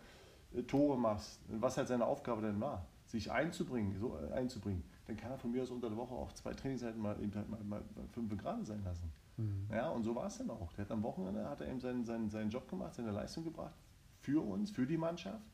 Tore 0.63 0.99
machst, 0.99 1.41
was 1.49 1.77
halt 1.77 1.89
seine 1.89 2.07
Aufgabe 2.07 2.43
denn 2.43 2.61
war, 2.61 2.87
sich 3.07 3.31
einzubringen, 3.31 3.99
so 3.99 4.19
äh, 4.19 4.33
einzubringen, 4.33 4.85
dann 5.07 5.17
kann 5.17 5.31
er 5.31 5.39
von 5.39 5.51
mir 5.51 5.63
aus 5.63 5.71
unter 5.71 5.89
der 5.89 5.99
Woche 5.99 6.15
auch 6.15 6.33
zwei 6.33 6.53
Trainingszeiten 6.53 7.01
mal 7.01 7.21
eben 7.21 7.35
halt 7.35 7.49
mal, 7.49 7.63
mal, 7.65 7.83
mal 7.95 8.07
fünf 8.13 8.37
Grad 8.37 8.65
sein 8.67 8.83
lassen. 8.85 9.13
Mhm. 9.37 9.69
Ja, 9.71 9.89
und 9.91 10.05
so 10.05 10.15
war 10.15 10.27
es 10.27 10.39
dann 10.39 10.51
auch. 10.51 10.73
Der 10.75 10.85
hat 10.85 10.93
am 10.93 11.03
Wochenende 11.03 11.49
hat 11.49 11.61
er 11.61 11.69
eben 11.69 11.81
seinen, 11.81 12.05
seinen, 12.05 12.31
seinen 12.31 12.51
Job 12.51 12.69
gemacht, 12.69 12.95
seine 12.95 13.11
Leistung 13.11 13.45
gebracht 13.45 13.75
für 14.21 14.43
uns, 14.43 14.71
für 14.71 14.87
die 14.87 14.97
Mannschaft. 14.97 15.45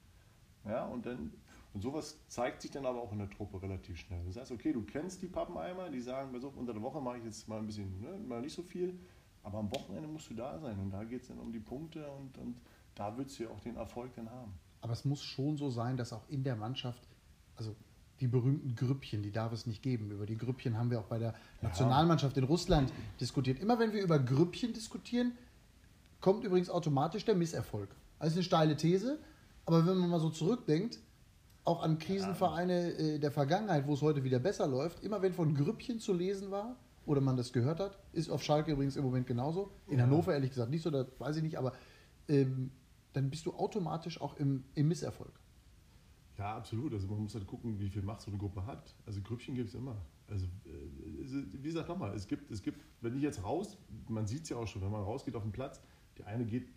Ja, 0.64 0.85
und 0.85 1.07
dann 1.07 1.33
und 1.73 1.83
sowas 1.83 2.19
zeigt 2.26 2.62
sich 2.62 2.71
dann 2.71 2.85
aber 2.85 3.00
auch 3.00 3.12
in 3.12 3.19
der 3.19 3.30
Truppe 3.30 3.62
relativ 3.62 3.97
schnell. 3.99 4.25
Das 4.26 4.37
heißt, 4.37 4.50
okay, 4.50 4.73
du 4.73 4.83
kennst 4.83 5.23
die 5.23 5.28
Pappeneimer, 5.28 5.88
die 5.88 6.00
sagen, 6.00 6.38
so, 6.40 6.52
unter 6.57 6.73
der 6.73 6.83
Woche 6.83 7.00
mache 7.00 7.19
ich 7.19 7.25
jetzt 7.25 7.47
mal 7.49 7.59
ein 7.59 7.66
bisschen, 7.66 8.00
ne, 8.00 8.19
mal 8.26 8.40
nicht 8.40 8.54
so 8.54 8.62
viel, 8.62 8.99
aber 9.42 9.59
am 9.59 9.71
Wochenende 9.71 10.09
musst 10.09 10.30
du 10.30 10.35
da 10.35 10.59
sein 10.59 10.78
und 10.80 10.90
da 10.90 11.04
geht 11.04 11.23
es 11.23 11.28
dann 11.28 11.38
um 11.38 11.52
die 11.52 11.61
Punkte 11.61 12.11
und, 12.11 12.37
und 12.38 12.61
da 12.95 13.16
willst 13.16 13.38
du 13.38 13.45
ja 13.45 13.50
auch 13.50 13.61
den 13.61 13.76
Erfolg 13.76 14.12
dann 14.14 14.28
haben. 14.30 14.52
Aber 14.80 14.92
es 14.92 15.04
muss 15.04 15.22
schon 15.22 15.56
so 15.56 15.70
sein, 15.70 15.96
dass 15.96 16.12
auch 16.12 16.28
in 16.28 16.42
der 16.42 16.56
Mannschaft, 16.56 17.02
also 17.56 17.75
die 18.20 18.26
berühmten 18.26 18.75
Grüppchen, 18.75 19.22
die 19.22 19.32
darf 19.32 19.52
es 19.52 19.66
nicht 19.66 19.82
geben. 19.82 20.10
Über 20.10 20.26
die 20.26 20.37
Grüppchen 20.37 20.76
haben 20.76 20.90
wir 20.90 21.00
auch 21.00 21.06
bei 21.06 21.18
der 21.18 21.34
Nationalmannschaft 21.62 22.37
in 22.37 22.44
Russland 22.44 22.92
diskutiert. 23.20 23.60
Immer 23.60 23.78
wenn 23.78 23.92
wir 23.92 24.02
über 24.02 24.18
Grüppchen 24.18 24.72
diskutieren, 24.72 25.32
kommt 26.20 26.44
übrigens 26.44 26.68
automatisch 26.68 27.25
der 27.25 27.34
Misserfolg. 27.34 27.88
Also 28.18 28.34
eine 28.34 28.42
steile 28.42 28.76
These, 28.76 29.18
aber 29.64 29.87
wenn 29.87 29.96
man 29.96 30.10
mal 30.10 30.20
so 30.20 30.28
zurückdenkt, 30.28 30.99
auch 31.64 31.82
an 31.82 31.99
Krisenvereine 31.99 32.92
äh, 32.92 33.18
der 33.18 33.30
Vergangenheit, 33.30 33.87
wo 33.87 33.94
es 33.94 34.02
heute 34.02 34.25
wieder 34.25 34.38
besser 34.38 34.66
läuft, 34.66 35.02
immer 35.02 35.22
wenn 35.22 35.32
von 35.32 35.54
Grüppchen 35.54 36.00
zu 36.00 36.12
lesen 36.12 36.50
war 36.50 36.76
oder 37.06 37.20
man 37.20 37.37
das 37.37 37.52
gehört 37.52 37.80
hat, 37.80 37.99
ist 38.12 38.30
auf 38.30 38.42
Schalke 38.42 38.72
übrigens 38.72 38.96
im 38.96 39.04
Moment 39.04 39.26
genauso. 39.26 39.70
In. 39.87 40.00
Hannover 40.00 40.32
ehrlich 40.32 40.50
gesagt 40.50 40.70
nicht 40.70 40.82
so, 40.82 40.90
da 40.90 41.06
weiß 41.18 41.37
ich 41.37 41.42
nicht, 41.42 41.58
aber 41.58 41.72
ähm, 42.28 42.70
dann 43.12 43.31
bist 43.31 43.47
du 43.47 43.55
automatisch 43.55 44.21
auch 44.21 44.37
im, 44.37 44.64
im 44.75 44.88
Misserfolg. 44.88 45.33
Ja, 46.38 46.57
absolut. 46.57 46.95
Also 46.95 47.07
man 47.07 47.19
muss 47.19 47.35
halt 47.35 47.47
gucken, 47.47 47.79
wie 47.79 47.88
viel 47.88 48.02
Macht 48.02 48.23
so 48.23 48.31
eine 48.31 48.38
Gruppe 48.38 48.64
hat. 48.64 48.95
Also 49.05 49.21
Grüppchen 49.21 49.55
gibt 49.55 49.69
es 49.69 49.75
immer. 49.75 49.97
Also 50.29 50.47
äh, 50.64 50.71
wie 51.52 51.69
gesagt 51.69 51.88
nochmal, 51.88 52.14
es 52.14 52.26
gibt, 52.26 52.50
es 52.50 52.62
gibt, 52.62 52.81
wenn 53.00 53.17
ich 53.17 53.23
jetzt 53.23 53.43
raus, 53.43 53.76
man 54.09 54.26
sieht 54.26 54.45
es 54.45 54.49
ja 54.49 54.57
auch 54.57 54.67
schon, 54.67 54.81
wenn 54.81 54.90
man 54.90 55.02
rausgeht 55.02 55.35
auf 55.35 55.43
den 55.43 55.52
Platz, 55.52 55.83
der 56.17 56.29
eine 56.29 56.47
geht 56.47 56.69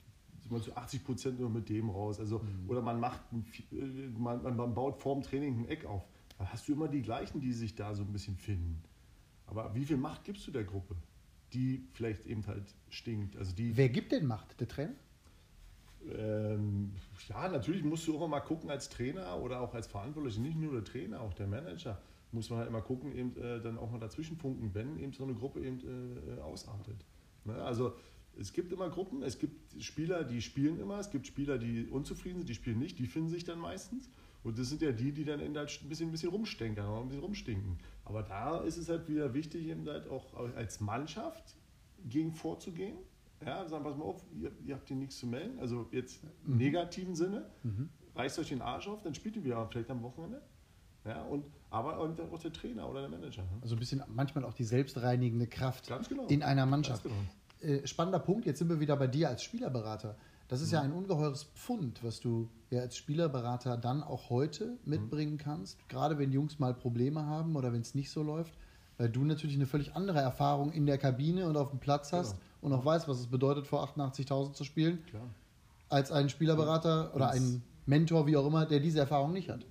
man 0.49 0.61
zu 0.61 0.75
80 0.75 1.03
Prozent 1.03 1.39
nur 1.39 1.49
mit 1.49 1.69
dem 1.69 1.89
raus. 1.89 2.19
Also, 2.19 2.39
mhm. 2.39 2.69
Oder 2.69 2.81
man 2.81 2.99
macht, 2.99 3.21
äh, 3.71 3.75
man, 4.17 4.55
man 4.55 4.73
baut 4.73 5.01
vorm 5.01 5.21
Training 5.21 5.61
ein 5.61 5.67
Eck 5.69 5.85
auf. 5.85 6.03
Da 6.37 6.51
hast 6.51 6.67
du 6.67 6.73
immer 6.73 6.87
die 6.87 7.01
gleichen, 7.01 7.39
die 7.39 7.53
sich 7.53 7.75
da 7.75 7.93
so 7.93 8.03
ein 8.03 8.11
bisschen 8.11 8.37
finden. 8.37 8.81
Aber 9.45 9.73
wie 9.75 9.85
viel 9.85 9.97
Macht 9.97 10.23
gibst 10.23 10.47
du 10.47 10.51
der 10.51 10.63
Gruppe, 10.63 10.95
die 11.53 11.87
vielleicht 11.93 12.25
eben 12.25 12.45
halt 12.47 12.75
stinkt? 12.89 13.37
Also 13.37 13.53
die, 13.55 13.77
Wer 13.77 13.89
gibt 13.89 14.11
denn 14.11 14.25
Macht? 14.25 14.59
Der 14.59 14.67
Trainer? 14.67 14.95
Ähm, 16.11 16.91
ja, 17.29 17.47
natürlich 17.47 17.83
musst 17.83 18.07
du 18.07 18.17
auch 18.19 18.27
mal 18.27 18.41
gucken 18.41 18.69
als 18.69 18.89
Trainer 18.89 19.39
oder 19.39 19.61
auch 19.61 19.73
als 19.73 19.87
Verantwortlicher, 19.87 20.41
nicht 20.41 20.57
nur 20.57 20.73
der 20.73 20.83
Trainer, 20.83 21.21
auch 21.21 21.33
der 21.33 21.47
Manager, 21.47 22.01
muss 22.31 22.49
man 22.49 22.59
halt 22.59 22.69
immer 22.69 22.81
gucken, 22.81 23.15
eben 23.15 23.37
äh, 23.37 23.61
dann 23.61 23.77
auch 23.77 23.91
mal 23.91 23.99
dazwischen 23.99 24.37
funken, 24.37 24.71
wenn 24.73 24.97
eben 24.97 25.13
so 25.13 25.23
eine 25.23 25.33
Gruppe 25.33 25.61
eben 25.61 25.79
äh, 25.79 26.41
ausartet. 26.41 27.05
Ne? 27.45 27.55
Also 27.55 27.93
es 28.37 28.53
gibt 28.53 28.71
immer 28.71 28.89
Gruppen, 28.89 29.21
es 29.21 29.37
gibt 29.37 29.81
Spieler, 29.81 30.23
die 30.23 30.41
spielen 30.41 30.79
immer, 30.79 30.99
es 30.99 31.11
gibt 31.11 31.27
Spieler, 31.27 31.57
die 31.57 31.87
unzufrieden 31.87 32.39
sind, 32.39 32.49
die 32.49 32.55
spielen 32.55 32.79
nicht, 32.79 32.97
die 32.99 33.07
finden 33.07 33.29
sich 33.29 33.43
dann 33.43 33.59
meistens. 33.59 34.09
Und 34.43 34.59
das 34.59 34.69
sind 34.69 34.81
ja 34.81 34.91
die, 34.91 35.11
die 35.13 35.23
dann 35.23 35.39
halt 35.39 35.81
ein 35.81 35.89
bisschen, 35.89 36.09
ein 36.09 36.11
bisschen 36.11 36.29
rumstenkern, 36.29 36.85
ein 36.85 37.07
bisschen 37.07 37.23
rumstinken. 37.23 37.79
Aber 38.03 38.23
da 38.23 38.59
ist 38.61 38.77
es 38.77 38.89
halt 38.89 39.07
wieder 39.07 39.33
wichtig, 39.33 39.67
eben 39.67 39.87
halt 39.87 40.09
auch 40.09 40.33
als 40.55 40.81
Mannschaft 40.81 41.55
gegen 42.03 42.33
vorzugehen. 42.33 42.97
Ja, 43.45 43.67
sagen, 43.67 43.83
pass 43.83 43.97
mal 43.97 44.05
auf, 44.05 44.23
ihr, 44.39 44.51
ihr 44.65 44.75
habt 44.75 44.87
hier 44.87 44.97
nichts 44.97 45.17
zu 45.17 45.27
melden. 45.27 45.59
Also 45.59 45.87
jetzt 45.91 46.23
im 46.45 46.53
mhm. 46.53 46.57
negativen 46.57 47.15
Sinne, 47.15 47.49
mhm. 47.63 47.89
reißt 48.15 48.39
euch 48.39 48.49
den 48.49 48.61
Arsch 48.61 48.87
auf, 48.87 49.01
dann 49.01 49.13
spielt 49.13 49.35
ihr 49.35 49.43
wieder 49.43 49.67
vielleicht 49.69 49.89
am 49.89 50.01
Wochenende. 50.03 50.41
Ja, 51.05 51.21
und, 51.23 51.45
aber 51.69 51.99
und 51.99 52.19
auch 52.21 52.39
der 52.39 52.53
Trainer 52.53 52.89
oder 52.89 53.01
der 53.01 53.09
Manager. 53.09 53.41
Ne? 53.41 53.49
Also 53.61 53.75
ein 53.75 53.79
bisschen 53.79 54.03
manchmal 54.07 54.45
auch 54.45 54.53
die 54.53 54.63
selbstreinigende 54.63 55.47
Kraft 55.47 55.91
genau. 56.07 56.27
in 56.27 56.43
einer 56.43 56.65
Mannschaft. 56.65 57.03
Genau. 57.03 57.15
Äh, 57.59 57.85
spannender 57.85 58.19
Punkt, 58.19 58.45
jetzt 58.45 58.59
sind 58.59 58.69
wir 58.69 58.79
wieder 58.79 58.95
bei 58.95 59.07
dir 59.07 59.29
als 59.29 59.43
Spielerberater. 59.43 60.15
Das 60.47 60.61
ist 60.61 60.69
mhm. 60.69 60.73
ja 60.73 60.81
ein 60.81 60.93
ungeheures 60.93 61.43
Pfund, 61.55 62.03
was 62.03 62.19
du 62.19 62.49
ja 62.69 62.81
als 62.81 62.95
Spielerberater 62.95 63.77
dann 63.77 64.03
auch 64.03 64.29
heute 64.29 64.77
mitbringen 64.85 65.37
kannst, 65.37 65.77
gerade 65.89 66.17
wenn 66.17 66.31
Jungs 66.31 66.59
mal 66.59 66.73
Probleme 66.73 67.25
haben 67.25 67.55
oder 67.55 67.73
wenn 67.73 67.81
es 67.81 67.95
nicht 67.95 68.09
so 68.09 68.23
läuft, 68.23 68.53
weil 68.97 69.09
du 69.09 69.23
natürlich 69.23 69.55
eine 69.55 69.65
völlig 69.65 69.95
andere 69.95 70.19
Erfahrung 70.19 70.71
in 70.71 70.85
der 70.85 70.97
Kabine 70.97 71.47
und 71.47 71.57
auf 71.57 71.69
dem 71.69 71.79
Platz 71.79 72.13
hast 72.13 72.33
genau. 72.33 72.43
Und 72.63 72.71
auch 72.71 72.85
weißt, 72.85 73.07
was 73.07 73.19
es 73.19 73.27
bedeutet, 73.27 73.67
vor 73.67 73.83
88.000 73.89 74.53
zu 74.53 74.63
spielen, 74.63 75.05
Klar. 75.05 75.29
als 75.89 76.11
ein 76.11 76.29
Spielerberater 76.29 77.13
oder 77.13 77.29
ein 77.29 77.61
Mentor, 77.85 78.25
wie 78.25 78.37
auch 78.37 78.47
immer, 78.47 78.65
der 78.65 78.79
diese 78.79 78.99
Erfahrung 78.99 79.33
nicht 79.33 79.49
hat. 79.49 79.65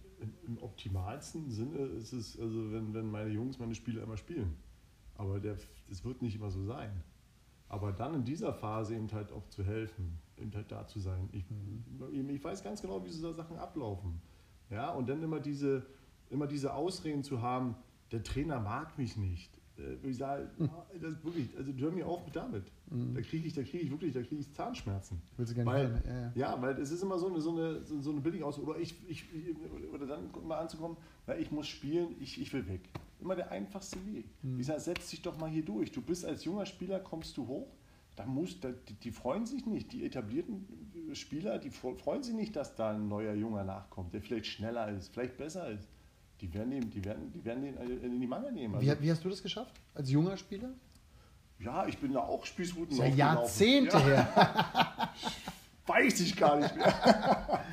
Im 0.46 0.59
optimalsten 0.62 1.50
Sinne 1.50 1.78
ist 1.78 2.12
es, 2.12 2.38
also 2.38 2.70
wenn, 2.70 2.92
wenn 2.94 3.11
meine 3.11 3.31
Jungs 3.31 3.59
meine 3.59 3.74
Spiele 3.74 4.02
immer 4.02 4.16
spielen. 4.16 4.57
Aber 5.16 5.40
der, 5.40 5.57
das 5.88 6.05
wird 6.05 6.20
nicht 6.22 6.37
immer 6.37 6.50
so 6.50 6.64
sein. 6.64 7.02
Aber 7.68 7.92
dann 7.92 8.14
in 8.14 8.24
dieser 8.24 8.52
Phase 8.52 8.94
eben 8.94 9.11
halt 9.11 9.33
auch 9.33 9.48
zu 9.48 9.64
helfen, 9.64 10.18
eben 10.37 10.55
halt 10.55 10.70
da 10.70 10.87
zu 10.87 11.00
sein. 11.00 11.31
Ich, 11.33 11.44
mhm. 11.50 12.28
ich 12.28 12.44
weiß 12.44 12.62
ganz 12.62 12.83
genau, 12.83 13.02
wie 13.05 13.11
so 13.11 13.33
Sachen 13.33 13.57
ablaufen. 13.57 14.20
Ja, 14.68 14.90
und 14.90 15.09
dann 15.09 15.22
immer 15.22 15.40
diese, 15.40 15.87
immer 16.28 16.46
diese 16.46 16.74
Ausreden 16.74 17.24
zu 17.24 17.40
haben, 17.40 17.74
der 18.11 18.22
Trainer 18.22 18.61
mag 18.61 18.98
mich 18.98 19.16
nicht. 19.16 19.62
Äh, 19.78 20.08
ich 20.08 20.16
sage, 20.16 20.50
hm. 20.58 20.68
das 21.00 21.24
wirklich, 21.24 21.48
also 21.56 21.72
hör 21.76 21.90
mir 21.90 22.06
auf 22.06 22.24
mit 22.24 22.37
damit. 22.37 22.64
Mhm. 22.90 23.14
Da 23.14 23.20
kriege 23.22 23.46
ich, 23.46 23.54
da 23.54 23.62
kriege 23.62 23.85
ich 23.85 23.90
wirklich, 23.90 24.12
da 24.12 24.22
kriege 24.22 24.40
ich 24.40 24.52
Zahnschmerzen. 24.52 25.20
Willst 25.37 25.56
du 25.56 25.64
weil, 25.64 26.02
ja, 26.04 26.12
ja. 26.12 26.32
ja, 26.35 26.62
weil 26.62 26.78
es 26.78 26.90
ist 26.90 27.02
immer 27.02 27.18
so 27.18 27.28
eine, 27.28 27.40
so 27.40 27.50
eine, 27.50 27.82
so 27.85 28.11
eine 28.11 28.20
billige 28.20 28.44
Aus 28.44 28.58
oder 28.58 28.78
ich, 28.78 28.94
ich, 29.08 29.24
oder 29.92 30.06
dann 30.06 30.30
mal 30.46 30.58
anzukommen, 30.58 30.96
weil 31.26 31.40
ich 31.40 31.50
muss 31.50 31.68
spielen, 31.68 32.16
ich, 32.20 32.40
ich 32.40 32.52
will 32.52 32.66
weg 32.68 32.82
immer 33.22 33.37
der 33.37 33.50
einfachste 33.50 34.04
Weg. 34.06 34.26
Mhm. 34.42 34.61
Ich 34.61 34.66
sage, 34.66 34.80
setz 34.80 35.11
dich 35.11 35.22
doch 35.22 35.38
mal 35.38 35.48
hier 35.48 35.64
durch. 35.64 35.92
Du 35.92 36.02
bist 36.02 36.24
als 36.24 36.44
junger 36.44 36.66
Spieler, 36.66 37.00
kommst 37.00 37.37
du 37.37 37.46
hoch, 37.46 37.68
da 38.16 38.26
muss, 38.26 38.61
da, 38.61 38.70
die, 38.70 38.94
die, 38.94 39.11
freuen 39.11 39.46
sich 39.46 39.64
nicht. 39.64 39.92
Die 39.92 40.04
etablierten 40.04 40.66
Spieler, 41.14 41.58
die 41.58 41.70
freuen 41.70 42.22
sich 42.22 42.35
nicht, 42.35 42.54
dass 42.54 42.74
da 42.74 42.90
ein 42.90 43.08
neuer 43.08 43.35
Junger 43.35 43.64
nachkommt, 43.64 44.12
der 44.12 44.20
vielleicht 44.20 44.46
schneller 44.46 44.90
ist, 44.90 45.08
vielleicht 45.08 45.38
besser 45.38 45.70
ist. 45.70 45.88
Die 46.42 46.52
werden 46.52 46.70
den, 46.70 46.90
die 46.90 47.05
werden, 47.05 47.33
die 47.33 47.44
werden 47.44 47.62
den 47.62 47.76
in 48.02 48.20
die 48.20 48.26
Mangel 48.26 48.52
nehmen. 48.52 48.74
Also, 48.74 48.87
wie, 48.87 49.02
wie, 49.02 49.11
hast 49.11 49.24
du 49.24 49.28
das 49.28 49.42
geschafft? 49.42 49.81
Als 49.94 50.11
junger 50.11 50.37
Spieler? 50.37 50.70
Ja, 51.61 51.87
ich 51.87 51.96
bin 51.98 52.12
da 52.12 52.20
auch 52.20 52.44
Spießruten 52.44 52.96
ja 52.96 53.07
Jahrzehnte 53.07 53.96
ja. 53.96 54.05
her. 54.05 55.12
Weiß 55.87 56.20
ich 56.20 56.37
gar 56.37 56.59
nicht 56.59 56.76
mehr. 56.76 57.61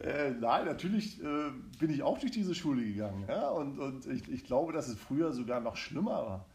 Äh, 0.00 0.32
nein, 0.32 0.66
natürlich 0.66 1.18
äh, 1.22 1.50
bin 1.78 1.88
ich 1.88 2.02
auch 2.02 2.18
durch 2.18 2.32
diese 2.32 2.54
Schule 2.54 2.84
gegangen. 2.84 3.24
Ja? 3.26 3.48
Und, 3.48 3.78
und 3.78 4.04
ich, 4.04 4.28
ich, 4.28 4.44
glaube, 4.44 4.74
dass 4.74 4.88
es 4.88 4.98
früher 4.98 5.32
sogar 5.32 5.60
noch 5.60 5.76
schlimmer 5.76 6.10
war. 6.10 6.46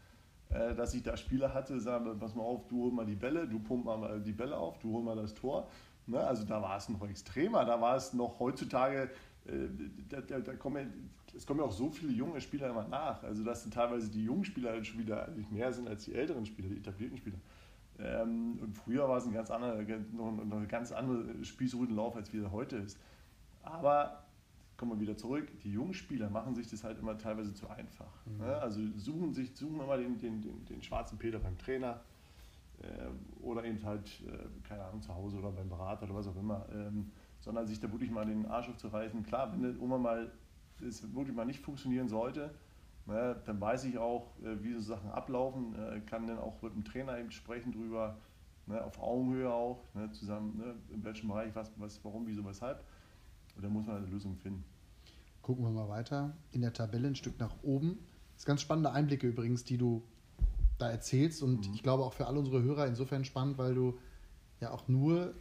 Äh, 0.50 0.76
dass 0.76 0.94
ich 0.94 1.02
da 1.02 1.16
Spieler 1.16 1.52
hatte, 1.52 1.80
sagen, 1.80 2.16
pass 2.20 2.36
mal 2.36 2.44
auf, 2.44 2.68
du 2.68 2.84
hol 2.84 2.92
mal 2.92 3.06
die 3.06 3.16
Bälle, 3.16 3.48
du 3.48 3.58
pump 3.58 3.86
mal 3.86 4.20
die 4.20 4.32
Bälle 4.32 4.56
auf, 4.56 4.78
du 4.78 4.92
hol 4.92 5.02
mal 5.02 5.16
das 5.16 5.34
Tor. 5.34 5.68
Ne? 6.06 6.20
Also 6.20 6.44
da 6.44 6.62
war 6.62 6.76
es 6.76 6.88
noch 6.88 7.08
extremer, 7.08 7.64
da 7.64 7.80
war 7.80 7.96
es 7.96 8.12
noch 8.12 8.38
heutzutage, 8.38 9.10
äh, 9.46 9.68
da, 10.08 10.20
da, 10.20 10.40
da 10.40 10.54
kommen, 10.54 11.10
es 11.34 11.46
kommen 11.46 11.60
ja 11.60 11.66
auch 11.66 11.72
so 11.72 11.90
viele 11.90 12.12
junge 12.12 12.40
Spieler 12.40 12.70
immer 12.70 12.86
nach. 12.86 13.22
Also 13.22 13.44
dass 13.44 13.68
teilweise 13.70 14.10
die 14.10 14.24
jungen 14.24 14.44
Spieler 14.44 14.82
schon 14.84 14.98
wieder 14.98 15.26
eigentlich 15.26 15.50
mehr 15.50 15.72
sind 15.72 15.88
als 15.88 16.04
die 16.04 16.14
älteren 16.14 16.46
Spieler, 16.46 16.68
die 16.68 16.78
etablierten 16.78 17.18
Spieler. 17.18 17.38
Ähm, 17.98 18.58
und 18.60 18.74
früher 18.74 19.08
war 19.08 19.18
es 19.18 19.26
ein 19.26 19.32
ganz 19.32 19.50
anderer, 19.50 19.82
noch 20.12 20.38
ein 20.38 20.68
ganz 20.68 20.92
anderer 20.92 21.24
Spießrutenlauf, 21.42 22.16
als 22.16 22.32
wie 22.32 22.40
er 22.40 22.50
heute 22.50 22.76
ist. 22.76 22.98
Aber 23.62 24.24
kommen 24.76 24.92
wir 24.92 25.00
wieder 25.00 25.16
zurück, 25.16 25.46
die 25.62 25.72
jungen 25.72 25.92
Spieler 25.92 26.30
machen 26.30 26.54
sich 26.54 26.68
das 26.70 26.84
halt 26.84 26.98
immer 26.98 27.18
teilweise 27.18 27.52
zu 27.52 27.68
einfach. 27.68 28.10
Mhm. 28.24 28.38
Ne? 28.38 28.56
Also 28.56 28.80
suchen 28.96 29.34
sich, 29.34 29.54
suchen 29.54 29.78
immer 29.80 29.98
den, 29.98 30.18
den, 30.18 30.40
den, 30.40 30.64
den 30.64 30.82
schwarzen 30.82 31.18
Peter 31.18 31.38
beim 31.38 31.58
Trainer 31.58 32.00
äh, 32.82 33.42
oder 33.42 33.62
eben 33.64 33.84
halt, 33.84 34.08
äh, 34.26 34.66
keine 34.66 34.84
Ahnung, 34.84 35.02
zu 35.02 35.14
Hause 35.14 35.36
oder 35.38 35.50
beim 35.50 35.68
Berater 35.68 36.04
oder 36.04 36.14
was 36.14 36.28
auch 36.28 36.36
immer, 36.36 36.64
ähm, 36.72 37.10
sondern 37.40 37.66
sich 37.66 37.78
da 37.78 37.90
wirklich 37.92 38.10
mal 38.10 38.24
den 38.24 38.46
Arsch 38.46 38.70
aufzureißen. 38.70 39.22
Klar, 39.24 39.52
wenn 39.52 39.62
das 39.62 39.74
irgendwann 39.74 40.02
mal 40.02 40.32
es 40.82 41.14
wirklich 41.14 41.34
mal 41.34 41.44
nicht 41.44 41.60
funktionieren 41.60 42.08
sollte, 42.08 42.54
ne, 43.06 43.40
dann 43.44 43.60
weiß 43.60 43.84
ich 43.84 43.98
auch, 43.98 44.38
äh, 44.42 44.62
wie 44.62 44.72
so 44.74 44.80
Sachen 44.80 45.10
ablaufen, 45.10 45.74
äh, 45.74 46.00
kann 46.00 46.26
dann 46.26 46.38
auch 46.38 46.60
mit 46.62 46.74
dem 46.74 46.84
Trainer 46.84 47.18
eben 47.18 47.30
sprechen 47.30 47.72
drüber, 47.72 48.18
ne, 48.66 48.82
auf 48.82 49.00
Augenhöhe 49.00 49.52
auch, 49.52 49.84
ne, 49.94 50.10
zusammen, 50.12 50.56
ne, 50.56 50.74
in 50.94 51.04
welchem 51.04 51.28
Bereich, 51.28 51.54
was, 51.54 51.70
was, 51.76 52.04
warum, 52.04 52.26
wieso, 52.26 52.44
weshalb. 52.44 52.84
Und 53.56 53.64
da 53.64 53.68
muss 53.68 53.86
man 53.86 53.96
eine 53.96 54.06
Lösung 54.06 54.36
finden. 54.36 54.64
Gucken 55.42 55.64
wir 55.64 55.70
mal 55.70 55.88
weiter. 55.88 56.36
In 56.52 56.60
der 56.60 56.72
Tabelle 56.72 57.08
ein 57.08 57.16
Stück 57.16 57.38
nach 57.40 57.54
oben. 57.62 57.98
Das 58.34 58.42
sind 58.42 58.48
ganz 58.48 58.60
spannende 58.60 58.92
Einblicke 58.92 59.26
übrigens, 59.26 59.64
die 59.64 59.78
du 59.78 60.02
da 60.78 60.90
erzählst. 60.90 61.42
Und 61.42 61.68
mhm. 61.68 61.74
ich 61.74 61.82
glaube 61.82 62.04
auch 62.04 62.12
für 62.12 62.26
alle 62.26 62.38
unsere 62.38 62.62
Hörer 62.62 62.86
insofern 62.86 63.24
spannend, 63.24 63.58
weil 63.58 63.74
du 63.74 63.98
ja 64.60 64.70
auch 64.70 64.88
nur 64.88 65.34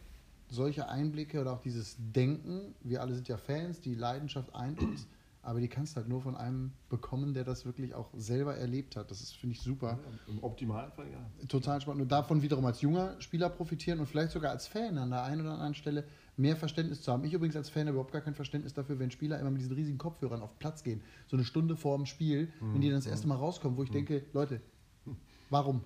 solche 0.50 0.90
Einblicke 0.90 1.40
oder 1.42 1.54
auch 1.54 1.62
dieses 1.62 1.96
Denken, 2.00 2.74
wir 2.82 3.02
alle 3.02 3.14
sind 3.14 3.28
ja 3.28 3.38
Fans, 3.38 3.82
die 3.82 3.94
Leidenschaft 3.94 4.56
eint 4.56 4.82
uns, 4.82 5.08
aber 5.42 5.62
die 5.62 5.68
kannst 5.68 5.94
du 5.94 5.98
halt 5.98 6.10
nur 6.10 6.22
von 6.22 6.36
einem 6.36 6.74
bekommen, 6.90 7.34
der 7.34 7.44
das 7.44 7.66
wirklich 7.66 7.96
auch 7.96 8.10
selber 8.14 8.56
erlebt 8.58 8.96
hat. 8.96 9.10
Das 9.10 9.22
ist, 9.22 9.38
finde 9.38 9.56
ich, 9.56 9.62
super. 9.62 9.98
Ja, 10.02 10.34
Im 10.34 10.44
Optimalfall, 10.44 11.08
ja. 11.12 11.48
Total 11.48 11.80
spannend. 11.80 12.02
Und 12.02 12.12
davon 12.12 12.42
wiederum 12.42 12.66
als 12.66 12.82
junger 12.82 13.20
Spieler 13.22 13.50
profitieren 13.50 14.00
und 14.00 14.06
vielleicht 14.06 14.32
sogar 14.32 14.52
als 14.52 14.68
Fan 14.68 14.98
an 14.98 15.10
der 15.12 15.24
einen 15.24 15.42
oder 15.42 15.54
anderen 15.54 15.76
Stelle 15.76 16.04
mehr 16.36 16.56
Verständnis 16.56 17.02
zu 17.02 17.12
haben. 17.12 17.24
Ich 17.24 17.34
übrigens 17.34 17.56
als 17.56 17.70
Fan 17.70 17.84
habe 17.84 17.92
überhaupt 17.92 18.12
gar 18.12 18.22
kein 18.22 18.36
Verständnis 18.36 18.74
dafür, 18.74 19.00
wenn 19.00 19.12
Spieler 19.12 19.40
immer 19.40 19.50
mit 19.52 19.62
diesen 19.62 19.74
riesigen 19.74 19.98
Kopfhörern 19.98 20.42
auf 20.42 20.60
Platz 20.60 20.84
gehen. 20.84 21.02
So 21.28 21.38
eine 21.38 21.46
Stunde 21.46 21.76
vor 21.76 21.96
dem 21.96 22.06
Spiel, 22.06 22.52
wenn 22.60 22.82
die 22.82 22.90
dann 22.90 22.98
das 22.98 23.08
erste 23.08 23.28
Mal 23.28 23.36
rauskommen, 23.36 23.78
wo 23.78 23.84
ich 23.84 23.92
denke, 23.92 24.26
Leute, 24.34 24.62
warum? 25.50 25.82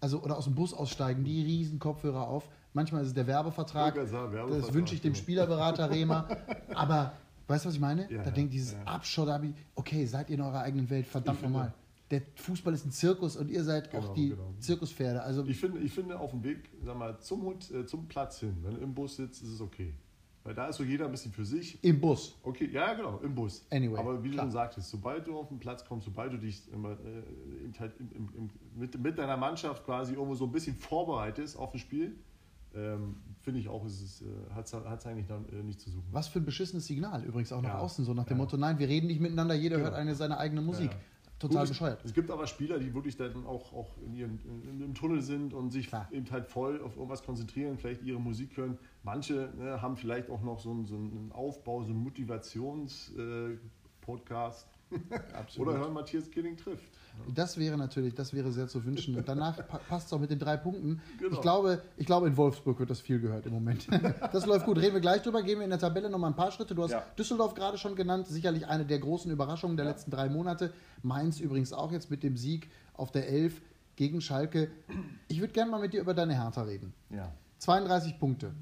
Also, 0.00 0.22
oder 0.22 0.36
aus 0.36 0.44
dem 0.44 0.54
Bus 0.54 0.74
aussteigen, 0.74 1.24
die 1.24 1.42
riesen 1.42 1.78
Kopfhörer 1.78 2.28
auf. 2.28 2.48
Manchmal 2.74 3.02
ist 3.02 3.08
es 3.08 3.14
der 3.14 3.26
Werbevertrag. 3.26 3.94
Sagen, 3.94 4.32
Werbevertrag, 4.32 4.60
Das 4.60 4.74
wünsche 4.74 4.94
ich 4.94 5.00
dem 5.00 5.12
genau. 5.12 5.22
Spielerberater 5.22 5.90
Rema. 5.90 6.28
Aber 6.74 7.14
weißt 7.46 7.64
du, 7.64 7.68
was 7.68 7.74
ich 7.74 7.80
meine? 7.80 8.02
Ja, 8.10 8.18
da 8.18 8.24
ja, 8.24 8.30
denkt 8.30 8.52
dieses 8.52 8.72
ja. 8.72 8.82
Abschott-Abi, 8.84 9.54
okay, 9.74 10.06
seid 10.06 10.30
ihr 10.30 10.36
in 10.36 10.40
eurer 10.42 10.60
eigenen 10.60 10.88
Welt, 10.90 11.06
verdammt 11.06 11.42
normal. 11.42 11.72
Der 12.10 12.22
Fußball 12.36 12.74
ist 12.74 12.84
ein 12.84 12.92
Zirkus 12.92 13.36
und 13.36 13.50
ihr 13.50 13.64
seid 13.64 13.88
auch 13.94 14.00
Genau, 14.02 14.14
die 14.14 14.28
genau. 14.30 14.54
Zirkuspferde. 14.60 15.22
Also 15.22 15.44
Ich 15.46 15.58
finde, 15.58 15.80
ich 15.80 15.92
finde 15.92 16.18
auf 16.20 16.30
dem 16.32 16.44
Weg 16.44 16.58
sag 16.84 16.96
mal, 16.96 17.18
zum, 17.18 17.42
Hut, 17.42 17.70
äh, 17.70 17.86
zum 17.86 18.06
Platz 18.06 18.40
hin, 18.40 18.56
wenn 18.62 18.74
du 18.74 18.80
im 18.80 18.94
Bus 18.94 19.16
sitzt, 19.16 19.42
ist 19.42 19.48
es 19.48 19.60
okay. 19.60 19.94
Weil 20.44 20.54
da 20.54 20.66
ist 20.68 20.76
so 20.76 20.84
jeder 20.84 21.06
ein 21.06 21.10
bisschen 21.10 21.32
für 21.32 21.46
sich. 21.46 21.82
im 21.82 21.98
Bus. 21.98 22.36
Okay, 22.42 22.68
ja, 22.70 22.92
genau, 22.92 23.18
im 23.24 23.34
Bus. 23.34 23.64
Anyway, 23.70 23.98
Aber 23.98 24.22
wie 24.22 24.28
du 24.28 24.34
klar. 24.34 24.44
schon 24.44 24.52
sagtest, 24.52 24.90
sobald 24.90 25.26
du 25.26 25.38
auf 25.38 25.48
den 25.48 25.58
Platz 25.58 25.82
kommst, 25.86 26.04
sobald 26.04 26.34
du 26.34 26.36
dich 26.36 26.70
immer, 26.70 26.90
äh, 26.92 27.72
halt 27.78 27.94
im, 27.98 28.10
im, 28.14 28.28
im, 28.36 28.50
mit, 28.76 28.98
mit 29.00 29.18
deiner 29.18 29.38
Mannschaft 29.38 29.86
quasi 29.86 30.12
irgendwo 30.12 30.34
so 30.34 30.44
ein 30.44 30.52
bisschen 30.52 30.76
vorbereitest 30.76 31.56
auf 31.58 31.72
ein 31.72 31.78
Spiel, 31.78 32.14
ähm, 32.74 33.16
finde 33.42 33.60
ich 33.60 33.68
auch, 33.68 33.84
ist 33.86 34.00
es 34.00 34.22
äh, 34.22 34.26
hat 34.54 34.66
es 34.66 35.06
eigentlich 35.06 35.26
dann 35.26 35.46
äh, 35.50 35.62
nicht 35.62 35.80
zu 35.80 35.90
suchen. 35.90 36.06
Was 36.10 36.28
für 36.28 36.38
ein 36.40 36.44
beschissenes 36.44 36.86
Signal 36.86 37.22
übrigens 37.24 37.52
auch 37.52 37.62
nach 37.62 37.74
Ja. 37.74 37.78
außen, 37.78 38.04
so 38.04 38.14
nach 38.14 38.24
dem 38.24 38.36
Ja. 38.36 38.42
Motto, 38.44 38.56
nein, 38.56 38.78
wir 38.78 38.88
reden 38.88 39.06
nicht 39.06 39.20
miteinander, 39.20 39.54
jeder 39.54 39.76
Genau. 39.76 39.90
hört 39.90 39.98
eine 39.98 40.14
seine 40.14 40.38
eigene 40.38 40.60
Musik. 40.62 40.90
Ja. 40.92 40.98
Total 41.40 41.62
Gut, 41.64 41.68
bescheuert. 41.70 41.98
Es, 42.00 42.06
es 42.06 42.14
gibt 42.14 42.30
aber 42.30 42.46
Spieler, 42.46 42.78
die 42.78 42.94
wirklich 42.94 43.16
dann 43.16 43.44
auch, 43.44 43.72
auch 43.72 43.96
in 44.06 44.14
ihren, 44.14 44.38
in, 44.62 44.80
im 44.80 44.94
Tunnel 44.94 45.20
sind 45.20 45.52
und 45.52 45.72
sich 45.72 45.88
Klar. 45.88 46.08
eben 46.12 46.30
halt 46.30 46.46
voll 46.46 46.80
auf 46.80 46.94
irgendwas 46.96 47.22
konzentrieren, 47.24 47.76
vielleicht 47.76 48.02
ihre 48.02 48.20
Musik 48.20 48.56
hören. 48.56 48.78
Manche 49.02 49.52
ne, 49.58 49.82
haben 49.82 49.96
vielleicht 49.96 50.30
auch 50.30 50.42
noch 50.42 50.60
so 50.60 50.70
einen, 50.70 50.86
so 50.86 50.94
einen 50.94 51.32
Aufbau, 51.32 51.82
so 51.82 51.90
einen 51.90 51.98
Motivations-Podcast. 52.04 54.68
Absolut. 55.34 55.68
Oder 55.68 55.78
hören 55.78 55.92
Matthias 55.92 56.30
Killing 56.30 56.56
trifft. 56.56 56.84
Das 57.34 57.56
wäre 57.58 57.76
natürlich, 57.78 58.14
das 58.14 58.32
wäre 58.34 58.52
sehr 58.52 58.68
zu 58.68 58.84
wünschen. 58.84 59.16
Und 59.16 59.28
danach 59.28 59.56
pa 59.66 59.78
passt 59.78 60.08
es 60.08 60.12
auch 60.12 60.20
mit 60.20 60.30
den 60.30 60.38
drei 60.38 60.56
Punkten. 60.56 61.00
Genau. 61.18 61.32
Ich, 61.34 61.40
glaube, 61.40 61.82
ich 61.96 62.06
glaube, 62.06 62.26
in 62.26 62.36
Wolfsburg 62.36 62.78
wird 62.78 62.90
das 62.90 63.00
viel 63.00 63.20
gehört 63.20 63.46
im 63.46 63.52
Moment. 63.52 63.86
Das 64.32 64.46
läuft 64.46 64.66
gut. 64.66 64.78
Reden 64.78 64.94
wir 64.94 65.00
gleich 65.00 65.22
drüber. 65.22 65.42
Gehen 65.42 65.58
wir 65.58 65.64
in 65.64 65.70
der 65.70 65.78
Tabelle 65.78 66.10
noch 66.10 66.18
mal 66.18 66.28
ein 66.28 66.36
paar 66.36 66.50
Schritte. 66.52 66.74
Du 66.74 66.82
hast 66.82 66.90
Ja. 66.90 67.02
Düsseldorf 67.18 67.54
gerade 67.54 67.78
schon 67.78 67.94
genannt. 67.96 68.26
Sicherlich 68.26 68.66
eine 68.66 68.84
der 68.84 68.98
großen 68.98 69.30
Überraschungen 69.30 69.76
der 69.76 69.86
letzten 69.86 70.10
drei 70.10 70.28
Monate. 70.28 70.72
Mainz 71.02 71.40
übrigens 71.40 71.72
auch 71.72 71.92
jetzt 71.92 72.10
mit 72.10 72.22
dem 72.22 72.36
Sieg 72.36 72.70
auf 72.94 73.10
der 73.10 73.28
11 73.28 73.60
gegen 73.96 74.20
Schalke. 74.20 74.70
Ich 75.28 75.40
würde 75.40 75.52
gerne 75.52 75.70
mal 75.70 75.80
mit 75.80 75.92
dir 75.92 76.00
über 76.00 76.14
deine 76.14 76.34
Hertha 76.34 76.62
reden. 76.62 76.92
Ja. 77.10 77.32
32 77.58 78.18
Punkte, 78.18 78.52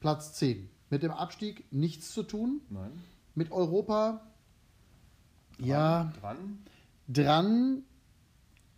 Platz 0.00 0.34
10. 0.34 0.68
Mit 0.90 1.02
dem 1.02 1.12
Abstieg 1.12 1.64
nichts 1.72 2.12
zu 2.12 2.22
tun. 2.22 2.60
Nein. 2.68 2.90
Mit 3.34 3.50
Europa, 3.50 4.20
ja, 5.58 6.12
Dran. 6.20 6.58
dran, 7.08 7.82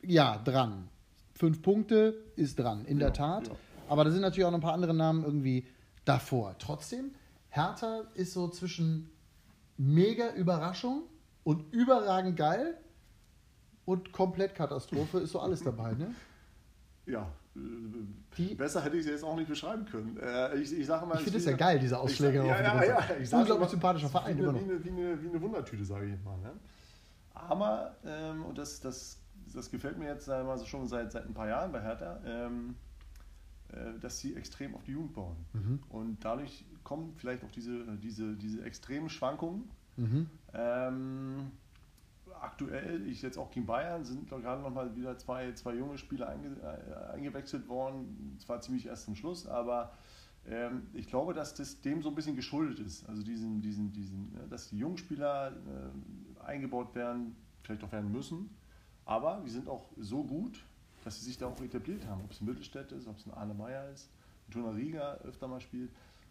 ja, 0.06 0.38
dran. 0.38 0.88
Fünf 1.34 1.62
Punkte 1.62 2.14
ist 2.36 2.58
dran, 2.58 2.84
in 2.84 2.98
der 2.98 3.08
Ja, 3.08 3.14
Tat. 3.14 3.48
ja. 3.48 3.54
Aber 3.88 4.04
da 4.04 4.10
sind 4.10 4.20
natürlich 4.22 4.44
auch 4.46 4.50
noch 4.50 4.58
ein 4.58 4.62
paar 4.62 4.72
andere 4.74 4.94
Namen 4.94 5.24
irgendwie 5.24 5.66
davor. 6.04 6.56
Trotzdem, 6.58 7.12
Hertha 7.50 8.02
ist 8.14 8.32
so 8.32 8.48
zwischen 8.48 9.10
mega 9.76 10.32
Überraschung 10.34 11.02
und 11.42 11.72
überragend 11.72 12.36
geil 12.36 12.78
und 13.84 14.12
komplett 14.12 14.54
Katastrophe 14.54 15.18
ist 15.18 15.32
so 15.32 15.40
alles 15.40 15.62
dabei, 15.62 15.92
ne? 15.92 16.14
Ja. 17.06 17.30
Die- 18.36 18.54
Besser 18.54 18.82
hätte 18.82 18.96
ich 18.96 19.04
es 19.04 19.10
jetzt 19.10 19.24
auch 19.24 19.36
nicht 19.36 19.48
beschreiben 19.48 19.84
können. 19.84 20.16
Äh, 20.20 20.56
ich, 20.56 20.72
ich 20.76 20.86
sage 20.86 21.06
mal, 21.06 21.16
Ich 21.16 21.22
finde 21.22 21.38
es 21.38 21.44
ja 21.44 21.52
geil, 21.56 21.78
diese 21.78 21.98
Ausschläge. 21.98 22.40
Ich, 22.40 22.46
ja, 22.46 22.60
ja, 22.60 22.84
ja, 22.84 22.98
ich 23.20 23.28
sag 23.28 23.40
Unglaublich 23.40 23.68
sympathischer 23.70 24.08
Verein, 24.08 24.36
wie 24.38 24.42
eine. 24.46 24.54
Wie 24.84 24.88
eine, 24.90 25.22
wie, 25.22 25.28
eine, 25.28 25.40
Wundertüte, 25.40 25.84
sage 25.84 26.06
ich 26.06 26.24
mal. 26.24 26.36
Ne? 26.38 26.50
Aber, 27.34 27.94
ähm, 28.04 28.44
und 28.46 28.58
das, 28.58 28.80
das, 28.80 29.18
das 29.54 29.70
gefällt 29.70 29.98
mir 29.98 30.08
jetzt 30.08 30.28
mal, 30.28 30.58
so 30.58 30.64
schon 30.64 30.86
seit, 30.86 31.12
seit 31.12 31.26
ein 31.26 31.34
paar 31.34 31.48
Jahren 31.48 31.72
bei 31.72 31.80
Hertha, 31.80 32.20
ähm, 32.26 32.74
äh, 33.72 33.98
dass 34.00 34.18
sie 34.18 34.34
extrem 34.34 34.74
auf 34.74 34.84
die 34.84 34.92
Jugend 34.92 35.14
bauen. 35.14 35.36
Mhm. 35.52 35.80
Und 35.88 36.24
dadurch 36.24 36.64
kommen 36.82 37.14
vielleicht 37.16 37.44
auch 37.44 37.50
diese, 37.50 37.96
diese, 37.96 38.34
diese 38.36 38.62
extremen 38.64 39.08
Schwankungen. 39.08 39.70
Mhm. 39.96 40.28
Ähm, 40.52 41.50
aktuell, 42.40 43.06
ich 43.06 43.22
jetzt 43.22 43.38
auch 43.38 43.50
gegen 43.50 43.66
Bayern, 43.66 44.04
sind 44.04 44.28
gerade 44.28 44.62
nochmal 44.62 44.94
wieder 44.96 45.16
zwei, 45.18 45.52
zwei 45.52 45.74
junge 45.74 45.98
Spieler 45.98 46.28
einge, 46.28 46.48
äh, 46.62 47.12
eingewechselt 47.12 47.68
worden. 47.68 48.36
Zwar 48.38 48.60
ziemlich 48.60 48.86
erst 48.86 49.04
zum 49.04 49.16
Schluss, 49.16 49.46
aber 49.46 49.92
ähm, 50.46 50.88
ich 50.92 51.06
glaube, 51.06 51.32
dass 51.32 51.54
das 51.54 51.80
dem 51.80 52.02
so 52.02 52.10
ein 52.10 52.14
bisschen 52.14 52.36
geschuldet 52.36 52.80
ist. 52.80 53.08
Also 53.08 53.22
diesen, 53.22 53.60
diesen, 53.62 53.92
diesen, 53.92 54.34
äh, 54.34 54.48
dass 54.48 54.68
die 54.68 54.78
jungen 54.78 54.98
Spieler 54.98 55.52
äh, 55.52 56.44
eingebaut 56.44 56.94
werden, 56.94 57.34
vielleicht 57.62 57.82
auch 57.82 57.92
werden 57.92 58.12
müssen. 58.12 58.50
Aber 59.06 59.42
die 59.44 59.50
sind 59.50 59.68
auch 59.68 59.84
so 59.98 60.24
gut, 60.24 60.64
dass 61.04 61.18
sie 61.18 61.26
sich 61.26 61.38
da 61.38 61.46
auch 61.46 61.60
etabliert 61.60 62.06
haben. 62.06 62.22
Ob 62.24 62.32
es 62.32 62.40
ein 62.40 62.46
Mittelstädt 62.46 62.92
ist, 62.92 63.06
ob 63.06 63.18
es 63.18 63.26
ein 63.26 63.34
Arne 63.34 63.54
Meyer 63.54 63.88
ist, 63.90 64.10
ein 64.48 64.52
Tuna 64.52 64.70
Rieger 64.70 65.20
öfter 65.24 65.48
mal 65.48 65.60
spielt. 65.60 65.90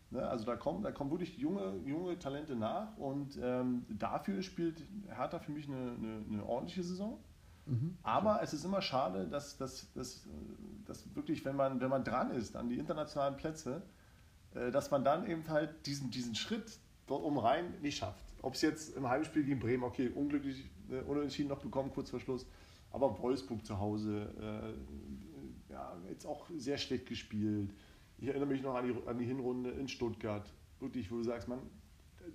Ne, 0.09 0.27
also 0.27 0.45
da 0.45 0.55
kommen, 0.55 0.83
da 0.83 0.91
kommen 0.91 1.09
wirklich 1.11 1.37
junge, 1.37 1.75
junge 1.85 2.17
Talente 2.19 2.55
nach 2.55 2.95
und 2.97 3.39
ähm, 3.41 3.85
dafür 3.89 4.43
spielt 4.43 4.85
Hertha 5.07 5.39
für 5.39 5.51
mich 5.51 5.67
eine, 5.67 5.95
eine, 5.97 6.23
eine 6.31 6.45
ordentliche 6.45 6.83
Saison. 6.83 7.17
Mhm. 7.65 7.97
Aber 8.03 8.41
es 8.43 8.53
ist 8.53 8.65
immer 8.65 8.81
schade, 8.81 9.27
dass, 9.27 9.57
dass, 9.57 9.91
dass, 9.93 10.27
dass 10.85 11.15
wirklich, 11.15 11.43
wenn 11.45 11.55
man, 11.55 11.79
wenn 11.79 11.89
man 11.89 12.03
dran 12.03 12.31
ist 12.31 12.55
an 12.55 12.69
die 12.69 12.77
internationalen 12.77 13.37
Plätze, 13.37 13.81
äh, 14.53 14.71
dass 14.71 14.91
man 14.91 15.03
dann 15.03 15.27
eben 15.27 15.47
halt 15.47 15.85
diesen, 15.85 16.11
diesen 16.11 16.35
Schritt 16.35 16.77
dort 17.07 17.23
oben 17.23 17.39
rein 17.39 17.73
nicht 17.81 17.97
schafft. 17.97 18.23
Ob 18.41 18.55
es 18.55 18.61
jetzt 18.61 18.95
im 18.95 19.07
Heimspiel 19.07 19.43
gegen 19.43 19.59
Bremen, 19.59 19.83
okay, 19.83 20.09
unglücklich 20.09 20.69
äh, 20.91 21.01
unentschieden 21.01 21.49
noch 21.49 21.59
bekommen, 21.59 21.91
kurz 21.91 22.09
vor 22.09 22.19
Schluss, 22.19 22.45
aber 22.93 23.19
Wolfsburg 23.21 23.65
zu 23.65 23.79
Hause, 23.79 24.33
äh, 25.69 25.73
ja, 25.73 25.97
jetzt 26.07 26.25
auch 26.25 26.47
sehr 26.55 26.77
schlecht 26.77 27.07
gespielt. 27.07 27.73
Ich 28.19 28.27
erinnere 28.29 28.47
mich 28.47 28.61
noch 28.61 28.75
an 28.75 28.87
die, 28.87 29.07
an 29.07 29.17
die 29.17 29.25
Hinrunde 29.25 29.71
in 29.71 29.87
Stuttgart, 29.89 30.49
wirklich, 30.79 31.11
wo 31.11 31.17
du 31.17 31.23
sagst, 31.23 31.47
man, 31.49 31.59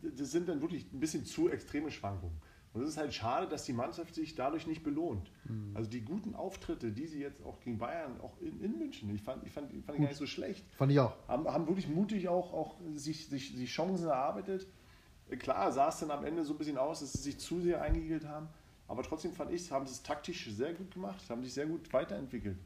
das 0.03 0.33
sind 0.33 0.49
dann 0.49 0.61
wirklich 0.61 0.93
ein 0.93 1.01
bisschen 1.01 1.25
zu 1.25 1.49
extreme 1.49 1.91
Schwankungen. 1.91 2.37
Und 2.75 2.83
es 2.83 2.91
ist 2.91 2.97
halt 2.99 3.15
schade, 3.15 3.49
dass 3.49 3.65
die 3.65 3.73
Mannschaft 3.73 4.15
sich 4.15 4.35
dadurch 4.35 4.67
nicht 4.67 4.83
belohnt. 4.83 5.33
Also 5.75 5.89
die 5.89 6.03
guten 6.03 6.35
Auftritte, 6.35 6.93
die 6.93 7.07
sie 7.07 7.21
jetzt 7.21 7.43
auch 7.43 7.61
gegen 7.61 7.79
Bayern, 7.79 8.21
auch 8.21 8.39
in, 8.41 8.61
in 8.61 8.79
München, 8.79 9.09
ich 9.15 9.23
fand, 9.23 9.45
ich 9.47 9.53
fand, 9.53 9.73
ich 9.73 9.85
fand 9.85 9.97
die 9.97 10.03
gar 10.03 10.09
nicht 10.09 10.19
so 10.19 10.27
schlecht, 10.27 10.67
Fand 10.77 10.93
ich 10.93 10.99
auch. 10.99 11.15
haben, 11.29 11.47
haben 11.49 11.67
wirklich 11.67 11.89
mutig 11.89 12.29
auch, 12.29 12.53
auch 12.53 12.77
sich, 12.95 13.29
sich, 13.29 13.57
sich 13.57 13.71
Chancen 13.71 14.09
erarbeitet. 14.09 14.67
Klar 15.39 15.73
sah 15.73 15.89
es 15.89 16.01
dann 16.01 16.11
am 16.11 16.25
Ende 16.25 16.45
so 16.45 16.55
ein 16.55 16.59
bisschen 16.59 16.77
aus, 16.79 17.01
dass 17.01 17.13
sie 17.15 17.23
sich 17.23 17.39
zu 17.39 17.61
sehr 17.61 17.81
eingeigelt 17.81 18.27
haben, 18.27 18.49
aber 18.89 19.03
trotzdem 19.03 19.33
fand 19.33 19.53
ich, 19.53 19.71
haben 19.71 19.87
sie 19.87 19.93
es 19.93 20.03
taktisch 20.03 20.51
sehr 20.51 20.75
gut 20.75 20.91
gemacht, 20.93 21.23
haben 21.31 21.43
sich 21.45 21.53
sehr 21.55 21.67
gut 21.67 21.93
weiterentwickelt. 21.93 22.59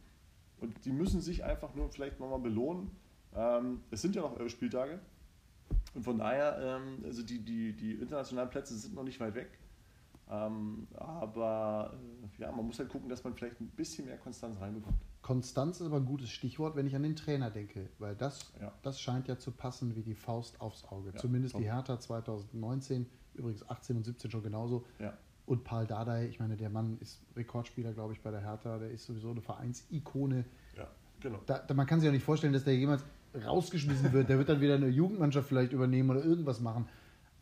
Und 0.61 0.85
die 0.85 0.93
müssen 0.93 1.21
sich 1.21 1.45
einfach 1.45 1.75
nur 1.75 1.91
vielleicht 1.91 2.21
nochmal 2.21 2.39
belohnen. 2.39 2.91
Ähm, 3.35 3.81
es 3.91 4.01
sind 4.03 4.15
ja 4.15 4.23
noch 4.23 4.49
Spieltage. 4.49 5.01
Und 5.95 6.05
von 6.05 6.19
daher, 6.19 6.59
ähm, 6.61 7.03
also 7.05 7.23
die, 7.23 7.41
die, 7.41 7.73
die 7.73 7.95
internationalen 7.95 8.49
Plätze 8.49 8.77
sind 8.77 8.95
noch 8.95 9.03
nicht 9.03 9.19
weit 9.21 9.35
weg. 9.35 9.59
Ähm, 10.31 10.87
aber 10.95 11.93
äh, 12.39 12.43
ja, 12.43 12.53
man 12.53 12.67
muss 12.67 12.79
halt 12.79 12.89
gucken, 12.89 13.09
dass 13.09 13.25
man 13.25 13.35
vielleicht 13.35 13.61
ein 13.61 13.69
bisschen 13.71 14.07
mehr 14.07 14.17
Konstanz 14.19 14.59
reinbekommt. 14.61 14.97
Konstanz 15.21 15.81
ist 15.81 15.87
aber 15.87 15.97
ein 15.97 16.07
gutes 16.07 16.31
Stichwort, 16.31 16.75
wenn 16.77 16.87
ich 16.87 16.95
an 16.97 17.03
den 17.03 17.17
Trainer 17.17 17.51
denke, 17.51 17.89
weil 17.99 18.15
das, 18.17 18.53
Ja. 18.61 18.73
das 18.83 19.01
scheint 19.01 19.29
ja 19.29 19.39
zu 19.39 19.51
passen 19.53 19.95
wie 19.95 20.03
die 20.03 20.15
Faust 20.15 20.61
aufs 20.61 20.85
Auge. 20.85 21.11
Ja, 21.11 21.17
Zumindest 21.17 21.55
die 21.55 21.65
top. 21.65 21.73
Hertha 21.73 21.99
2019, 22.01 23.07
übrigens 23.35 23.69
18 23.69 23.97
und 23.97 24.05
17 24.05 24.31
schon 24.31 24.43
genauso. 24.43 24.87
Ja. 24.99 25.17
Und 25.53 25.65
Paul 25.65 25.87
Dardai, 25.87 26.29
ich 26.29 26.41
meine, 26.41 26.57
der 26.57 26.71
Mann 26.71 26.97
ist 27.03 27.21
Rekordspieler, 27.37 27.93
glaube 27.93 28.15
ich, 28.15 28.23
bei 28.23 28.31
der 28.31 28.41
Hertha, 28.41 28.79
der 28.79 28.91
ist 28.91 29.05
sowieso 29.05 29.33
eine 29.33 29.43
Vereinsikone. 29.43 30.47
Ja, 30.75 30.89
genau. 31.21 31.41
Da, 31.45 31.59
da, 31.59 31.75
man 31.75 31.87
kann 31.87 32.01
sich 32.01 32.07
ja 32.07 32.11
nicht 32.11 32.25
vorstellen, 32.25 32.55
dass 32.55 32.65
der 32.65 32.75
jemals 32.75 33.05
rausgeschmissen 33.35 34.15
wird. 34.15 34.31
Der 34.31 34.39
wird 34.39 34.49
dann 34.49 34.63
wieder 34.63 34.77
eine 34.77 34.89
Jugendmannschaft 34.89 35.47
vielleicht 35.47 35.75
übernehmen 35.75 36.09
oder 36.09 36.25
irgendwas 36.25 36.63
machen. 36.63 36.89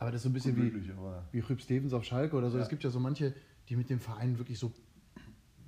Aber 0.00 0.10
das 0.10 0.18
ist 0.18 0.22
so 0.24 0.28
ein 0.28 0.32
bisschen 0.32 0.56
wie, 0.56 0.90
aber 0.90 1.22
wie 1.30 1.38
Rüb 1.38 1.60
Stevens 1.60 1.92
auf 1.92 2.02
Schalke 2.02 2.34
oder 2.34 2.50
so. 2.50 2.56
Ja. 2.56 2.64
Es 2.64 2.68
gibt 2.68 2.82
ja 2.82 2.90
so 2.90 2.98
manche, 2.98 3.32
die 3.68 3.76
mit 3.76 3.88
dem 3.90 4.00
Verein 4.00 4.38
wirklich 4.38 4.58
so, 4.58 4.72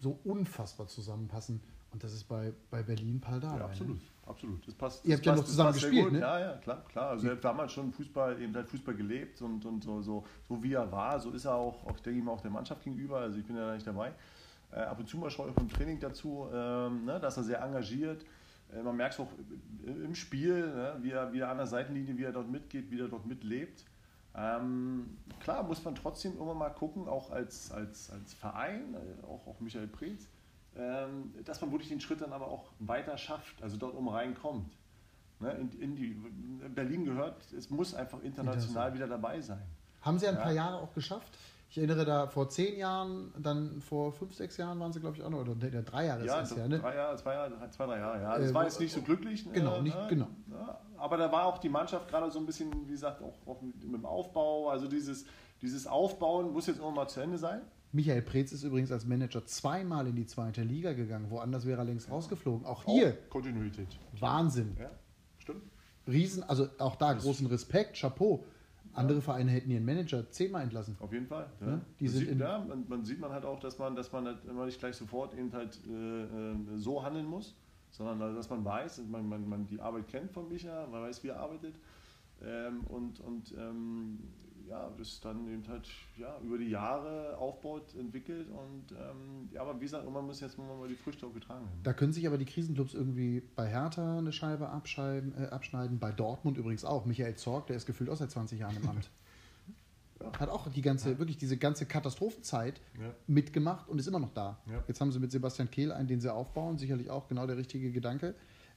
so 0.02 0.18
unfassbar 0.24 0.86
zusammenpassen. 0.88 1.60
Und 1.92 2.02
das 2.02 2.12
ist 2.12 2.24
bei, 2.24 2.52
bei 2.70 2.82
Berlin 2.82 3.20
Paul 3.20 3.38
Dardai. 3.40 3.56
Ja, 3.58 3.58
ne? 3.58 3.64
absolut, 3.70 4.00
absolut. 4.26 4.66
Das 4.66 4.74
passt. 4.74 5.04
Ihr 5.04 5.10
das 5.10 5.18
habt 5.18 5.26
ja 5.26 5.32
passt- 5.32 5.38
noch 5.40 5.44
das 5.44 5.50
zusammen 5.50 5.72
gespielt, 5.74 6.12
ne? 6.12 6.18
Ja, 6.20 6.40
ja, 6.40 6.56
klar, 6.56 6.84
klar. 6.88 7.10
Also 7.10 7.28
er 7.28 7.34
hat 7.34 7.44
damals 7.44 7.72
schon 7.72 7.92
Fußball, 7.92 8.40
eben 8.40 8.54
halt 8.54 8.68
Fußball 8.68 8.94
gelebt 8.94 9.40
und, 9.42 9.64
und 9.64 9.84
so, 9.84 10.00
so, 10.02 10.24
so 10.48 10.62
wie 10.62 10.72
er 10.72 10.90
war, 10.90 11.20
so 11.20 11.30
ist 11.30 11.44
er 11.44 11.54
auch, 11.54 11.84
auch 11.86 12.00
denke 12.00 12.18
ich 12.18 12.24
mal, 12.24 12.32
auch 12.32 12.40
der 12.40 12.50
Mannschaft 12.50 12.82
gegenüber. 12.82 13.18
Also 13.18 13.38
ich 13.38 13.44
bin 13.44 13.56
ja 13.56 13.66
da 13.66 13.74
nicht 13.74 13.86
dabei. 13.86 14.12
Äh, 14.72 14.76
ab 14.80 14.98
und 14.98 15.08
zu 15.08 15.18
mal 15.18 15.30
schaue 15.30 15.50
ich 15.50 15.56
auch 15.56 15.60
im 15.60 15.68
Training 15.68 16.00
dazu, 16.00 16.48
ähm, 16.52 17.04
ne, 17.04 17.20
dass 17.20 17.36
er 17.36 17.44
sehr 17.44 17.60
engagiert. 17.62 18.24
Äh, 18.74 18.82
man 18.82 18.96
merkt 18.96 19.14
es 19.14 19.20
auch 19.20 19.28
im 19.84 20.14
Spiel, 20.14 20.66
ne, 20.74 20.96
wie, 21.02 21.10
er, 21.10 21.30
wie 21.32 21.40
er 21.40 21.50
an 21.50 21.58
der 21.58 21.66
Seitenlinie, 21.66 22.16
wie 22.16 22.24
er 22.24 22.32
dort 22.32 22.50
mitgeht, 22.50 22.90
wie 22.90 22.98
er 22.98 23.08
dort 23.08 23.26
mitlebt. 23.26 23.84
Ähm, 24.35 25.18
klar 25.40 25.62
muss 25.62 25.85
man 25.85 25.95
trotzdem 25.95 26.38
immer 26.38 26.55
mal 26.55 26.71
gucken, 26.71 27.07
auch 27.09 27.31
als, 27.31 27.71
als, 27.71 28.11
als 28.11 28.33
Verein, 28.35 28.95
äh, 28.95 29.27
auch, 29.27 29.47
auch 29.47 29.61
Michael 29.61 29.88
Preetz, 29.88 30.27
ähm, 30.77 31.35
dass 31.45 31.61
man 31.61 31.71
wirklich 31.71 31.90
den 31.90 32.01
Schritt 32.01 32.23
dann 32.23 32.33
aber 32.33 32.49
auch 32.49 32.71
weiter 32.79 33.18
schafft, 33.18 33.62
also 33.62 33.77
dort 33.77 33.95
um 33.95 34.09
reinkommt. 34.09 34.73
Ne, 35.40 35.51
in, 35.53 35.81
in 35.81 35.97
die, 35.97 36.16
Berlin 36.68 37.05
gehört, 37.05 37.53
es 37.53 37.68
muss 37.68 37.95
einfach 37.95 38.23
international 38.23 38.95
wieder 38.95 39.09
dabei 39.09 39.40
sein. 39.40 39.62
Haben 40.01 40.18
Sie 40.18 40.29
ein 40.29 40.37
ja. 40.37 40.40
paar 40.40 40.53
Jahre 40.53 40.77
auch 40.77 40.95
geschafft? 40.95 41.37
Ich 41.72 41.78
erinnere 41.78 42.04
da 42.04 42.26
vor 42.26 42.50
zehn 42.50 42.78
Jahren, 42.78 43.32
dann 43.38 43.80
vor 43.80 44.12
fünf, 44.12 44.35
sechs 44.35 44.58
Jahren 44.58 44.78
waren 44.78 44.92
sie, 44.92 45.00
glaube 45.00 45.16
ich, 45.16 45.22
auch 45.22 45.30
noch, 45.30 45.40
oder 45.40 45.54
drei 45.54 46.04
Jahre 46.04 46.26
ja, 46.26 46.42
ist 46.42 46.50
es 46.50 46.58
ja, 46.58 46.68
ne? 46.68 46.78
Drei 46.78 46.94
Jahre, 46.94 47.16
zwei, 47.16 47.32
Jahre, 47.32 47.70
zwei, 47.70 47.87
drei 47.87 47.98
Jahre, 47.98 48.20
ja. 48.20 48.38
Das 48.38 48.50
äh, 48.50 48.54
war 48.54 48.64
jetzt 48.64 48.78
nicht 48.78 48.92
so 48.92 49.00
glücklich. 49.00 49.50
Genau, 49.50 49.76
äh, 49.76 49.82
nicht, 49.82 49.96
ne? 49.96 50.06
genau. 50.06 50.28
Ja, 50.50 50.78
aber 50.98 51.16
da 51.16 51.32
war 51.32 51.46
auch 51.46 51.56
die 51.56 51.70
Mannschaft 51.70 52.08
gerade 52.08 52.30
so 52.30 52.38
ein 52.40 52.44
bisschen, 52.44 52.70
wie 52.87 52.92
gesagt, 52.92 53.22
auch, 53.22 53.38
auch 53.46 53.62
mit, 53.62 53.82
mit, 53.85 53.94
dem 53.94 54.04
Aufbau. 54.04 54.68
Also 54.68 54.87
dieses, 54.87 55.24
dieses 55.62 55.87
Aufbauen 55.87 56.52
muss 56.52 56.66
jetzt 56.66 56.76
irgendwann 56.76 57.06
mal 57.06 57.08
zu 57.08 57.20
Ende 57.20 57.38
sein. 57.38 57.62
Michael 57.92 58.20
Preetz 58.20 58.52
ist 58.52 58.64
übrigens 58.64 58.92
als 58.92 59.06
Manager 59.06 59.46
zweimal 59.46 60.06
in 60.06 60.16
die 60.16 60.26
zweite 60.26 60.64
Liga 60.64 60.92
gegangen. 60.92 61.30
Woanders 61.30 61.64
wäre 61.64 61.80
er 61.80 61.87
längst 61.87 62.08
ja. 62.08 62.12
rausgeflogen. 62.12 62.66
Auch 62.66 62.85
hier. 62.85 63.16
Auch 63.28 63.30
Kontinuität. 63.30 63.88
Wahnsinn. 64.20 64.76
Ja, 64.78 64.90
stimmt. 65.38 65.62
Riesen, 66.06 66.42
also 66.42 66.68
auch 66.78 66.96
da 66.96 67.14
großen 67.14 67.46
Respekt, 67.46 67.98
Chapeau. 67.98 68.44
Andere 68.94 69.22
Vereine 69.22 69.50
hätten 69.50 69.70
ihren 69.70 69.85
Manager 69.85 70.31
zehnmal 70.31 70.62
entlassen. 70.62 70.96
Auf 71.00 71.12
jeden 71.12 71.26
Fall. 71.26 71.50
Ja. 71.61 71.81
Die 71.98 72.05
man, 72.05 72.12
sieht, 72.12 72.38
ja, 72.38 72.59
man, 72.59 72.85
man, 72.88 73.05
sieht 73.05 73.20
man 73.20 73.33
halt 73.33 73.44
auch, 73.44 73.59
dass 73.61 73.78
man, 73.78 73.96
dass 73.96 74.12
man 74.12 74.26
halt 74.26 74.44
immer 74.44 74.66
nicht 74.66 74.78
gleich 74.78 74.96
sofort 74.96 75.35
eben 75.35 75.52
halt 75.52 75.81
äh, 75.88 76.22
äh, 76.22 76.57
so 76.76 77.02
handeln 77.02 77.26
muss, 77.26 77.57
sondern 77.90 78.35
dass 78.35 78.50
man 78.50 78.64
weiß, 78.64 79.02
man, 79.09 79.28
man, 79.28 79.48
man 79.48 79.66
die 79.66 79.81
Arbeit 79.81 80.09
kennt 80.09 80.33
von 80.33 80.48
Micha, 80.48 80.87
man 80.90 81.02
weiß, 81.02 81.22
wie 81.24 81.28
er 81.28 81.40
arbeitet. 81.40 81.74
Ähm, 82.44 82.81
und 82.85 83.20
und 83.20 83.55
ähm, 83.57 84.18
ja, 84.68 84.90
das 84.96 85.20
dann 85.20 85.46
eben 85.48 85.66
halt 85.68 85.88
ja, 86.16 86.38
über 86.42 86.59
die 86.59 86.70
Jahre 86.70 87.37
aufbaut, 87.37 87.94
entwickelt 87.94 88.48
und 88.48 88.92
ähm, 88.92 89.48
ja, 89.52 89.61
aber 89.61 89.78
wie 89.78 89.85
gesagt, 89.85 90.11
man 90.11 90.24
muss 90.24 90.40
jetzt 90.40 90.59
mal 90.59 90.88
die 90.88 90.94
Früchte 90.94 91.26
auch 91.26 91.33
getragen 91.33 91.64
haben. 91.64 91.81
Da 91.83 91.92
können 91.92 92.12
sich 92.12 92.26
aber 92.26 92.38
die 92.38 92.44
Krisenclubs 92.44 92.94
irgendwie 92.94 93.42
bei 93.55 93.68
Hertha 93.68 94.18
eine 94.18 94.33
Scheibe 94.33 94.68
abschneiden, 94.68 95.35
äh, 95.37 95.46
abschneiden 95.48 95.98
bei 95.98 96.12
Dortmund 96.12 96.57
übrigens 96.59 96.85
auch. 96.85 97.05
Michael 97.05 97.35
Zorg, 97.37 97.66
der 97.66 97.76
ist 97.76 97.87
gefühlt 97.87 98.11
auch 98.11 98.16
seit 98.16 98.31
20 98.31 98.61
Jahren 98.61 98.76
im 98.76 98.88
Amt. 98.88 99.11
ja. 100.20 100.33
Hat 100.38 100.48
auch 100.48 100.68
die 100.68 100.83
ganze, 100.83 101.12
ja. 101.12 101.18
wirklich 101.18 101.37
diese 101.37 101.57
ganze 101.57 101.87
Katastrophenzeit 101.87 102.81
ja. 103.00 103.14
mitgemacht 103.26 103.88
und 103.88 103.98
ist 103.98 104.07
immer 104.07 104.20
noch 104.20 104.33
da. 104.33 104.59
Jetzt 104.88 105.00
haben 105.00 105.12
sie 105.12 105.18
mit 105.18 105.33
Sebastian 105.33 105.70
Kehl 105.70 105.92
einen, 105.92 106.09
den 106.09 106.20
sie 106.20 106.33
aufbauen, 106.33 106.78
sicherlich 106.78 107.11
auch 107.11 107.28
genau 107.28 107.46
der 107.46 107.57
richtige 107.57 107.90
Gedanke, 107.90 108.35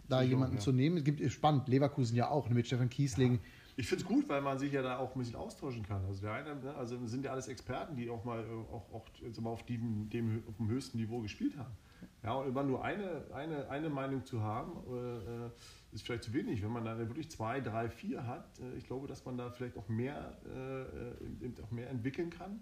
da 0.10 0.24
ich 0.24 0.30
jemanden 0.30 0.58
auch, 0.58 0.62
zu 0.62 0.72
nehmen. 0.72 0.98
Es 0.98 1.04
gibt 1.04 1.22
spannend, 1.32 1.68
Leverkusen 1.68 2.15
ja 2.15 2.30
auch, 2.30 2.50
mit 2.50 2.68
Stefan 2.68 2.89
Kiesling 2.89 3.39
ich 3.78 3.88
finde 3.88 4.04
es 4.04 4.08
gut, 4.08 4.30
weil 4.30 4.41
man 4.41 4.58
sich 4.58 4.72
ja 4.72 4.82
da 4.82 4.98
auch 4.98 5.13
ein 5.13 5.20
bisschen 5.20 5.36
austauschen 5.36 5.84
kann. 5.84 6.06
Also 6.06 6.22
der 6.22 6.34
eine, 6.34 6.56
ne, 6.56 6.74
also 6.76 7.06
sind 7.08 7.26
ja 7.26 7.32
alles 7.32 7.48
Experten, 7.50 7.96
die 7.98 8.10
auch 8.10 8.24
mal 8.24 8.39
äh, 8.39 8.74
auch, 8.74 8.94
auch 8.94 9.41
mal 9.41 9.50
auf, 9.50 9.65
dem, 9.65 10.10
dem, 10.10 10.44
auf 10.48 10.56
dem 10.58 10.70
höchsten 10.70 10.98
Niveau 10.98 11.20
gespielt 11.20 11.58
haben. 11.58 11.76
Ja, 12.24 12.34
und 12.36 12.48
immer 12.48 12.63
nur 12.63 12.84
eine, 12.84 13.26
eine, 13.34 13.70
eine 13.70 13.89
Meinung 13.89 14.26
zu 14.26 14.41
haben, 14.41 14.72
äh, 14.72 15.94
ist 15.94 16.06
vielleicht 16.06 16.24
zu 16.24 16.34
wenig. 16.34 16.63
Wenn 16.63 16.72
man 16.72 16.86
da 16.86 16.98
wirklich 16.98 17.30
zwei, 17.30 17.60
drei, 17.60 17.89
vier 17.89 18.26
hat, 18.26 18.48
äh, 18.60 18.78
ich 18.78 18.86
glaube, 18.86 19.08
dass 19.08 19.26
man 19.26 19.38
da 19.38 19.50
vielleicht 19.52 19.78
auch 19.78 19.89
mehr, 19.89 20.38
äh, 20.46 21.62
auch 21.62 21.72
mehr 21.72 21.89
entwickeln 21.89 22.30
kann. 22.30 22.62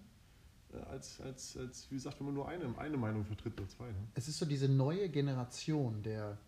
Äh, 0.73 0.77
als, 0.77 1.21
als, 1.21 1.55
als, 1.57 1.91
wie 1.91 1.95
gesagt, 1.95 2.19
wenn 2.19 2.25
man 2.25 2.35
nur 2.35 2.47
eine, 2.47 2.75
eine 2.79 2.97
Meinung 2.97 3.23
vertritt 3.23 3.59
oder 3.59 3.69
zwei. 3.69 3.85
Ne? 3.85 4.07
Es 4.15 4.27
ist 4.27 4.39
so 4.39 4.47
diese 4.47 4.67
neue 4.67 5.09
Generation 5.09 6.01
der 6.01 6.39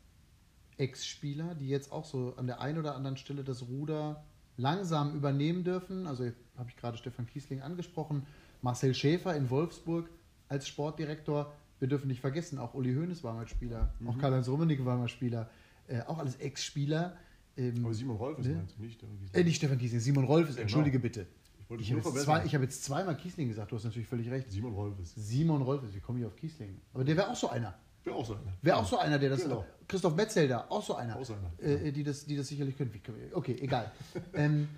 Ex-Spieler, 0.78 1.56
die 1.56 1.68
jetzt 1.68 1.92
auch 1.92 2.06
so 2.06 2.34
an 2.38 2.48
der 2.48 2.62
einen 2.62 2.78
oder 2.78 2.96
anderen 2.96 3.18
Stelle 3.18 3.44
das 3.44 3.68
Ruder 3.68 4.24
langsam 4.58 5.16
übernehmen 5.16 5.64
dürfen. 5.64 6.08
Also 6.08 6.26
habe 6.58 6.70
ich 6.70 6.76
gerade 6.76 6.98
Stefan 6.98 7.26
Kiesling 7.26 7.62
angesprochen, 7.62 8.26
Marcel 8.62 8.94
Schäfer 8.94 9.36
in 9.36 9.50
Wolfsburg 9.50 10.10
als 10.48 10.68
Sportdirektor. 10.68 11.54
Wir 11.80 11.88
dürfen 11.88 12.08
nicht 12.08 12.22
vergessen, 12.22 12.58
auch 12.58 12.74
Uli 12.74 12.94
Hoeneß 12.94 13.24
war 13.24 13.34
mal 13.34 13.48
Spieler, 13.48 13.94
mhm. 14.00 14.10
auch 14.10 14.18
Karl-Heinz 14.18 14.48
Rummenigge 14.48 14.86
war 14.86 14.98
mal 14.98 15.10
Spieler, 15.10 15.50
äh, 15.88 16.02
auch 16.02 16.20
alles 16.20 16.38
Ex-Spieler. 16.38 17.18
Ähm, 17.58 17.86
Aber 17.86 17.94
Simon 17.94 18.16
Rolf 18.18 18.40
ist 18.40 18.48
ne? 18.48 18.56
meinst 18.56 18.78
du 18.78 18.82
nicht? 18.82 19.04
Äh, 19.34 19.44
nicht 19.44 19.58
Stefan 19.58 19.78
Kiesling, 19.78 20.00
Simon 20.00 20.24
Rolf 20.24 20.50
ist, 20.50 20.56
genau. 20.56 20.64
entschuldige 20.64 21.00
bitte. 21.00 21.28
Ich, 21.70 21.92
ich 21.92 21.92
habe 21.94 22.02
jetzt, 22.02 22.24
zwei, 22.24 22.40
hab 22.42 22.62
jetzt 22.62 22.84
zweimal 22.84 23.18
Kiesling 23.18 23.48
gesagt, 23.48 23.72
du 23.72 23.76
hast 23.76 23.86
natürlich 23.86 24.08
völlig 24.08 24.30
recht. 24.30 24.52
Simon 24.52 24.74
Rolf 24.74 25.00
ist. 25.00 25.16
Simon 25.16 25.64
Rolf 25.64 25.84
ist, 25.84 25.96
wie 25.96 26.00
komme 26.00 26.20
ich 26.20 26.26
auf 26.26 26.36
Kiesling? 26.36 26.80
Aber 26.94 27.04
der 27.04 27.18
wäre 27.18 27.30
auch 27.30 27.36
so 27.36 27.50
einer. 27.50 27.74
Wäre 28.06 28.16
auch 28.16 28.26
so 28.26 28.34
einer. 28.34 28.54
Wäre 28.62 28.78
auch 28.78 28.88
so 28.88 28.98
einer, 28.98 29.20
der 29.20 29.32
das. 29.32 29.44
Genau. 29.44 29.66
Christoph 29.88 30.16
Metzelder, 30.16 30.72
auch 30.72 30.84
so 30.84 30.96
einer. 30.96 31.16
Auch 31.18 31.26
so 31.26 31.34
einer. 31.34 31.52
Äh, 31.60 31.92
die, 31.92 32.04
das, 32.04 32.26
die 32.26 32.38
das 32.38 32.48
sicherlich 32.48 32.78
können. 32.78 32.92
Okay, 33.34 33.58
egal. 33.60 33.92
ähm, 34.34 34.70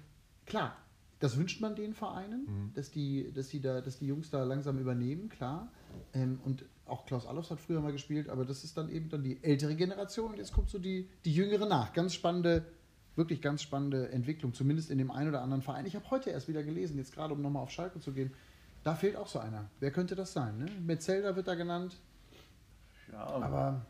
klar, 0.46 0.76
das 1.20 1.38
wünscht 1.38 1.62
man 1.62 1.76
den 1.76 1.94
Vereinen, 1.94 2.46
mhm. 2.46 2.74
dass, 2.74 2.92
die, 2.92 3.32
dass, 3.34 3.50
die 3.50 3.60
da, 3.60 3.82
dass 3.82 4.00
die 4.00 4.08
Jungs 4.08 4.30
da 4.30 4.44
langsam 4.44 4.80
übernehmen, 4.80 5.30
klar. 5.30 5.72
Ähm, 6.13 6.40
und 6.46 6.66
auch 6.86 7.06
Klaus 7.06 7.26
Allofs 7.26 7.52
hat 7.52 7.60
früher 7.60 7.82
mal 7.82 7.92
gespielt, 7.92 8.30
aber 8.30 8.46
das 8.46 8.63
ist 8.63 8.78
dann 8.78 8.90
eben 8.90 9.10
dann 9.10 9.24
die 9.24 9.44
ältere 9.44 9.76
Generation 9.76 10.32
und 10.32 10.38
jetzt 10.38 10.54
kommt 10.54 10.70
so 10.70 10.80
die, 10.80 11.10
die 11.26 11.34
jüngere 11.34 11.66
nach. 11.66 11.94
Ganz 11.94 12.13
spannende, 12.13 12.66
wirklich 13.16 13.42
ganz 13.42 13.62
spannende 13.62 14.10
Entwicklung, 14.10 14.54
zumindest 14.54 14.92
in 14.92 14.98
dem 14.98 15.12
einen 15.12 15.30
oder 15.30 15.42
anderen 15.42 15.63
Verein. 15.63 15.86
Ich 15.86 15.96
habe 15.96 16.10
heute 16.12 16.30
erst 16.30 16.48
wieder 16.48 16.63
gelesen, 16.63 16.98
jetzt 16.98 17.13
gerade 17.13 17.34
um 17.34 17.42
nochmal 17.42 17.63
auf 17.63 17.72
Schalke 17.72 18.00
zu 18.00 18.12
gehen, 18.12 18.32
da 18.84 18.96
fehlt 18.96 19.16
auch 19.16 19.28
so 19.28 19.40
einer. 19.40 19.70
Wer 19.80 19.92
könnte 19.92 20.16
das 20.16 20.34
sein? 20.34 20.60
Ne? 20.60 20.68
Metzelder 20.86 21.36
wird 21.36 21.48
da 21.48 21.56
genannt. 21.56 21.98
Ja, 23.12 23.26
aber 23.28 23.82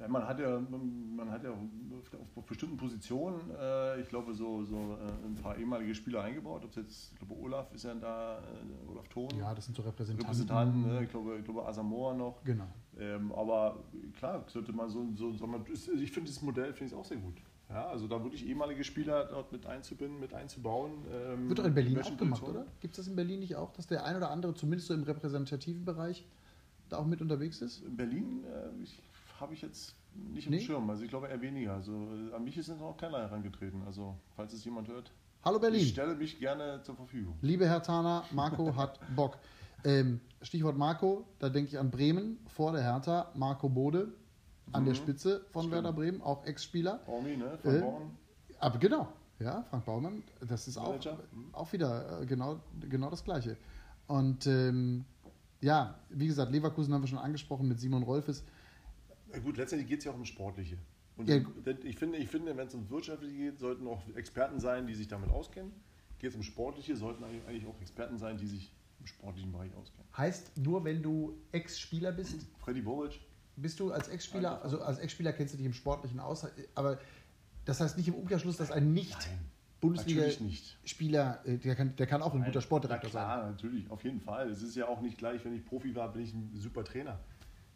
ja, 0.00 0.08
man 0.08 0.26
hat 0.26 0.40
ja, 0.40 0.58
man 0.58 1.30
hat 1.30 1.44
ja 1.44 1.50
auf, 1.50 2.44
bestimmten 2.46 2.78
Positionen, 2.78 3.50
äh, 3.50 4.00
ich 4.00 4.08
glaube, 4.08 4.32
so, 4.32 4.64
so 4.64 4.76
äh, 4.76 5.26
ein 5.26 5.34
paar 5.34 5.58
ehemalige 5.58 5.94
Spieler 5.94 6.22
eingebaut. 6.22 6.64
Ob 6.64 6.74
jetzt, 6.74 7.12
ich 7.12 7.18
glaube, 7.18 7.34
Olaf 7.42 7.70
ist 7.74 7.84
ja 7.84 7.94
da, 7.94 8.38
äh, 8.38 8.90
Olaf 8.90 9.06
Thon. 9.08 9.28
Ja, 9.38 9.54
das 9.54 9.66
sind 9.66 9.76
so 9.76 9.82
Repräsentanten. 9.82 10.26
Repräsentanten, 10.26 10.88
ne? 10.88 11.04
ich, 11.04 11.10
glaube, 11.10 11.36
ich 11.36 11.44
glaube, 11.44 11.66
Asamoah 11.66 12.14
noch. 12.14 12.42
Genau. 12.44 12.66
Ähm, 12.98 13.30
aber 13.32 13.76
klar, 14.16 14.42
sollte 14.46 14.72
man 14.72 14.88
so, 14.88 15.06
so, 15.14 15.32
so 15.32 15.46
ich 15.74 16.10
finde 16.10 16.28
dieses 16.28 16.40
Modell 16.40 16.72
finde 16.72 16.94
ich 16.94 16.98
auch 16.98 17.04
sehr 17.04 17.18
gut. 17.18 17.36
Ja, 17.68 17.86
also 17.86 18.08
da 18.08 18.22
wirklich 18.22 18.46
ehemalige 18.46 18.82
Spieler 18.82 19.26
dort 19.26 19.52
mit 19.52 19.64
einzubinden, 19.66 20.18
mit 20.18 20.34
einzubauen. 20.34 20.92
Ähm, 21.12 21.48
Wird 21.48 21.60
doch 21.60 21.64
in 21.64 21.74
Berlin 21.74 22.00
auch 22.00 22.16
gemacht, 22.16 22.42
oder? 22.42 22.66
Gibt 22.80 22.94
es 22.94 23.04
das 23.04 23.06
in 23.06 23.14
Berlin 23.14 23.40
nicht 23.40 23.54
auch, 23.54 23.70
dass 23.72 23.86
der 23.86 24.04
ein 24.04 24.16
oder 24.16 24.30
andere, 24.30 24.54
zumindest 24.54 24.88
so 24.88 24.94
im 24.94 25.04
repräsentativen 25.04 25.84
Bereich, 25.84 26.26
da 26.92 26.98
auch 26.98 27.06
mit 27.06 27.20
unterwegs 27.20 27.60
ist? 27.62 27.82
In 27.84 27.96
Berlin, 27.96 28.44
äh, 28.44 28.82
ich 28.82 29.00
habe 29.38 29.54
ich 29.54 29.62
jetzt 29.62 29.94
nicht 30.14 30.46
im 30.46 30.52
nee? 30.52 30.60
Schirm. 30.60 30.88
Also 30.90 31.04
ich 31.04 31.10
glaube 31.10 31.28
eher 31.28 31.40
weniger. 31.40 31.74
Also 31.74 31.92
äh, 31.92 32.34
an 32.34 32.44
mich 32.44 32.56
ist 32.58 32.68
noch 32.68 32.96
keiner 32.96 33.18
herangetreten. 33.18 33.82
Also 33.86 34.16
falls 34.36 34.52
es 34.52 34.64
jemand 34.64 34.88
hört. 34.88 35.10
Hallo 35.42 35.58
Berlin. 35.58 35.80
Ich 35.80 35.90
stelle 35.90 36.14
mich 36.14 36.38
gerne 36.38 36.82
zur 36.82 36.96
Verfügung. 36.96 37.38
Liebe 37.40 37.66
Herr 37.66 37.82
Tana, 37.82 38.24
Marco 38.32 38.74
hat 38.76 39.00
Bock. 39.16 39.38
Ähm, 39.84 40.20
Stichwort 40.42 40.76
Marco, 40.76 41.26
da 41.38 41.48
denke 41.48 41.70
ich 41.70 41.78
an 41.78 41.90
Bremen 41.90 42.38
vor 42.48 42.72
der 42.72 42.82
Hertha, 42.82 43.30
Marco 43.34 43.68
Bode 43.68 44.12
an 44.72 44.82
mhm. 44.82 44.86
der 44.88 44.94
Spitze 44.94 45.46
von 45.50 45.62
Stimmt. 45.62 45.74
Werder 45.74 45.92
Bremen, 45.92 46.20
auch 46.20 46.44
Ex-Spieler. 46.44 47.00
Baumi, 47.06 47.36
ne? 47.36 47.58
Frank 47.62 47.76
äh, 47.76 47.80
Baumann. 47.80 48.10
Aber 48.58 48.78
genau, 48.78 49.08
ja, 49.38 49.62
Frank 49.70 49.84
Baumann, 49.86 50.22
das 50.46 50.68
ist 50.68 50.76
auch, 50.76 50.94
mhm. 50.94 51.48
auch 51.52 51.72
wieder 51.72 52.20
äh, 52.20 52.26
genau, 52.26 52.60
genau 52.88 53.10
das 53.10 53.24
Gleiche. 53.24 53.56
Und 54.06 54.46
ähm, 54.46 55.04
ja, 55.60 55.98
wie 56.08 56.26
gesagt, 56.26 56.50
Leverkusen 56.52 56.92
haben 56.94 57.02
wir 57.02 57.08
schon 57.08 57.18
angesprochen 57.18 57.68
mit 57.68 57.78
Simon 57.80 58.02
Rolfes. 58.02 58.44
Na 59.32 59.38
gut, 59.38 59.56
letztendlich 59.56 59.88
geht 59.88 59.98
es 60.00 60.04
ja 60.04 60.12
auch 60.12 60.16
um 60.16 60.24
Sportliche. 60.24 60.78
Und 61.16 61.28
ja. 61.28 61.36
ich 61.84 61.96
finde, 61.96 62.18
ich 62.18 62.28
finde 62.28 62.56
wenn 62.56 62.66
es 62.66 62.74
um 62.74 62.88
Wirtschaftliche 62.88 63.36
geht, 63.36 63.58
sollten 63.58 63.86
auch 63.86 64.02
Experten 64.14 64.58
sein, 64.58 64.86
die 64.86 64.94
sich 64.94 65.08
damit 65.08 65.30
auskennen. 65.30 65.72
Geht 66.18 66.30
es 66.30 66.36
um 66.36 66.42
Sportliche, 66.42 66.96
sollten 66.96 67.24
eigentlich 67.24 67.66
auch 67.66 67.78
Experten 67.80 68.18
sein, 68.18 68.38
die 68.38 68.46
sich 68.46 68.72
im 69.00 69.06
sportlichen 69.06 69.52
Bereich 69.52 69.74
auskennen. 69.74 70.06
Heißt, 70.16 70.56
nur 70.58 70.84
wenn 70.84 71.02
du 71.02 71.38
Ex-Spieler 71.52 72.12
bist? 72.12 72.46
Freddy 72.58 72.82
Boric. 72.82 73.20
Bist 73.56 73.80
du 73.80 73.92
als 73.92 74.08
Ex-Spieler, 74.08 74.62
also 74.62 74.80
als 74.80 74.98
Ex-Spieler 74.98 75.32
kennst 75.32 75.54
du 75.54 75.58
dich 75.58 75.66
im 75.66 75.74
Sportlichen 75.74 76.20
aus, 76.20 76.46
aber 76.74 76.98
das 77.66 77.80
heißt 77.80 77.98
nicht 77.98 78.08
im 78.08 78.14
Umkehrschluss, 78.14 78.56
dass 78.56 78.70
ein 78.70 78.92
nicht 78.92 79.28
Bundesliga-Spieler, 79.80 81.40
äh, 81.44 81.58
der 81.58 81.74
kann, 81.74 81.96
der 81.96 82.06
kann 82.06 82.22
auch 82.22 82.34
ein 82.34 82.44
guter 82.44 82.60
Sportdirektor 82.60 83.10
sein. 83.10 83.22
Ja, 83.22 83.46
natürlich, 83.48 83.90
auf 83.90 84.04
jeden 84.04 84.20
Fall. 84.20 84.50
Es 84.50 84.62
ist 84.62 84.76
ja 84.76 84.88
auch 84.88 85.00
nicht 85.00 85.18
gleich, 85.18 85.44
wenn 85.44 85.54
ich 85.54 85.64
Profi 85.64 85.94
war, 85.94 86.12
bin 86.12 86.22
ich 86.22 86.34
ein 86.34 86.50
super 86.54 86.84
Trainer. 86.84 87.18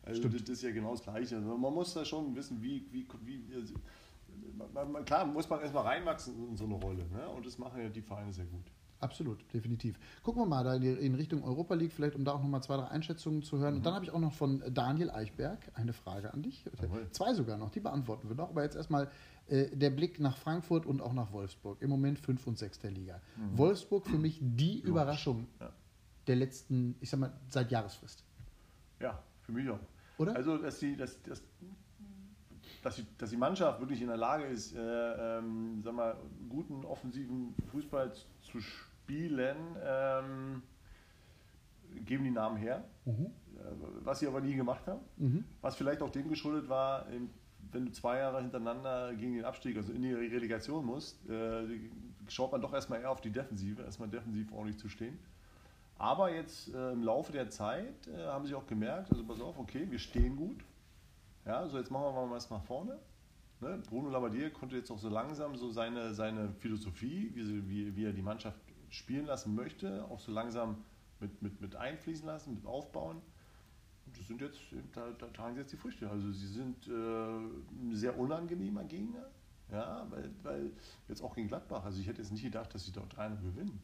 Also 0.02 0.20
Stimmt. 0.20 0.42
das 0.42 0.48
ist 0.50 0.62
ja 0.62 0.70
genau 0.70 0.90
das 0.92 1.02
Gleiche. 1.02 1.36
Also 1.36 1.56
man 1.56 1.72
muss 1.72 1.94
da 1.94 2.04
schon 2.04 2.34
wissen, 2.36 2.62
wie, 2.62 2.86
wie, 2.92 3.06
wie 3.24 3.42
klar 5.06 5.24
muss 5.26 5.48
man 5.48 5.60
erstmal 5.60 5.84
reinwachsen 5.84 6.48
in 6.50 6.56
so 6.56 6.64
eine 6.64 6.74
Rolle. 6.74 7.04
Ne? 7.08 7.28
Und 7.34 7.46
das 7.46 7.58
machen 7.58 7.80
ja 7.80 7.88
die 7.88 8.02
Vereine 8.02 8.32
sehr 8.32 8.44
gut. 8.44 8.64
Absolut, 9.00 9.44
definitiv. 9.52 9.98
Gucken 10.22 10.42
wir 10.42 10.46
mal 10.46 10.64
da 10.64 10.74
in 10.76 11.14
Richtung 11.14 11.44
Europa 11.44 11.74
League, 11.74 11.92
vielleicht 11.92 12.16
um 12.16 12.24
da 12.24 12.32
auch 12.32 12.40
nochmal 12.40 12.62
zwei, 12.62 12.76
drei 12.76 12.88
Einschätzungen 12.88 13.42
zu 13.42 13.58
hören. 13.58 13.74
Mhm. 13.74 13.78
Und 13.78 13.86
dann 13.86 13.94
habe 13.94 14.04
ich 14.04 14.10
auch 14.10 14.18
noch 14.18 14.32
von 14.32 14.62
Daniel 14.72 15.10
Eichberg 15.10 15.58
eine 15.74 15.92
Frage 15.92 16.32
an 16.32 16.42
dich. 16.42 16.64
Jawohl. 16.80 17.06
Zwei 17.10 17.34
sogar 17.34 17.58
noch, 17.58 17.70
die 17.70 17.80
beantworten 17.80 18.28
wir 18.28 18.36
noch. 18.36 18.48
Aber 18.48 18.62
jetzt 18.62 18.76
erstmal 18.76 19.10
der 19.48 19.90
Blick 19.90 20.20
nach 20.20 20.36
Frankfurt 20.36 20.86
und 20.86 21.00
auch 21.00 21.12
nach 21.12 21.32
Wolfsburg. 21.32 21.80
Im 21.82 21.90
Moment 21.90 22.18
5 22.18 22.46
und 22.46 22.58
6 22.58 22.78
der 22.80 22.90
Liga. 22.90 23.20
Mhm. 23.36 23.58
Wolfsburg 23.58 24.06
für 24.06 24.18
mich 24.18 24.38
die 24.40 24.80
Überraschung 24.80 25.46
ja. 25.60 25.70
der 26.26 26.36
letzten, 26.36 26.96
ich 27.00 27.10
sag 27.10 27.20
mal, 27.20 27.32
seit 27.48 27.70
Jahresfrist. 27.70 28.24
Ja, 29.00 29.22
für 29.42 29.52
mich 29.52 29.68
auch. 29.68 29.80
Oder? 30.16 30.34
Also, 30.34 30.56
dass 30.58 30.78
die, 30.78 30.96
dass, 30.96 31.20
dass 31.22 31.42
dass 32.84 32.96
die, 32.96 33.06
dass 33.16 33.30
die 33.30 33.36
Mannschaft 33.36 33.80
wirklich 33.80 34.00
in 34.02 34.08
der 34.08 34.16
Lage 34.16 34.44
ist, 34.44 34.74
äh, 34.74 35.38
ähm, 35.38 35.80
sag 35.82 35.94
mal, 35.94 36.16
guten 36.48 36.84
offensiven 36.84 37.54
Fußball 37.70 38.12
zu 38.42 38.60
spielen, 38.60 39.56
ähm, 39.82 40.62
geben 42.04 42.24
die 42.24 42.30
Namen 42.30 42.56
her. 42.56 42.84
Mhm. 43.06 43.30
Was 44.02 44.18
sie 44.18 44.26
aber 44.26 44.40
nie 44.40 44.54
gemacht 44.54 44.86
haben. 44.86 45.00
Mhm. 45.16 45.44
Was 45.62 45.76
vielleicht 45.76 46.02
auch 46.02 46.10
dem 46.10 46.28
geschuldet 46.28 46.68
war, 46.68 47.06
wenn 47.74 47.86
du 47.86 47.92
zwei 47.92 48.18
Jahre 48.18 48.40
hintereinander 48.40 49.14
gegen 49.14 49.34
den 49.34 49.44
Abstieg, 49.44 49.76
also 49.76 49.92
in 49.92 50.02
die 50.02 50.12
Relegation 50.12 50.84
musst, 50.86 51.28
äh, 51.28 51.64
schaut 52.28 52.52
man 52.52 52.60
doch 52.60 52.72
erstmal 52.72 53.00
eher 53.00 53.10
auf 53.10 53.20
die 53.20 53.30
Defensive, 53.30 53.82
erstmal 53.82 54.08
defensiv 54.08 54.52
ordentlich 54.52 54.78
zu 54.78 54.88
stehen. 54.88 55.18
Aber 55.98 56.32
jetzt 56.32 56.72
äh, 56.74 56.92
im 56.92 57.02
Laufe 57.02 57.32
der 57.32 57.50
Zeit 57.50 58.06
äh, 58.08 58.26
haben 58.26 58.46
sie 58.46 58.54
auch 58.54 58.66
gemerkt, 58.66 59.10
also 59.10 59.24
pass 59.24 59.40
auf, 59.40 59.58
okay, 59.58 59.86
wir 59.90 59.98
stehen 59.98 60.36
gut. 60.36 60.64
Ja, 61.44 61.66
so 61.68 61.78
jetzt 61.78 61.90
machen 61.90 62.04
wir 62.04 62.12
mal 62.12 62.30
was 62.30 62.48
nach 62.50 62.62
vorne. 62.62 62.98
Ne? 63.60 63.82
Bruno 63.88 64.08
Labbadia 64.08 64.50
konnte 64.50 64.76
jetzt 64.76 64.90
auch 64.90 64.98
so 64.98 65.08
langsam 65.08 65.56
so 65.56 65.70
seine, 65.70 66.14
seine 66.14 66.50
Philosophie, 66.58 67.30
wie, 67.34 67.68
wie, 67.68 67.96
wie 67.96 68.04
er 68.04 68.12
die 68.12 68.22
Mannschaft 68.22 68.58
spielen 68.88 69.26
lassen 69.26 69.54
möchte, 69.54 70.04
auch 70.10 70.20
so 70.20 70.32
langsam 70.32 70.84
mit, 71.20 71.42
mit, 71.42 71.60
mit 71.60 71.76
einfließen 71.76 72.26
lassen, 72.26 72.54
mit 72.54 72.66
aufbauen. 72.66 73.20
Und 74.06 74.18
das 74.18 74.26
sind 74.26 74.40
jetzt, 74.40 74.58
da, 74.92 75.10
da 75.18 75.26
tragen 75.28 75.54
sie 75.54 75.60
jetzt 75.60 75.72
die 75.72 75.76
Früchte. 75.76 76.08
Also 76.10 76.30
sie 76.32 76.46
sind 76.46 76.88
äh, 76.88 76.90
ein 76.90 77.94
sehr 77.94 78.18
unangenehmer 78.18 78.84
Gegner, 78.84 79.26
ja, 79.70 80.06
weil, 80.10 80.30
weil 80.42 80.70
jetzt 81.08 81.22
auch 81.22 81.34
gegen 81.34 81.48
Gladbach, 81.48 81.84
also 81.84 82.00
ich 82.00 82.06
hätte 82.06 82.20
jetzt 82.22 82.32
nicht 82.32 82.44
gedacht, 82.44 82.74
dass 82.74 82.84
sie 82.84 82.92
dort 82.92 83.16
3 83.16 83.28
gewinnen 83.36 83.80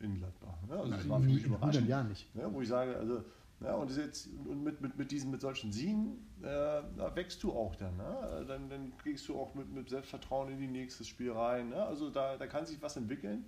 in 0.00 0.14
Gladbach. 0.16 0.56
Ne? 0.68 0.76
Also 0.76 0.92
das 0.92 1.08
war 1.08 1.20
für 1.20 1.26
mich 1.26 1.44
überraschend. 1.44 1.88
Jahr 1.88 2.04
nicht. 2.04 2.34
Ne? 2.34 2.48
Wo 2.52 2.60
ich 2.60 2.68
sage, 2.68 2.96
also 2.96 3.24
ja, 3.60 3.74
und, 3.74 3.96
jetzt, 3.96 4.28
und 4.46 4.62
mit, 4.62 4.80
mit, 4.80 4.98
mit, 4.98 5.10
diesen, 5.10 5.30
mit 5.30 5.40
solchen 5.40 5.72
Siegen 5.72 6.18
äh, 6.42 6.82
da 6.96 7.12
wächst 7.14 7.42
du 7.42 7.52
auch 7.52 7.74
dann. 7.76 7.96
Ne? 7.96 8.44
Dann, 8.46 8.68
dann 8.68 8.96
kriegst 8.98 9.28
du 9.28 9.38
auch 9.38 9.54
mit, 9.54 9.72
mit 9.72 9.88
Selbstvertrauen 9.88 10.50
in 10.50 10.58
die 10.58 10.66
nächste 10.66 11.04
Spiel 11.04 11.32
rein. 11.32 11.70
Ne? 11.70 11.82
Also 11.82 12.10
da, 12.10 12.36
da 12.36 12.46
kann 12.46 12.66
sich 12.66 12.82
was 12.82 12.96
entwickeln. 12.96 13.46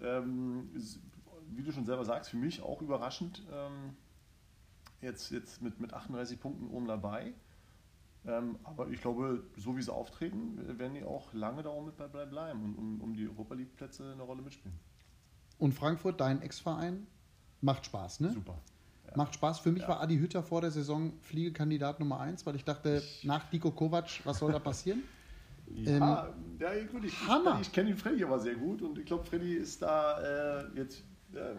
Ähm, 0.00 0.70
wie 1.50 1.62
du 1.62 1.72
schon 1.72 1.84
selber 1.84 2.04
sagst, 2.04 2.30
für 2.30 2.36
mich 2.36 2.62
auch 2.62 2.80
überraschend. 2.80 3.42
Ähm, 3.52 3.96
jetzt, 5.00 5.30
jetzt 5.30 5.62
mit, 5.62 5.80
mit 5.80 5.92
38 5.92 6.40
Punkten 6.40 6.68
oben 6.68 6.86
dabei. 6.86 7.32
Ähm, 8.26 8.58
aber 8.64 8.88
ich 8.88 9.00
glaube, 9.00 9.42
so 9.56 9.76
wie 9.76 9.82
sie 9.82 9.92
auftreten, 9.92 10.78
werden 10.78 10.94
die 10.94 11.04
auch 11.04 11.32
lange 11.32 11.62
da 11.62 11.80
mit 11.80 11.98
dabei 11.98 12.26
bleiben 12.26 12.62
und 12.62 12.74
um, 12.76 13.00
um 13.00 13.14
die 13.14 13.26
Europa 13.26 13.54
League-Plätze 13.54 14.12
eine 14.12 14.22
Rolle 14.22 14.42
mitspielen. 14.42 14.78
Und 15.58 15.72
Frankfurt, 15.72 16.20
dein 16.20 16.42
Ex-Verein, 16.42 17.06
macht 17.62 17.86
Spaß, 17.86 18.20
ne? 18.20 18.32
Super. 18.32 18.58
Ja. 19.06 19.16
Macht 19.16 19.34
Spaß. 19.34 19.60
Für 19.60 19.72
mich 19.72 19.82
ja. 19.82 19.88
war 19.88 20.00
Adi 20.00 20.18
Hütter 20.18 20.42
vor 20.42 20.60
der 20.60 20.70
Saison 20.70 21.12
Fliegekandidat 21.20 21.98
Nummer 21.98 22.20
1, 22.20 22.44
weil 22.44 22.56
ich 22.56 22.64
dachte, 22.64 23.02
nach 23.22 23.48
Diko 23.48 23.70
Kovac, 23.70 24.20
was 24.24 24.38
soll 24.38 24.52
da 24.52 24.58
passieren? 24.58 25.02
ja, 25.66 26.26
ähm, 26.26 26.58
ja, 26.58 26.84
gut, 26.90 27.04
ich, 27.04 27.26
Hammer. 27.26 27.54
ich, 27.54 27.68
ich 27.68 27.72
kenne 27.72 27.88
den 27.88 27.96
Freddy 27.96 28.22
aber 28.24 28.38
sehr 28.38 28.54
gut 28.54 28.82
und 28.82 28.98
ich 28.98 29.06
glaube, 29.06 29.24
Freddy 29.24 29.54
ist 29.54 29.80
da 29.82 30.60
äh, 30.60 30.76
jetzt 30.76 31.04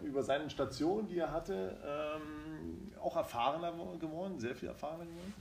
über 0.02 0.22
seine 0.22 0.50
Station, 0.50 1.06
die 1.06 1.18
er 1.18 1.32
hatte, 1.32 1.76
ähm, 1.84 2.92
auch 3.00 3.16
erfahrener 3.16 3.72
geworden, 3.98 4.38
sehr 4.38 4.54
viel 4.54 4.68
erfahrener 4.68 5.04
geworden. 5.04 5.34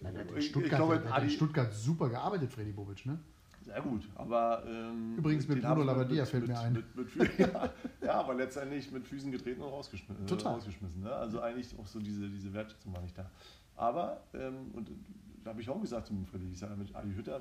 Der 0.00 0.20
hat 0.20 0.30
in 0.30 0.42
Stuttgart, 0.42 0.64
ich 0.64 0.76
glaube, 0.76 1.10
hat 1.10 1.22
in 1.22 1.30
Stuttgart 1.30 1.72
super 1.72 2.08
gearbeitet, 2.08 2.52
Freddy 2.52 2.72
Bobic, 2.72 3.06
ne? 3.06 3.18
Sehr 3.66 3.80
gut, 3.80 4.08
aber. 4.14 4.62
Ähm, 4.64 5.16
Übrigens 5.16 5.48
mit 5.48 5.60
Bruno 5.60 5.82
Labbadia 5.82 6.24
fällt 6.24 6.46
mir 6.46 6.56
ein. 6.56 6.72
Mit, 6.94 7.16
mit, 7.16 7.38
ja, 7.38 7.72
ja, 8.00 8.14
aber 8.14 8.34
letztendlich 8.34 8.92
mit 8.92 9.04
Füßen 9.08 9.32
getreten 9.32 9.60
und 9.60 9.70
rausgeschmissen. 9.70 10.24
Total. 10.26 10.52
rausgeschmissen 10.52 11.02
ne? 11.02 11.12
Also 11.12 11.40
eigentlich 11.40 11.76
auch 11.76 11.86
so 11.86 11.98
diese, 11.98 12.28
diese 12.28 12.52
Wertschätzung 12.52 12.94
war 12.94 13.02
nicht 13.02 13.18
da. 13.18 13.28
Aber, 13.74 14.22
ähm, 14.34 14.70
und 14.72 14.90
da 15.42 15.50
habe 15.50 15.60
ich 15.60 15.68
auch 15.68 15.80
gesagt 15.80 16.06
zu 16.06 16.14
Freddy, 16.30 16.52
ich 16.52 16.58
sage 16.60 16.76
mit 16.76 16.94
Adi 16.94 17.12
Hütter, 17.12 17.40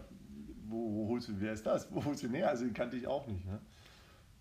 wo, 0.68 0.96
wo, 0.96 1.10
holst 1.10 1.30
du, 1.30 1.34
wer 1.38 1.54
ist 1.54 1.66
das? 1.66 1.88
Wo 1.94 2.04
holst 2.04 2.24
du 2.24 2.28
näher? 2.28 2.50
Also 2.50 2.66
den 2.66 2.74
kannte 2.74 2.98
ich 2.98 3.06
auch 3.06 3.28
nicht. 3.28 3.46
Ne? 3.46 3.60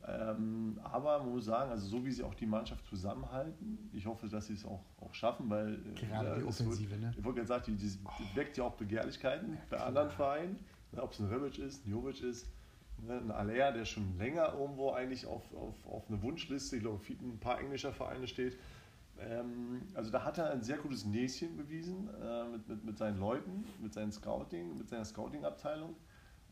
Ähm, 0.06 0.78
aber 0.82 1.18
man 1.20 1.32
muss 1.32 1.46
sagen, 1.46 1.70
also 1.70 1.86
so 1.86 2.04
wie 2.04 2.10
sie 2.10 2.22
auch 2.22 2.34
die 2.34 2.46
Mannschaft 2.46 2.86
zusammenhalten, 2.86 3.90
ich 3.94 4.04
hoffe, 4.04 4.28
dass 4.28 4.46
sie 4.46 4.52
es 4.54 4.64
auch, 4.64 4.84
auch 5.00 5.14
schaffen, 5.14 5.48
weil 5.48 5.74
äh, 5.74 6.06
gerade 6.06 6.30
äh, 6.30 6.38
die 6.40 6.44
Offensive, 6.44 6.90
wird, 6.90 7.00
ne? 7.00 7.14
Ich 7.16 7.24
wollte 7.24 7.36
gerade 7.40 7.48
sagen, 7.48 7.76
die, 7.76 7.88
die, 7.88 7.96
die 7.96 8.36
weckt 8.36 8.56
ja 8.58 8.64
auch 8.64 8.74
Begehrlichkeiten 8.74 9.54
ja, 9.54 9.60
bei 9.70 9.78
anderen 9.78 10.10
Vereinen, 10.10 10.58
ne, 10.92 11.02
ob 11.02 11.12
es 11.12 11.20
ein 11.20 11.26
Rebic 11.26 11.58
ist, 11.58 11.86
ein 11.86 11.90
Jovic 11.90 12.22
ist, 12.22 12.50
ne, 12.98 13.16
ein 13.16 13.30
Alea, 13.30 13.72
der 13.72 13.86
schon 13.86 14.18
länger 14.18 14.52
irgendwo 14.52 14.90
eigentlich 14.90 15.26
auf, 15.26 15.42
auf, 15.54 15.86
auf 15.86 16.08
eine 16.08 16.20
Wunschliste, 16.20 16.76
ich 16.76 16.82
glaube, 16.82 17.00
ein 17.08 17.38
paar 17.38 17.60
englischer 17.60 17.92
Vereine 17.92 18.26
steht. 18.26 18.58
Ähm, 19.18 19.82
also 19.94 20.10
da 20.10 20.22
hat 20.22 20.36
er 20.36 20.50
ein 20.50 20.62
sehr 20.62 20.76
gutes 20.76 21.06
Näschen 21.06 21.56
bewiesen 21.56 22.10
äh, 22.22 22.44
mit, 22.50 22.68
mit, 22.68 22.84
mit 22.84 22.98
seinen 22.98 23.18
Leuten, 23.18 23.64
mit 23.80 23.94
seinem 23.94 24.12
Scouting, 24.12 24.76
mit 24.76 24.90
seiner 24.90 25.06
Scouting-Abteilung, 25.06 25.96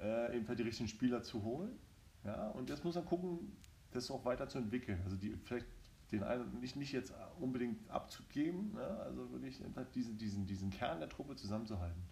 äh, 0.01 0.37
eben 0.37 0.49
halt 0.49 0.59
die 0.59 0.63
richtigen 0.63 0.89
Spieler 0.89 1.23
zu 1.23 1.43
holen. 1.43 1.79
Ja, 2.25 2.49
und 2.51 2.69
jetzt 2.69 2.85
muss 2.85 2.97
er 2.97 3.03
gucken, 3.03 3.57
das 3.91 4.11
auch 4.11 4.25
weiterzuentwickeln. 4.25 5.01
Also 5.05 5.17
die 5.17 5.37
vielleicht 5.45 5.67
den 6.13 6.23
einen 6.23 6.61
nicht, 6.61 6.77
nicht 6.77 6.93
jetzt 6.93 7.13
unbedingt 7.41 7.91
abzugeben, 7.91 8.75
ne? 8.75 8.83
also 9.01 9.31
wirklich 9.33 9.63
diesen, 9.95 10.19
diesen, 10.19 10.47
diesen 10.47 10.71
Kern 10.71 11.01
der 11.01 11.09
Truppe 11.09 11.37
zusammenzuhalten. 11.37 12.03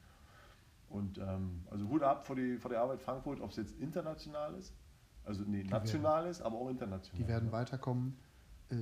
Und 0.88 1.18
ähm, 1.18 1.62
also 1.70 1.88
Hut 1.88 2.02
ab 2.02 2.26
vor, 2.26 2.34
die, 2.34 2.56
vor 2.56 2.70
der 2.70 2.80
Arbeit 2.80 3.00
Frankfurt, 3.00 3.40
ob 3.40 3.50
es 3.50 3.56
jetzt 3.56 3.78
international 3.78 4.54
ist, 4.54 4.74
also 5.24 5.44
nee, 5.44 5.62
national 5.62 6.26
ist, 6.26 6.40
aber 6.40 6.56
auch 6.56 6.68
international. 6.68 7.22
Die 7.22 7.28
werden 7.28 7.46
ne? 7.46 7.52
weiterkommen. 7.52 8.16
Äh, 8.70 8.74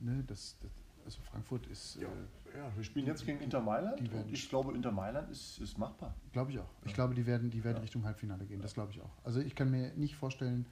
ne? 0.00 0.24
das, 0.26 0.56
das, 0.60 0.72
also 1.04 1.20
Frankfurt 1.22 1.66
ist. 1.66 1.96
Ja. 1.96 2.08
Äh, 2.08 2.58
ja, 2.58 2.76
wir 2.76 2.84
spielen 2.84 3.06
jetzt 3.06 3.26
gegen 3.26 3.40
Inter 3.40 3.60
Mailand. 3.60 4.00
und 4.00 4.32
ich 4.32 4.48
glaube, 4.48 4.72
Inter 4.74 4.92
Mailand 4.92 5.30
ist, 5.30 5.58
ist 5.58 5.76
machbar. 5.76 6.14
Glaube 6.32 6.52
ich 6.52 6.58
auch. 6.58 6.62
Ja. 6.62 6.86
Ich 6.86 6.94
glaube, 6.94 7.14
die 7.14 7.26
werden, 7.26 7.50
die 7.50 7.64
werden 7.64 7.76
ja. 7.76 7.82
Richtung 7.82 8.04
Halbfinale 8.04 8.44
gehen. 8.44 8.62
Das 8.62 8.74
glaube 8.74 8.92
ich 8.92 9.00
auch. 9.00 9.10
Also 9.24 9.40
ich 9.40 9.54
kann 9.54 9.70
mir 9.70 9.92
nicht 9.96 10.14
vorstellen, 10.14 10.66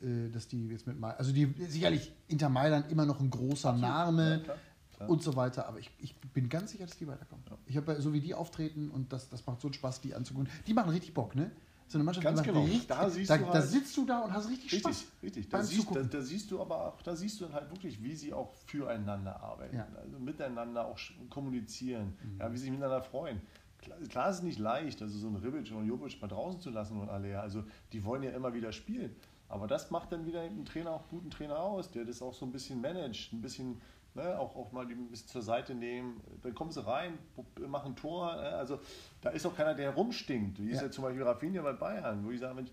äh, 0.00 0.30
dass 0.30 0.48
die 0.48 0.68
jetzt 0.68 0.86
mit 0.86 0.98
Mailand. 0.98 1.18
Also 1.18 1.32
die 1.32 1.54
sicherlich 1.68 2.12
Inter 2.28 2.48
Mailand 2.48 2.90
immer 2.90 3.04
noch 3.04 3.20
ein 3.20 3.30
großer. 3.30 3.72
Name. 3.72 4.40
Klar, 4.42 4.56
klar. 4.96 5.10
Und 5.10 5.22
so 5.22 5.36
weiter, 5.36 5.66
aber 5.68 5.78
ich, 5.78 5.90
ich 5.98 6.16
bin 6.16 6.48
ganz 6.48 6.70
sicher, 6.72 6.86
dass 6.86 6.96
die 6.96 7.06
weiterkommen. 7.06 7.44
Ich 7.66 7.76
habe 7.76 8.00
so 8.00 8.12
wie 8.12 8.20
die 8.20 8.34
auftreten 8.34 8.90
und 8.90 9.12
das, 9.12 9.28
das 9.28 9.44
macht 9.46 9.60
so 9.60 9.68
einen 9.68 9.74
Spaß, 9.74 10.00
die 10.00 10.14
anzugucken. 10.14 10.48
Die 10.66 10.74
machen 10.74 10.90
richtig 10.90 11.12
Bock, 11.12 11.34
ne? 11.34 11.50
So 11.92 11.98
eine 11.98 12.04
Mannschaft, 12.04 12.24
Ganz 12.24 12.42
genau. 12.42 12.62
Richtig, 12.62 12.86
da, 12.86 13.10
siehst 13.10 13.30
da, 13.30 13.36
du 13.36 13.44
halt, 13.44 13.54
da 13.54 13.62
sitzt 13.62 13.96
du 13.96 14.06
da 14.06 14.20
und 14.20 14.32
hast 14.32 14.48
richtig 14.48 14.78
Spaß. 14.78 14.86
Richtig, 14.86 15.22
richtig. 15.22 15.48
Da 15.50 15.62
siehst, 15.62 15.94
da, 15.94 16.02
da, 16.02 16.20
siehst 16.22 16.50
du 16.50 16.60
aber 16.60 16.88
auch, 16.88 17.02
da 17.02 17.14
siehst 17.14 17.40
du 17.40 17.44
dann 17.44 17.54
halt 17.54 17.70
wirklich, 17.70 18.02
wie 18.02 18.14
sie 18.14 18.32
auch 18.32 18.52
füreinander 18.66 19.40
arbeiten, 19.42 19.76
ja. 19.76 19.86
also 20.02 20.18
miteinander 20.18 20.86
auch 20.86 20.98
kommunizieren, 21.28 22.16
mhm. 22.22 22.40
ja, 22.40 22.50
wie 22.50 22.56
sie 22.56 22.62
sich 22.62 22.70
miteinander 22.70 23.02
freuen. 23.02 23.40
Klar, 23.78 23.98
klar 24.08 24.30
ist 24.30 24.36
es 24.36 24.42
nicht 24.42 24.58
leicht, 24.58 25.02
also 25.02 25.18
so 25.18 25.28
ein 25.28 25.36
Ribic 25.36 25.70
und 25.72 25.86
Jovic 25.86 26.20
mal 26.20 26.28
draußen 26.28 26.60
zu 26.60 26.70
lassen 26.70 26.98
und 26.98 27.08
alle, 27.08 27.38
also 27.40 27.64
die 27.92 28.04
wollen 28.04 28.22
ja 28.22 28.30
immer 28.30 28.54
wieder 28.54 28.72
spielen. 28.72 29.14
Aber 29.48 29.66
das 29.66 29.90
macht 29.90 30.12
dann 30.12 30.24
wieder 30.24 30.40
einen 30.40 30.64
Trainer 30.64 30.92
auch 30.92 31.08
guten 31.10 31.28
Trainer 31.28 31.58
aus, 31.58 31.90
der 31.90 32.06
das 32.06 32.22
auch 32.22 32.32
so 32.32 32.46
ein 32.46 32.52
bisschen 32.52 32.80
managt, 32.80 33.34
ein 33.34 33.42
bisschen 33.42 33.82
Ne, 34.14 34.38
auch, 34.38 34.54
auch 34.56 34.72
mal 34.72 34.86
die 34.86 34.92
ein 34.92 35.08
bisschen 35.08 35.28
zur 35.28 35.40
Seite 35.40 35.74
nehmen. 35.74 36.20
Dann 36.42 36.54
kommen 36.54 36.70
sie 36.70 36.84
rein, 36.84 37.18
machen 37.66 37.92
ein 37.92 37.96
Tor. 37.96 38.36
Ne, 38.36 38.42
also 38.42 38.78
da 39.22 39.30
ist 39.30 39.46
auch 39.46 39.56
keiner, 39.56 39.74
der 39.74 39.92
herumstinkt. 39.92 40.58
Wie 40.62 40.70
ist 40.70 40.76
ja. 40.76 40.86
ja 40.86 40.90
zum 40.90 41.04
Beispiel 41.04 41.22
Rafinha 41.22 41.62
bei 41.62 41.72
Bayern, 41.72 42.22
wo 42.24 42.30
ich 42.30 42.40
sage, 42.40 42.54
Mensch, 42.54 42.70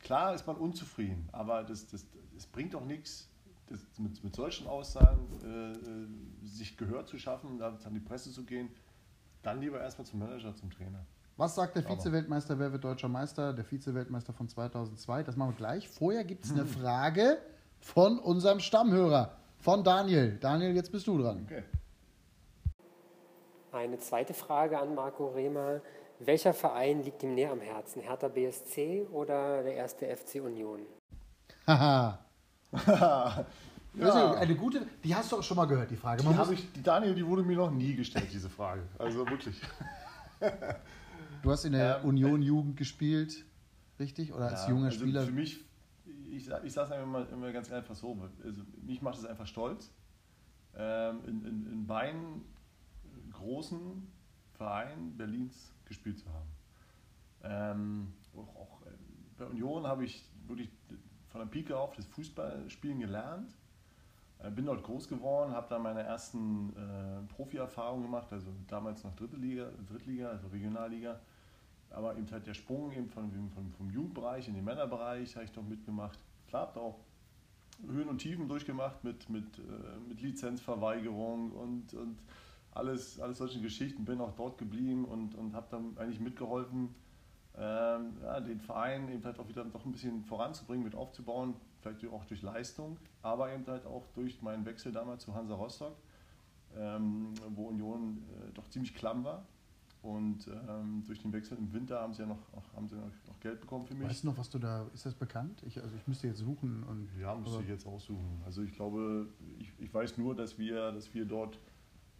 klar 0.00 0.34
ist 0.34 0.46
man 0.46 0.56
unzufrieden, 0.56 1.28
aber 1.32 1.62
das, 1.62 1.86
das, 1.88 2.06
das 2.34 2.46
bringt 2.46 2.72
doch 2.72 2.86
nichts, 2.86 3.28
das, 3.66 3.80
mit, 3.98 4.24
mit 4.24 4.34
solchen 4.34 4.66
Aussagen 4.66 5.28
äh, 5.44 5.72
äh 5.72 6.46
sich 6.46 6.78
Gehör 6.78 7.04
zu 7.04 7.18
schaffen, 7.18 7.58
da 7.58 7.76
an 7.84 7.94
die 7.94 8.00
Presse 8.00 8.30
zu 8.32 8.44
gehen. 8.44 8.70
Dann 9.42 9.60
lieber 9.60 9.78
erstmal 9.78 10.06
zum 10.06 10.20
Manager, 10.20 10.54
zum 10.56 10.70
Trainer. 10.70 11.04
Was 11.36 11.54
sagt 11.54 11.76
der 11.76 11.82
Vize-Weltmeister, 11.82 12.58
wer 12.58 12.72
wird 12.72 12.84
deutscher 12.84 13.08
Meister? 13.08 13.52
Der 13.52 13.64
Vize-Weltmeister 13.64 14.32
von 14.32 14.48
2002, 14.48 15.22
das 15.22 15.36
machen 15.36 15.50
wir 15.50 15.56
gleich. 15.56 15.88
Vorher 15.88 16.24
gibt 16.24 16.44
es 16.44 16.50
eine 16.50 16.66
Frage 16.66 17.38
von 17.78 18.18
unserem 18.18 18.60
Stammhörer 18.60 19.39
von 19.60 19.84
Daniel. 19.84 20.38
Daniel, 20.40 20.74
jetzt 20.74 20.90
bist 20.90 21.06
du 21.06 21.18
dran. 21.18 21.46
Okay. 21.46 21.62
Eine 23.72 23.98
zweite 23.98 24.34
Frage 24.34 24.78
an 24.78 24.94
Marco 24.94 25.28
Rehmer. 25.28 25.80
Welcher 26.18 26.52
Verein 26.52 27.02
liegt 27.02 27.22
ihm 27.22 27.34
näher 27.34 27.52
am 27.52 27.60
Herzen? 27.60 28.02
Hertha 28.02 28.28
BSC 28.28 29.06
oder 29.12 29.62
der 29.62 29.74
erste 29.74 30.06
FC 30.14 30.36
Union? 30.36 30.80
Haha. 31.66 32.18
ja. 32.86 33.46
Also 33.98 34.34
eine 34.34 34.54
gute, 34.54 34.86
die 35.02 35.14
hast 35.14 35.32
du 35.32 35.36
auch 35.36 35.42
schon 35.42 35.56
mal 35.56 35.66
gehört, 35.66 35.90
die 35.90 35.96
Frage. 35.96 36.22
Die, 36.22 36.28
habe 36.28 36.54
ich, 36.54 36.72
die 36.72 36.82
Daniel, 36.82 37.14
die 37.14 37.26
wurde 37.26 37.42
mir 37.42 37.56
noch 37.56 37.70
nie 37.70 37.94
gestellt, 37.94 38.28
diese 38.32 38.50
Frage. 38.50 38.82
Also 38.98 39.26
wirklich. 39.28 39.60
du 41.42 41.50
hast 41.50 41.64
in 41.64 41.72
der 41.72 42.00
ähm, 42.02 42.08
Union 42.10 42.42
Jugend 42.42 42.76
gespielt, 42.76 43.44
richtig? 43.98 44.32
Oder 44.32 44.48
als 44.48 44.68
junger 44.68 44.86
also 44.86 45.00
Spieler? 45.00 45.22
Für 45.22 45.32
mich 45.32 45.64
ich, 46.30 46.48
ich 46.48 46.72
sage 46.72 46.94
es 46.94 47.02
immer, 47.02 47.28
immer 47.30 47.52
ganz 47.52 47.70
einfach 47.72 47.94
so, 47.94 48.16
also 48.44 48.62
mich 48.82 49.02
macht 49.02 49.18
es 49.18 49.24
einfach 49.24 49.46
stolz, 49.46 49.92
ähm, 50.74 51.20
in, 51.26 51.44
in, 51.44 51.72
in 51.72 51.86
beiden 51.86 52.44
großen 53.32 54.06
Vereinen 54.52 55.16
Berlins 55.16 55.72
gespielt 55.84 56.18
zu 56.18 56.26
haben. 56.32 56.50
Ähm, 57.42 58.12
auch, 58.36 58.56
auch 58.56 58.82
äh, 58.82 58.90
bei 59.38 59.46
Union 59.46 59.86
habe 59.86 60.04
ich 60.04 60.28
wirklich 60.46 60.70
von 61.28 61.40
der 61.40 61.46
Pike 61.46 61.76
auf 61.76 61.94
das 61.94 62.06
Fußballspielen 62.06 63.00
gelernt. 63.00 63.54
Äh, 64.38 64.50
bin 64.50 64.66
dort 64.66 64.82
groß 64.82 65.08
geworden, 65.08 65.52
habe 65.52 65.66
dann 65.68 65.82
meine 65.82 66.02
ersten 66.02 66.74
äh, 66.76 67.32
Profi-Erfahrungen 67.34 68.04
gemacht, 68.04 68.32
also 68.32 68.52
damals 68.68 69.04
noch 69.04 69.14
dritte 69.16 69.36
Liga, 69.36 69.70
Drittliga, 69.88 70.28
also 70.28 70.48
Regionalliga. 70.48 71.20
Aber 71.90 72.16
eben 72.16 72.30
halt 72.30 72.46
der 72.46 72.54
Sprung 72.54 72.92
eben 72.92 73.08
von, 73.08 73.30
von, 73.30 73.72
vom 73.76 73.90
Jugendbereich 73.90 74.48
in 74.48 74.54
den 74.54 74.64
Männerbereich 74.64 75.34
habe 75.36 75.44
ich 75.44 75.52
doch 75.52 75.62
mitgemacht. 75.62 76.18
Klar, 76.48 76.68
habe 76.68 76.80
auch 76.80 76.98
Höhen 77.86 78.08
und 78.08 78.18
Tiefen 78.18 78.48
durchgemacht 78.48 79.02
mit, 79.04 79.28
mit, 79.28 79.58
äh, 79.58 80.08
mit 80.08 80.20
Lizenzverweigerung 80.20 81.52
und, 81.52 81.94
und 81.94 82.18
alles, 82.72 83.18
alles 83.20 83.38
solche 83.38 83.60
Geschichten. 83.60 84.04
Bin 84.04 84.20
auch 84.20 84.32
dort 84.32 84.58
geblieben 84.58 85.04
und, 85.04 85.34
und 85.34 85.54
habe 85.54 85.66
dann 85.70 85.98
eigentlich 85.98 86.20
mitgeholfen, 86.20 86.94
ähm, 87.56 88.16
ja, 88.22 88.40
den 88.40 88.60
Verein 88.60 89.10
eben 89.10 89.24
halt 89.24 89.38
auch 89.38 89.48
wieder 89.48 89.64
doch 89.64 89.84
ein 89.84 89.92
bisschen 89.92 90.24
voranzubringen, 90.24 90.84
mit 90.84 90.94
aufzubauen, 90.94 91.54
vielleicht 91.80 92.06
auch 92.08 92.24
durch 92.24 92.42
Leistung, 92.42 92.98
aber 93.22 93.52
eben 93.52 93.66
halt 93.66 93.86
auch 93.86 94.06
durch 94.14 94.40
meinen 94.42 94.64
Wechsel 94.64 94.92
damals 94.92 95.24
zu 95.24 95.34
Hansa 95.34 95.54
Rostock, 95.54 95.96
ähm, 96.76 97.34
wo 97.48 97.68
Union 97.68 98.22
äh, 98.28 98.52
doch 98.52 98.68
ziemlich 98.68 98.94
klamm 98.94 99.24
war. 99.24 99.46
Und 100.02 100.46
ähm, 100.46 101.02
durch 101.06 101.20
den 101.20 101.32
Wechsel 101.32 101.58
im 101.58 101.70
Winter 101.74 102.00
haben 102.00 102.14
sie 102.14 102.22
ja 102.22 102.28
noch, 102.28 102.38
haben 102.74 102.88
sie 102.88 102.96
noch, 102.96 103.10
noch, 103.26 103.40
Geld 103.40 103.60
bekommen 103.60 103.84
für 103.84 103.94
mich. 103.94 104.08
Weißt 104.08 104.22
du 104.24 104.28
noch, 104.28 104.38
was 104.38 104.48
du 104.48 104.58
da, 104.58 104.86
ist 104.94 105.04
das 105.04 105.14
bekannt? 105.14 105.62
Ich, 105.66 105.80
also 105.80 105.94
ich 105.94 106.06
müsste 106.06 106.26
jetzt 106.26 106.38
suchen. 106.38 106.82
Und, 106.84 107.10
ja, 107.20 107.34
müsste 107.34 107.60
ich 107.62 107.68
jetzt 107.68 107.86
auch 107.86 108.00
suchen. 108.00 108.40
Also 108.46 108.62
ich 108.62 108.72
glaube, 108.72 109.28
ich, 109.58 109.70
ich 109.78 109.92
weiß 109.92 110.16
nur, 110.16 110.34
dass 110.34 110.58
wir, 110.58 110.92
dass 110.92 111.12
wir 111.12 111.26
dort 111.26 111.58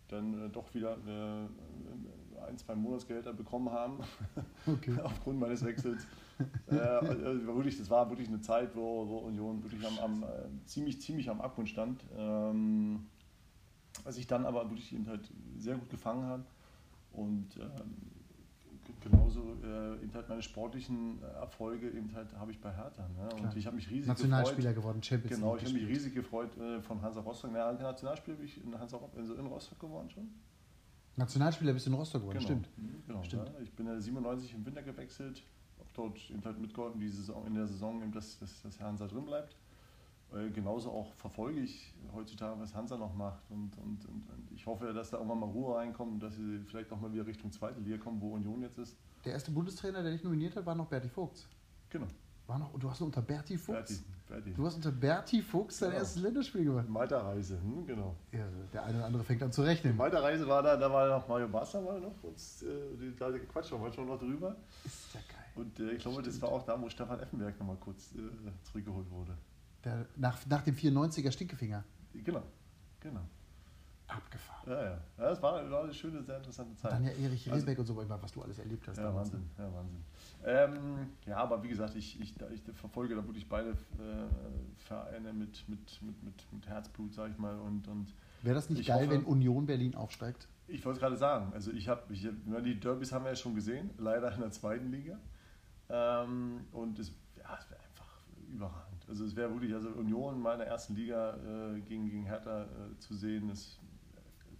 dann 0.08 0.46
äh, 0.46 0.50
doch 0.50 0.74
wieder 0.74 0.98
äh, 1.06 2.42
ein, 2.46 2.58
zwei 2.58 2.74
Monatsgehälter 2.74 3.32
bekommen 3.32 3.70
haben, 3.70 4.00
okay. 4.66 4.98
aufgrund 5.02 5.40
meines 5.40 5.64
Wechsels. 5.64 6.06
äh, 6.70 6.76
also 6.76 7.46
wirklich, 7.46 7.78
das 7.78 7.88
war 7.88 8.10
wirklich 8.10 8.28
eine 8.28 8.40
Zeit, 8.40 8.76
wo, 8.76 9.08
wo 9.08 9.18
Union 9.18 9.62
wirklich 9.62 9.86
am, 9.86 9.98
am, 9.98 10.22
äh, 10.22 10.26
ziemlich, 10.66 11.00
ziemlich 11.00 11.30
am 11.30 11.40
Abgrund 11.40 11.68
stand. 11.68 12.04
Ähm, 12.14 13.06
was 14.04 14.18
ich 14.18 14.26
dann 14.26 14.44
aber 14.44 14.68
wirklich 14.68 14.92
eben 14.92 15.06
halt 15.06 15.30
sehr 15.56 15.76
gut 15.76 15.88
gefangen 15.88 16.24
habe 16.24 16.44
und 17.12 17.56
ähm, 17.56 18.10
genauso 19.00 19.56
äh, 19.62 20.02
eben 20.02 20.12
halt 20.14 20.28
meine 20.28 20.42
sportlichen 20.42 21.22
Erfolge 21.22 21.88
eben 21.90 22.14
halt 22.14 22.32
habe 22.36 22.50
ich 22.52 22.60
bei 22.60 22.72
Hertha. 22.72 23.08
Ne? 23.08 23.28
Und 23.34 23.56
ich 23.56 23.66
habe 23.66 23.76
mich 23.76 23.90
riesig 23.90 24.08
Nationalspieler 24.08 24.70
gefreut. 24.70 24.82
geworden, 24.82 25.02
Champions 25.02 25.36
Genau, 25.36 25.56
ich 25.56 25.64
habe 25.64 25.74
mich 25.74 25.86
riesig 25.86 26.14
gefreut 26.14 26.56
äh, 26.58 26.80
von 26.80 27.00
Hansa 27.02 27.20
Rostock. 27.20 27.50
Na, 27.52 27.72
Nationalspieler 27.72 28.36
bin 28.36 28.46
ich 28.46 28.62
in, 28.62 28.78
Hansa, 28.78 28.98
also 29.16 29.34
in 29.34 29.46
Rostock 29.46 29.78
geworden 29.80 30.10
schon. 30.10 30.28
Nationalspieler 31.16 31.72
bist 31.72 31.86
du 31.86 31.90
in 31.90 31.96
Rostock 31.96 32.22
geworden, 32.22 32.38
genau. 32.38 32.48
stimmt. 32.48 32.68
Mhm, 32.78 33.02
genau, 33.06 33.22
stimmt. 33.22 33.48
Ja. 33.48 33.60
Ich 33.62 33.72
bin 33.72 33.86
ja 33.86 34.00
97 34.00 34.54
im 34.54 34.66
Winter 34.66 34.82
gewechselt, 34.82 35.42
habe 35.78 35.88
dort 35.94 36.30
eben 36.30 36.44
halt 36.44 36.58
mitgeholfen, 36.58 37.00
die 37.00 37.08
Saison, 37.08 37.46
in 37.46 37.54
der 37.54 37.66
Saison, 37.66 38.02
eben, 38.02 38.12
dass, 38.12 38.38
dass, 38.38 38.62
dass 38.62 38.80
Hansa 38.80 39.06
drin 39.06 39.24
bleibt. 39.24 39.56
Äh, 40.32 40.50
genauso 40.50 40.90
auch 40.90 41.12
verfolge 41.14 41.60
ich 41.60 41.92
heutzutage, 42.14 42.60
was 42.60 42.74
Hansa 42.74 42.96
noch 42.96 43.14
macht. 43.14 43.42
Und, 43.50 43.76
und, 43.78 44.04
und, 44.06 44.28
und, 44.28 44.52
ich 44.54 44.64
hoffe, 44.66 44.92
dass 44.92 45.10
da 45.10 45.16
irgendwann 45.16 45.40
mal 45.40 45.50
Ruhe 45.50 45.76
reinkommt 45.76 46.12
und 46.12 46.20
dass 46.20 46.36
sie 46.36 46.60
vielleicht 46.66 46.92
auch 46.92 47.00
mal 47.00 47.12
wieder 47.12 47.26
Richtung 47.26 47.50
zweite 47.50 47.80
Liga 47.80 47.98
kommen, 47.98 48.20
wo 48.20 48.34
Union 48.34 48.62
jetzt 48.62 48.78
ist. 48.78 48.96
Der 49.24 49.32
erste 49.32 49.50
Bundestrainer, 49.50 50.02
der 50.02 50.12
dich 50.12 50.22
nominiert 50.22 50.56
hat, 50.56 50.66
war 50.66 50.74
noch 50.74 50.86
Berti 50.86 51.08
Vogts. 51.08 51.48
Genau. 51.90 52.06
War 52.50 52.58
noch, 52.58 52.76
du 52.76 52.90
hast 52.90 52.98
noch 52.98 53.06
unter 53.06 53.22
Berti 53.22 53.56
Fuchs? 53.56 53.76
Berti, 53.78 54.04
Berti. 54.26 54.54
Du 54.54 54.66
hast 54.66 54.74
unter 54.74 54.90
Berti 54.90 55.40
Fuchs 55.40 55.78
dein 55.78 55.90
genau. 55.90 56.00
erstes 56.00 56.20
Länderspiel 56.20 56.64
gemacht. 56.64 56.88
Malta-Reise, 56.88 57.60
hm, 57.60 57.86
genau. 57.86 58.16
Ja, 58.32 58.44
der 58.72 58.84
eine 58.86 58.98
oder 58.98 59.06
andere 59.06 59.22
fängt 59.22 59.40
an 59.44 59.52
zu 59.52 59.62
rechnen. 59.62 59.96
Malta-Reise 59.96 60.48
war 60.48 60.60
da, 60.60 60.76
da 60.76 60.92
war 60.92 61.08
noch 61.08 61.28
Mario 61.28 61.46
Basler 61.46 61.80
mal 61.80 62.00
noch. 62.00 62.14
Und, 62.24 62.36
äh, 62.36 63.12
da 63.16 63.30
quatschen 63.38 63.78
wir 63.78 63.82
manchmal 63.84 64.06
noch 64.06 64.18
drüber. 64.18 64.56
Ist 64.84 65.14
ja 65.14 65.20
geil. 65.20 65.46
Und 65.54 65.78
äh, 65.78 65.92
ich 65.92 66.02
glaube, 66.02 66.22
das 66.22 66.42
war 66.42 66.48
auch 66.48 66.64
da, 66.64 66.80
wo 66.80 66.88
Stefan 66.88 67.20
Effenberg 67.20 67.56
nochmal 67.60 67.76
kurz 67.76 68.16
äh, 68.16 68.18
zurückgeholt 68.64 69.08
wurde. 69.12 69.36
Der, 69.84 70.06
nach, 70.16 70.44
nach 70.46 70.62
dem 70.62 70.74
94er 70.74 71.32
Stinkefinger. 71.32 71.84
Genau, 72.12 72.42
genau. 73.00 73.22
Abgefahren. 74.06 74.70
Ja, 74.70 74.82
ja. 74.82 74.90
ja 74.90 75.00
das 75.16 75.40
war, 75.40 75.70
war 75.70 75.84
eine 75.84 75.94
schöne, 75.94 76.22
sehr 76.22 76.38
interessante 76.38 76.74
Zeit. 76.76 76.92
Dann 76.92 77.04
ja 77.04 77.10
Erich 77.10 77.46
Rehbeck 77.46 77.78
also, 77.78 77.94
und 77.94 78.08
so, 78.08 78.22
was 78.22 78.32
du 78.32 78.42
alles 78.42 78.58
erlebt 78.58 78.86
hast. 78.88 78.96
Ja, 78.96 79.04
damals. 79.04 79.32
Wahnsinn, 79.32 79.50
ja, 79.56 79.72
Wahnsinn. 79.72 80.04
Ähm, 80.44 81.06
ja, 81.26 81.36
aber 81.36 81.62
wie 81.62 81.68
gesagt, 81.68 81.94
ich, 81.94 82.20
ich, 82.20 82.34
ich 82.52 82.62
verfolge 82.74 83.14
da 83.14 83.24
wirklich 83.24 83.48
beide 83.48 83.70
äh, 83.70 83.74
Vereine 84.78 85.32
mit, 85.32 85.68
mit, 85.68 86.02
mit, 86.02 86.22
mit, 86.22 86.52
mit 86.52 86.66
Herzblut, 86.66 87.14
sag 87.14 87.30
ich 87.30 87.38
mal. 87.38 87.56
Und, 87.58 87.86
und 87.88 88.12
Wäre 88.42 88.56
das 88.56 88.68
nicht 88.68 88.86
geil, 88.86 89.06
hoffe, 89.06 89.10
wenn 89.10 89.24
Union 89.24 89.66
Berlin 89.66 89.94
aufsteigt? 89.94 90.48
Ich 90.66 90.84
wollte 90.84 90.96
es 90.96 91.00
gerade 91.00 91.16
sagen. 91.16 91.52
Also 91.52 91.70
ich 91.72 91.88
habe, 91.88 92.12
ich, 92.12 92.22
die 92.64 92.80
Derbys 92.80 93.12
haben 93.12 93.24
wir 93.24 93.30
ja 93.30 93.36
schon 93.36 93.54
gesehen, 93.54 93.90
leider 93.98 94.32
in 94.34 94.40
der 94.40 94.50
zweiten 94.50 94.90
Liga. 94.90 95.18
Ähm, 95.88 96.66
und 96.72 96.98
es, 96.98 97.12
ja, 97.36 97.56
es 97.58 97.70
wäre 97.70 97.80
einfach 97.82 98.06
überragend. 98.52 98.89
Also 99.10 99.24
es 99.24 99.34
wäre 99.34 99.50
wirklich, 99.50 99.74
also 99.74 99.88
Union 99.88 100.36
in 100.36 100.40
meiner 100.40 100.64
ersten 100.64 100.94
Liga 100.94 101.34
äh, 101.34 101.80
gegen, 101.80 102.08
gegen 102.08 102.24
Hertha 102.24 102.62
äh, 102.62 102.98
zu 103.00 103.16
sehen, 103.16 103.50
ist 103.50 103.80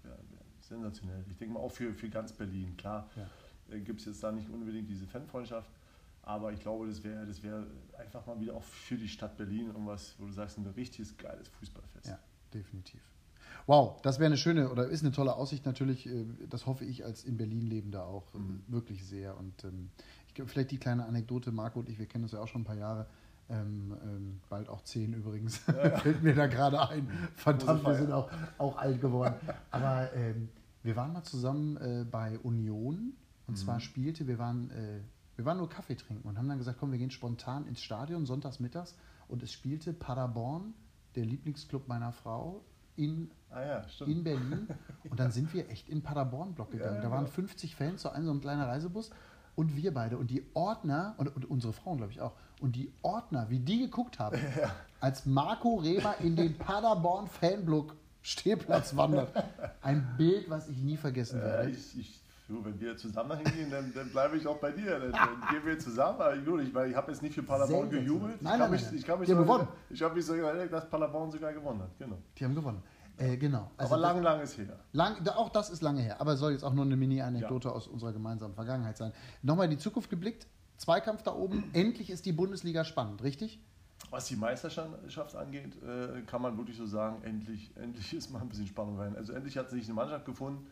wär, 0.03 0.11
wär 0.11 0.45
sensationell. 0.59 1.25
Ich 1.31 1.37
denke 1.37 1.55
mal 1.55 1.61
auch 1.61 1.71
für, 1.71 1.95
für 1.95 2.09
ganz 2.09 2.33
Berlin, 2.33 2.77
klar. 2.77 3.09
Ja. 3.15 3.31
Äh, 3.73 3.81
Gibt 3.81 4.01
es 4.01 4.07
jetzt 4.07 4.25
da 4.25 4.33
nicht 4.33 4.51
unbedingt 4.51 4.91
diese 4.91 5.07
Fanfreundschaft, 5.07 5.71
aber 6.23 6.53
ich 6.53 6.59
glaube, 6.59 6.89
das 6.89 7.05
wäre 7.05 7.25
das 7.27 7.45
wär 7.45 7.65
einfach 7.97 8.27
mal 8.27 8.41
wieder 8.41 8.55
auch 8.55 8.65
für 8.65 8.97
die 8.97 9.07
Stadt 9.07 9.37
Berlin 9.37 9.69
irgendwas, 9.69 10.17
wo 10.19 10.27
du 10.27 10.33
sagst, 10.33 10.59
ein 10.59 10.67
richtiges 10.67 11.17
geiles 11.17 11.49
Fußballfest. 11.49 12.09
Ja, 12.09 12.19
definitiv. 12.53 13.01
Wow, 13.67 14.03
das 14.03 14.19
wäre 14.19 14.27
eine 14.27 14.37
schöne 14.37 14.69
oder 14.71 14.89
ist 14.89 15.05
eine 15.05 15.13
tolle 15.13 15.37
Aussicht 15.37 15.65
natürlich. 15.65 16.07
Äh, 16.07 16.25
das 16.49 16.67
hoffe 16.67 16.85
ich 16.85 17.05
als 17.05 17.23
in 17.23 17.37
Berlin 17.37 17.69
lebender 17.69 18.05
auch 18.05 18.35
äh, 18.35 18.39
mhm. 18.39 18.65
wirklich 18.67 19.07
sehr. 19.07 19.39
Und 19.39 19.63
ähm, 19.63 19.91
ich, 20.27 20.43
vielleicht 20.45 20.73
die 20.73 20.79
kleine 20.79 21.07
Anekdote, 21.07 21.53
Marco 21.53 21.79
und 21.79 21.89
ich, 21.89 22.01
wir 22.01 22.07
kennen 22.07 22.25
uns 22.25 22.33
ja 22.33 22.41
auch 22.41 22.49
schon 22.49 22.63
ein 22.63 22.65
paar 22.65 22.75
Jahre. 22.75 23.07
Ähm, 23.51 23.97
ähm, 24.05 24.41
bald 24.49 24.69
auch 24.69 24.83
zehn 24.83 25.13
übrigens, 25.13 25.61
ja. 25.67 25.99
fällt 25.99 26.23
mir 26.23 26.35
da 26.35 26.47
gerade 26.47 26.89
ein. 26.89 27.09
Verdammt, 27.35 27.85
wir 27.85 27.97
sind 27.97 28.13
auch, 28.13 28.31
auch 28.59 28.77
alt 28.77 29.01
geworden. 29.01 29.35
Aber 29.73 30.13
ähm, 30.15 30.49
wir 30.85 30.95
waren 30.95 31.13
mal 31.13 31.25
zusammen 31.25 31.77
äh, 31.79 32.05
bei 32.09 32.39
Union 32.39 33.15
und 33.49 33.55
mhm. 33.55 33.57
zwar 33.57 33.81
spielte, 33.81 34.29
wir 34.29 34.39
waren, 34.39 34.71
äh, 34.71 35.01
wir 35.35 35.45
waren 35.45 35.59
nur 35.59 35.69
Kaffee 35.69 35.97
trinken 35.97 36.29
und 36.29 36.39
haben 36.39 36.49
dann 36.49 36.59
gesagt, 36.59 36.79
komm, 36.79 36.93
wir 36.93 36.99
gehen 36.99 37.11
spontan 37.11 37.67
ins 37.67 37.83
Stadion, 37.83 38.25
sonntags 38.25 38.61
mittags 38.61 38.97
und 39.27 39.43
es 39.43 39.53
spielte 39.53 39.93
Paderborn, 39.93 40.73
der 41.17 41.25
Lieblingsclub 41.25 41.89
meiner 41.89 42.13
Frau, 42.13 42.65
in, 42.97 43.31
ah 43.51 43.63
ja, 43.63 43.85
in 44.07 44.23
Berlin. 44.23 44.69
Und 45.09 45.19
dann 45.19 45.33
sind 45.33 45.53
wir 45.55 45.69
echt 45.71 45.89
in 45.89 46.03
Paderborn-Block 46.03 46.71
gegangen. 46.71 46.97
Ja, 46.97 47.03
da 47.03 47.11
waren 47.11 47.27
50 47.27 47.75
Fans, 47.75 48.03
so 48.03 48.11
ein, 48.11 48.25
so 48.25 48.31
ein 48.31 48.41
kleiner 48.41 48.69
Reisebus 48.69 49.11
und 49.57 49.77
wir 49.77 49.93
beide 49.93 50.17
und 50.17 50.31
die 50.31 50.45
Ordner 50.55 51.15
und, 51.17 51.35
und 51.35 51.51
unsere 51.51 51.73
Frauen, 51.73 51.99
glaube 51.99 52.13
ich, 52.13 52.21
auch. 52.21 52.33
Und 52.61 52.77
die 52.77 52.93
Ordner, 53.03 53.47
wie 53.49 53.59
die 53.59 53.81
geguckt 53.81 54.19
haben, 54.19 54.39
ja. 54.61 54.71
als 55.01 55.27
Marco 55.27 55.77
Reber 55.77 56.17
in 56.21 56.37
den 56.37 56.57
Paderborn 56.57 57.27
Fanblock 57.27 57.95
Stehplatz 58.23 58.95
wandert. 58.97 59.33
Ein 59.83 60.07
Bild, 60.17 60.51
was 60.51 60.69
ich 60.69 60.77
nie 60.79 60.97
vergessen 60.97 61.41
werde. 61.41 61.69
Äh, 61.69 61.71
ich, 61.71 61.99
ich, 61.99 62.21
wenn 62.49 62.79
wir 62.81 62.97
zusammen 62.97 63.39
hingehen, 63.39 63.71
dann, 63.71 63.93
dann 63.95 64.11
bleibe 64.11 64.37
ich 64.37 64.47
auch 64.47 64.59
bei 64.59 64.73
dir. 64.73 64.99
Dann, 64.99 65.13
dann 65.13 65.41
gehen 65.51 65.65
wir 65.65 65.79
zusammen. 65.79 66.21
Aber 66.21 66.37
gut, 66.37 66.61
ich, 66.63 66.69
ich 66.69 66.97
habe 66.97 67.13
jetzt 67.13 67.23
nicht 67.23 67.35
für 67.35 67.43
Paderborn 67.43 67.89
gejubelt. 67.89 68.43
Nein, 68.43 68.59
nein, 68.59 68.71
nein, 68.71 68.71
nein. 68.71 68.81
Ich, 68.81 68.87
ich, 68.87 69.09
mich. 69.19 69.29
Ich 69.91 70.03
habe 70.03 70.15
mich 70.15 70.27
so 70.27 70.35
erinnert, 70.35 70.73
dass 70.73 70.89
Paderborn 70.89 71.31
sogar 71.31 71.53
gewonnen 71.53 71.81
hat. 71.81 71.99
Genau. 71.99 72.19
Die 72.37 72.45
haben 72.45 72.55
gewonnen. 72.55 72.83
Äh, 73.21 73.37
genau. 73.37 73.71
Also 73.77 73.95
aber 73.95 74.03
lang, 74.03 74.23
lang 74.23 74.41
ist 74.41 74.57
her. 74.57 74.79
Lang, 74.93 75.29
auch 75.29 75.51
das 75.51 75.69
ist 75.69 75.83
lange 75.83 76.01
her. 76.01 76.21
Aber 76.21 76.37
soll 76.37 76.53
jetzt 76.53 76.65
auch 76.65 76.73
nur 76.73 76.87
eine 76.87 76.97
Mini-Anekdote 76.97 77.69
ja. 77.69 77.75
aus 77.75 77.87
unserer 77.87 78.13
gemeinsamen 78.13 78.55
Vergangenheit 78.55 78.97
sein. 78.97 79.13
Nochmal 79.43 79.67
in 79.67 79.73
die 79.73 79.79
Zukunft 79.79 80.09
geblickt. 80.09 80.47
Zweikampf 80.79 81.23
da 81.23 81.35
oben. 81.35 81.71
Endlich 81.75 82.09
ist 82.09 82.25
die 82.25 82.33
Bundesliga 82.33 82.83
spannend, 82.83 83.23
richtig? 83.23 83.61
Was 84.09 84.27
die 84.27 84.37
Meisterschaft 84.37 85.37
angeht, 85.37 85.77
äh, 85.83 86.23
kann 86.23 86.41
man 86.41 86.57
wirklich 86.57 86.79
so 86.79 86.87
sagen, 86.87 87.23
endlich, 87.23 87.71
endlich 87.77 88.15
ist 88.15 88.31
mal 88.31 88.41
ein 88.41 88.49
bisschen 88.49 88.67
Spannung 88.67 88.99
rein. 88.99 89.15
Also 89.15 89.35
endlich 89.35 89.59
hat 89.59 89.69
sich 89.69 89.85
eine 89.85 89.95
Mannschaft 89.95 90.25
gefunden 90.25 90.67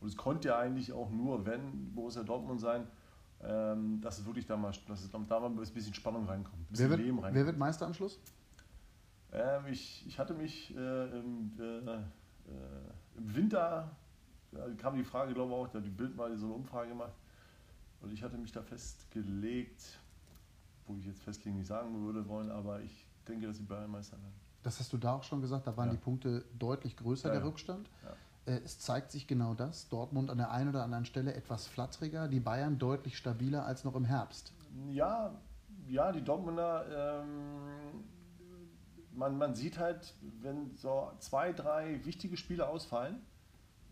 und 0.00 0.08
es 0.08 0.16
konnte 0.16 0.48
ja 0.48 0.58
eigentlich 0.58 0.92
auch 0.92 1.08
nur, 1.08 1.46
wenn 1.46 1.94
Borussia 1.94 2.24
Dortmund 2.24 2.60
sein, 2.60 2.88
ähm, 3.40 4.00
dass 4.00 4.18
es 4.18 4.26
wirklich 4.26 4.46
da 4.46 4.56
mal, 4.56 4.72
dass 4.88 5.04
es 5.04 5.10
da 5.10 5.18
mal 5.18 5.46
ein 5.46 5.56
bisschen 5.56 5.94
Spannung 5.94 6.26
reinkommt. 6.26 6.60
Ein 6.60 6.66
bisschen 6.70 6.90
wer, 6.90 6.90
wird, 6.90 7.00
Leben 7.00 7.18
reinkommt. 7.20 7.34
wer 7.36 7.46
wird 7.46 7.56
Meister 7.56 7.86
am 7.86 7.94
Schluss? 7.94 8.18
Ähm, 9.32 9.66
ich, 9.70 10.06
ich 10.06 10.18
hatte 10.18 10.34
mich 10.34 10.74
äh, 10.76 11.18
im, 11.18 11.52
äh, 11.58 13.16
im, 13.16 13.34
Winter, 13.34 13.90
da 14.50 14.68
kam 14.76 14.96
die 14.96 15.04
Frage, 15.04 15.32
glaube 15.32 15.52
ich 15.52 15.58
auch, 15.58 15.68
da 15.68 15.78
hat 15.78 15.86
die 15.86 15.90
Bild 15.90 16.14
mal 16.14 16.36
so 16.36 16.46
eine 16.46 16.54
Umfrage 16.54 16.90
gemacht 16.90 17.14
und 18.02 18.12
ich 18.12 18.22
hatte 18.22 18.36
mich 18.36 18.52
da 18.52 18.62
festgelegt, 18.62 19.98
wo 20.86 20.96
ich 20.96 21.06
jetzt 21.06 21.22
festlegen 21.22 21.56
nicht 21.56 21.68
sagen 21.68 22.04
würde 22.04 22.28
wollen, 22.28 22.50
aber 22.50 22.80
ich 22.80 23.06
denke, 23.26 23.46
dass 23.46 23.56
die 23.56 23.64
Bayern 23.64 23.90
Meister 23.90 24.18
werden. 24.18 24.34
Das 24.62 24.78
hast 24.78 24.92
du 24.92 24.98
da 24.98 25.14
auch 25.14 25.24
schon 25.24 25.40
gesagt, 25.40 25.66
da 25.66 25.76
waren 25.76 25.88
ja. 25.88 25.94
die 25.94 26.00
Punkte 26.00 26.44
deutlich 26.58 26.96
größer, 26.96 27.28
ja, 27.28 27.34
der 27.34 27.44
Rückstand. 27.44 27.88
Ja. 28.04 28.52
Äh, 28.52 28.60
es 28.64 28.78
zeigt 28.78 29.10
sich 29.10 29.26
genau 29.26 29.54
das. 29.54 29.88
Dortmund 29.88 30.30
an 30.30 30.38
der 30.38 30.50
einen 30.50 30.68
oder 30.68 30.84
anderen 30.84 31.04
Stelle 31.04 31.34
etwas 31.34 31.66
flatteriger, 31.66 32.28
die 32.28 32.40
Bayern 32.40 32.78
deutlich 32.78 33.16
stabiler 33.16 33.64
als 33.64 33.84
noch 33.84 33.94
im 33.94 34.04
Herbst. 34.04 34.52
Ja, 34.88 35.32
ja, 35.88 36.12
die 36.12 36.22
Dortmunder 36.22 37.22
ähm, 37.22 38.04
man, 39.14 39.36
man 39.38 39.54
sieht 39.54 39.78
halt, 39.78 40.14
wenn 40.40 40.74
so 40.76 41.10
zwei, 41.18 41.52
drei 41.52 42.04
wichtige 42.04 42.36
Spiele 42.36 42.68
ausfallen, 42.68 43.20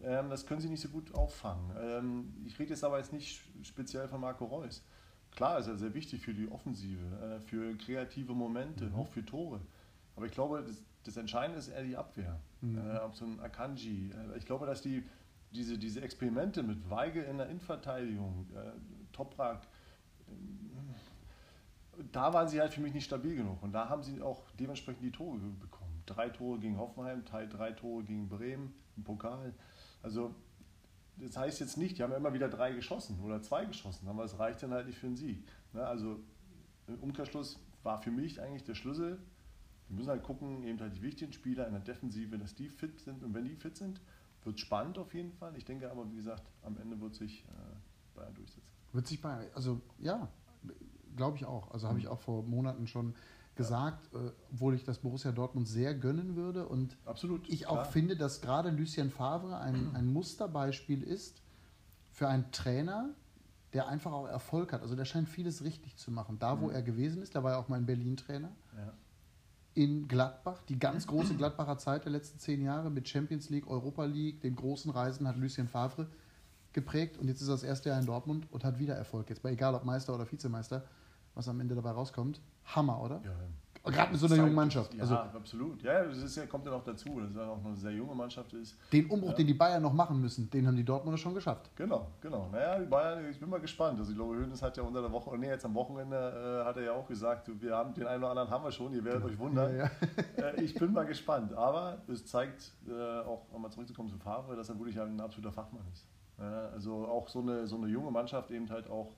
ähm, 0.02 0.30
das 0.30 0.46
können 0.46 0.60
sie 0.60 0.68
nicht 0.68 0.80
so 0.80 0.88
gut 0.88 1.14
auffangen. 1.14 1.70
Ähm, 1.78 2.34
ich 2.46 2.58
rede 2.58 2.70
jetzt 2.70 2.84
aber 2.84 2.98
jetzt 2.98 3.12
nicht 3.12 3.42
speziell 3.62 4.08
von 4.08 4.20
Marco 4.20 4.44
Reus. 4.44 4.82
Klar 5.30 5.58
ist 5.58 5.68
er 5.68 5.76
sehr 5.76 5.94
wichtig 5.94 6.22
für 6.22 6.34
die 6.34 6.50
Offensive, 6.50 7.04
äh, 7.16 7.40
für 7.40 7.76
kreative 7.76 8.32
Momente, 8.32 8.86
mhm. 8.86 8.94
auch 8.94 9.08
für 9.08 9.24
Tore. 9.24 9.60
Aber 10.16 10.26
ich 10.26 10.32
glaube, 10.32 10.64
das, 10.66 10.82
das 11.04 11.16
Entscheidende 11.16 11.58
ist 11.58 11.68
eher 11.68 11.82
die 11.82 11.96
Abwehr. 11.96 12.40
Mhm. 12.60 12.78
Äh, 12.78 12.98
auch 12.98 13.14
so 13.14 13.24
ein 13.24 13.40
Akanji. 13.40 14.10
Äh, 14.10 14.38
ich 14.38 14.46
glaube, 14.46 14.66
dass 14.66 14.82
die, 14.82 15.04
diese, 15.52 15.78
diese 15.78 16.00
Experimente 16.00 16.62
mit 16.62 16.88
Weigel 16.90 17.24
in 17.24 17.38
der 17.38 17.48
Innenverteidigung, 17.48 18.46
äh, 18.54 18.72
Toprak 19.12 19.66
da 22.12 22.32
waren 22.32 22.48
sie 22.48 22.60
halt 22.60 22.72
für 22.72 22.80
mich 22.80 22.94
nicht 22.94 23.04
stabil 23.04 23.36
genug. 23.36 23.62
Und 23.62 23.72
da 23.72 23.88
haben 23.88 24.02
sie 24.02 24.20
auch 24.22 24.42
dementsprechend 24.58 25.02
die 25.02 25.12
Tore 25.12 25.38
bekommen. 25.38 26.02
Drei 26.06 26.28
Tore 26.28 26.58
gegen 26.58 26.78
Hoffenheim, 26.78 27.24
drei 27.24 27.72
Tore 27.72 28.04
gegen 28.04 28.28
Bremen 28.28 28.74
im 28.96 29.04
Pokal. 29.04 29.54
Also 30.02 30.34
das 31.16 31.36
heißt 31.36 31.60
jetzt 31.60 31.76
nicht, 31.76 31.98
die 31.98 32.02
haben 32.02 32.12
immer 32.12 32.32
wieder 32.32 32.48
drei 32.48 32.72
geschossen 32.72 33.20
oder 33.20 33.42
zwei 33.42 33.66
geschossen, 33.66 34.08
aber 34.08 34.24
es 34.24 34.38
reicht 34.38 34.62
dann 34.62 34.72
halt 34.72 34.86
nicht 34.86 34.98
für 34.98 35.06
einen 35.06 35.16
Sieg. 35.16 35.44
Ne? 35.72 35.86
Also 35.86 36.20
im 36.86 36.96
Umkehrschluss 37.00 37.60
war 37.82 37.98
für 37.98 38.10
mich 38.10 38.40
eigentlich 38.40 38.64
der 38.64 38.74
Schlüssel, 38.74 39.18
wir 39.88 39.96
müssen 39.96 40.08
halt 40.08 40.22
gucken, 40.22 40.62
eben 40.62 40.78
halt 40.80 40.94
die 40.94 41.02
wichtigen 41.02 41.32
Spieler 41.32 41.66
in 41.66 41.72
der 41.72 41.82
Defensive, 41.82 42.38
dass 42.38 42.54
die 42.54 42.68
fit 42.68 43.00
sind. 43.00 43.24
Und 43.24 43.34
wenn 43.34 43.44
die 43.44 43.56
fit 43.56 43.76
sind, 43.76 44.00
wird 44.44 44.54
es 44.56 44.60
spannend 44.60 44.98
auf 44.98 45.12
jeden 45.14 45.32
Fall. 45.32 45.56
Ich 45.56 45.64
denke 45.64 45.90
aber, 45.90 46.10
wie 46.10 46.16
gesagt, 46.16 46.44
am 46.62 46.78
Ende 46.78 47.00
wird 47.00 47.14
sich 47.16 47.44
äh, 47.44 48.14
Bayern 48.14 48.34
durchsetzen. 48.34 48.70
Wird 48.92 49.06
sich 49.08 49.20
Bayern, 49.20 49.46
also 49.54 49.80
ja, 49.98 50.28
glaube 51.16 51.36
ich 51.36 51.44
auch. 51.44 51.70
Also 51.70 51.88
habe 51.88 51.98
ich 51.98 52.08
auch 52.08 52.20
vor 52.20 52.42
Monaten 52.42 52.86
schon 52.86 53.14
gesagt, 53.54 54.08
ja. 54.12 54.20
äh, 54.20 54.32
obwohl 54.52 54.74
ich 54.74 54.84
das 54.84 54.98
Borussia 54.98 55.32
Dortmund 55.32 55.68
sehr 55.68 55.94
gönnen 55.94 56.36
würde. 56.36 56.66
Und 56.66 56.96
Absolut, 57.04 57.48
ich 57.48 57.66
auch 57.66 57.86
finde, 57.86 58.16
dass 58.16 58.40
gerade 58.40 58.70
Lucien 58.70 59.10
Favre 59.10 59.58
ein, 59.58 59.94
ein 59.94 60.06
Musterbeispiel 60.06 61.02
ist 61.02 61.42
für 62.10 62.28
einen 62.28 62.50
Trainer, 62.52 63.10
der 63.72 63.88
einfach 63.88 64.12
auch 64.12 64.26
Erfolg 64.26 64.72
hat. 64.72 64.82
Also 64.82 64.96
der 64.96 65.04
scheint 65.04 65.28
vieles 65.28 65.62
richtig 65.62 65.96
zu 65.96 66.10
machen. 66.10 66.38
Da, 66.38 66.60
wo 66.60 66.66
mhm. 66.68 66.74
er 66.74 66.82
gewesen 66.82 67.22
ist, 67.22 67.34
da 67.34 67.44
war 67.44 67.52
er 67.52 67.58
auch 67.58 67.68
mal 67.68 67.76
ein 67.76 67.86
Berlin-Trainer. 67.86 68.50
Ja. 68.76 68.92
In 69.74 70.08
Gladbach, 70.08 70.62
die 70.68 70.78
ganz 70.78 71.06
große 71.06 71.34
Gladbacher 71.34 71.78
Zeit 71.78 72.04
der 72.04 72.12
letzten 72.12 72.38
zehn 72.38 72.62
Jahre 72.62 72.90
mit 72.90 73.08
Champions 73.08 73.50
League, 73.50 73.68
Europa 73.68 74.04
League, 74.04 74.40
den 74.40 74.56
großen 74.56 74.90
Reisen 74.90 75.28
hat 75.28 75.36
Lucien 75.36 75.68
Favre 75.68 76.08
geprägt 76.72 77.18
und 77.18 77.28
jetzt 77.28 77.40
ist 77.40 77.48
er 77.48 77.54
das 77.54 77.62
erste 77.64 77.88
Jahr 77.88 77.98
in 77.98 78.06
Dortmund 78.06 78.46
und 78.50 78.64
hat 78.64 78.78
wieder 78.78 78.94
Erfolg. 78.94 79.28
Jetzt 79.28 79.42
bei 79.42 79.50
egal 79.50 79.74
ob 79.74 79.84
Meister 79.84 80.14
oder 80.14 80.30
Vizemeister, 80.30 80.84
was 81.40 81.48
am 81.48 81.58
Ende 81.60 81.74
dabei 81.74 81.92
rauskommt. 81.92 82.40
Hammer, 82.66 83.02
oder? 83.02 83.20
Ja, 83.24 83.32
Gerade 83.82 84.12
mit 84.12 84.20
so 84.20 84.26
einer 84.26 84.36
jungen 84.36 84.54
Mannschaft. 84.54 84.92
Ja, 84.92 85.00
also, 85.00 85.14
absolut. 85.16 85.82
Ja, 85.82 86.04
das 86.04 86.18
ist 86.18 86.36
ja, 86.36 86.44
kommt 86.44 86.66
ja 86.66 86.70
noch 86.70 86.84
dazu, 86.84 87.18
dass 87.18 87.30
es 87.30 87.36
ja 87.36 87.48
auch 87.48 87.64
eine 87.64 87.74
sehr 87.74 87.92
junge 87.92 88.14
Mannschaft 88.14 88.52
ist. 88.52 88.76
Den 88.92 89.06
Umbruch, 89.06 89.30
ja. 89.30 89.36
den 89.36 89.46
die 89.46 89.54
Bayern 89.54 89.82
noch 89.82 89.94
machen 89.94 90.20
müssen, 90.20 90.50
den 90.50 90.66
haben 90.66 90.76
die 90.76 90.84
Dortmunder 90.84 91.16
schon 91.16 91.34
geschafft. 91.34 91.70
Genau, 91.76 92.08
genau. 92.20 92.50
Naja, 92.52 92.78
die 92.78 92.84
Bayern, 92.84 93.24
ich 93.30 93.40
bin 93.40 93.48
mal 93.48 93.58
gespannt. 93.58 93.98
Also 93.98 94.12
ich 94.12 94.18
glaube, 94.18 94.36
Hönes 94.36 94.60
hat 94.60 94.76
ja 94.76 94.82
unter 94.82 95.00
der 95.00 95.10
Woche, 95.10 95.36
nee, 95.38 95.48
jetzt 95.48 95.64
am 95.64 95.74
Wochenende 95.74 96.16
äh, 96.62 96.66
hat 96.66 96.76
er 96.76 96.82
ja 96.82 96.92
auch 96.92 97.06
gesagt, 97.06 97.50
wir 97.58 97.74
haben 97.74 97.94
den 97.94 98.06
einen 98.06 98.22
oder 98.22 98.30
anderen 98.30 98.50
haben 98.50 98.64
wir 98.64 98.72
schon, 98.72 98.92
ihr 98.92 99.02
werdet 99.02 99.24
euch 99.24 99.38
wundern. 99.38 99.74
Ja, 99.74 99.90
äh, 100.36 100.62
ich 100.62 100.74
bin 100.74 100.92
mal 100.92 101.06
gespannt. 101.06 101.54
Aber 101.54 102.02
es 102.06 102.26
zeigt, 102.26 102.72
äh, 102.86 103.20
auch 103.20 103.50
nochmal 103.50 103.72
zurückzukommen 103.72 104.10
zu 104.10 104.18
Favre, 104.18 104.56
dass 104.56 104.68
er 104.68 104.78
wirklich 104.78 105.00
ein 105.00 105.18
absoluter 105.20 105.52
Fachmann 105.52 105.86
ist. 105.90 106.06
also 106.74 107.06
auch 107.06 107.28
so 107.28 107.40
eine, 107.40 107.66
so 107.66 107.76
eine 107.76 107.86
junge 107.86 108.10
Mannschaft 108.10 108.50
eben 108.50 108.68
halt 108.68 108.90
auch 108.90 109.14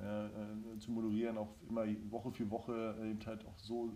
äh, 0.00 0.26
äh, 0.26 0.78
zu 0.78 0.90
moderieren, 0.90 1.36
auch 1.36 1.54
immer 1.68 1.84
Woche 2.10 2.30
für 2.32 2.50
Woche 2.50 2.96
äh, 3.00 3.10
eben 3.10 3.24
halt 3.26 3.46
auch 3.46 3.58
so 3.58 3.90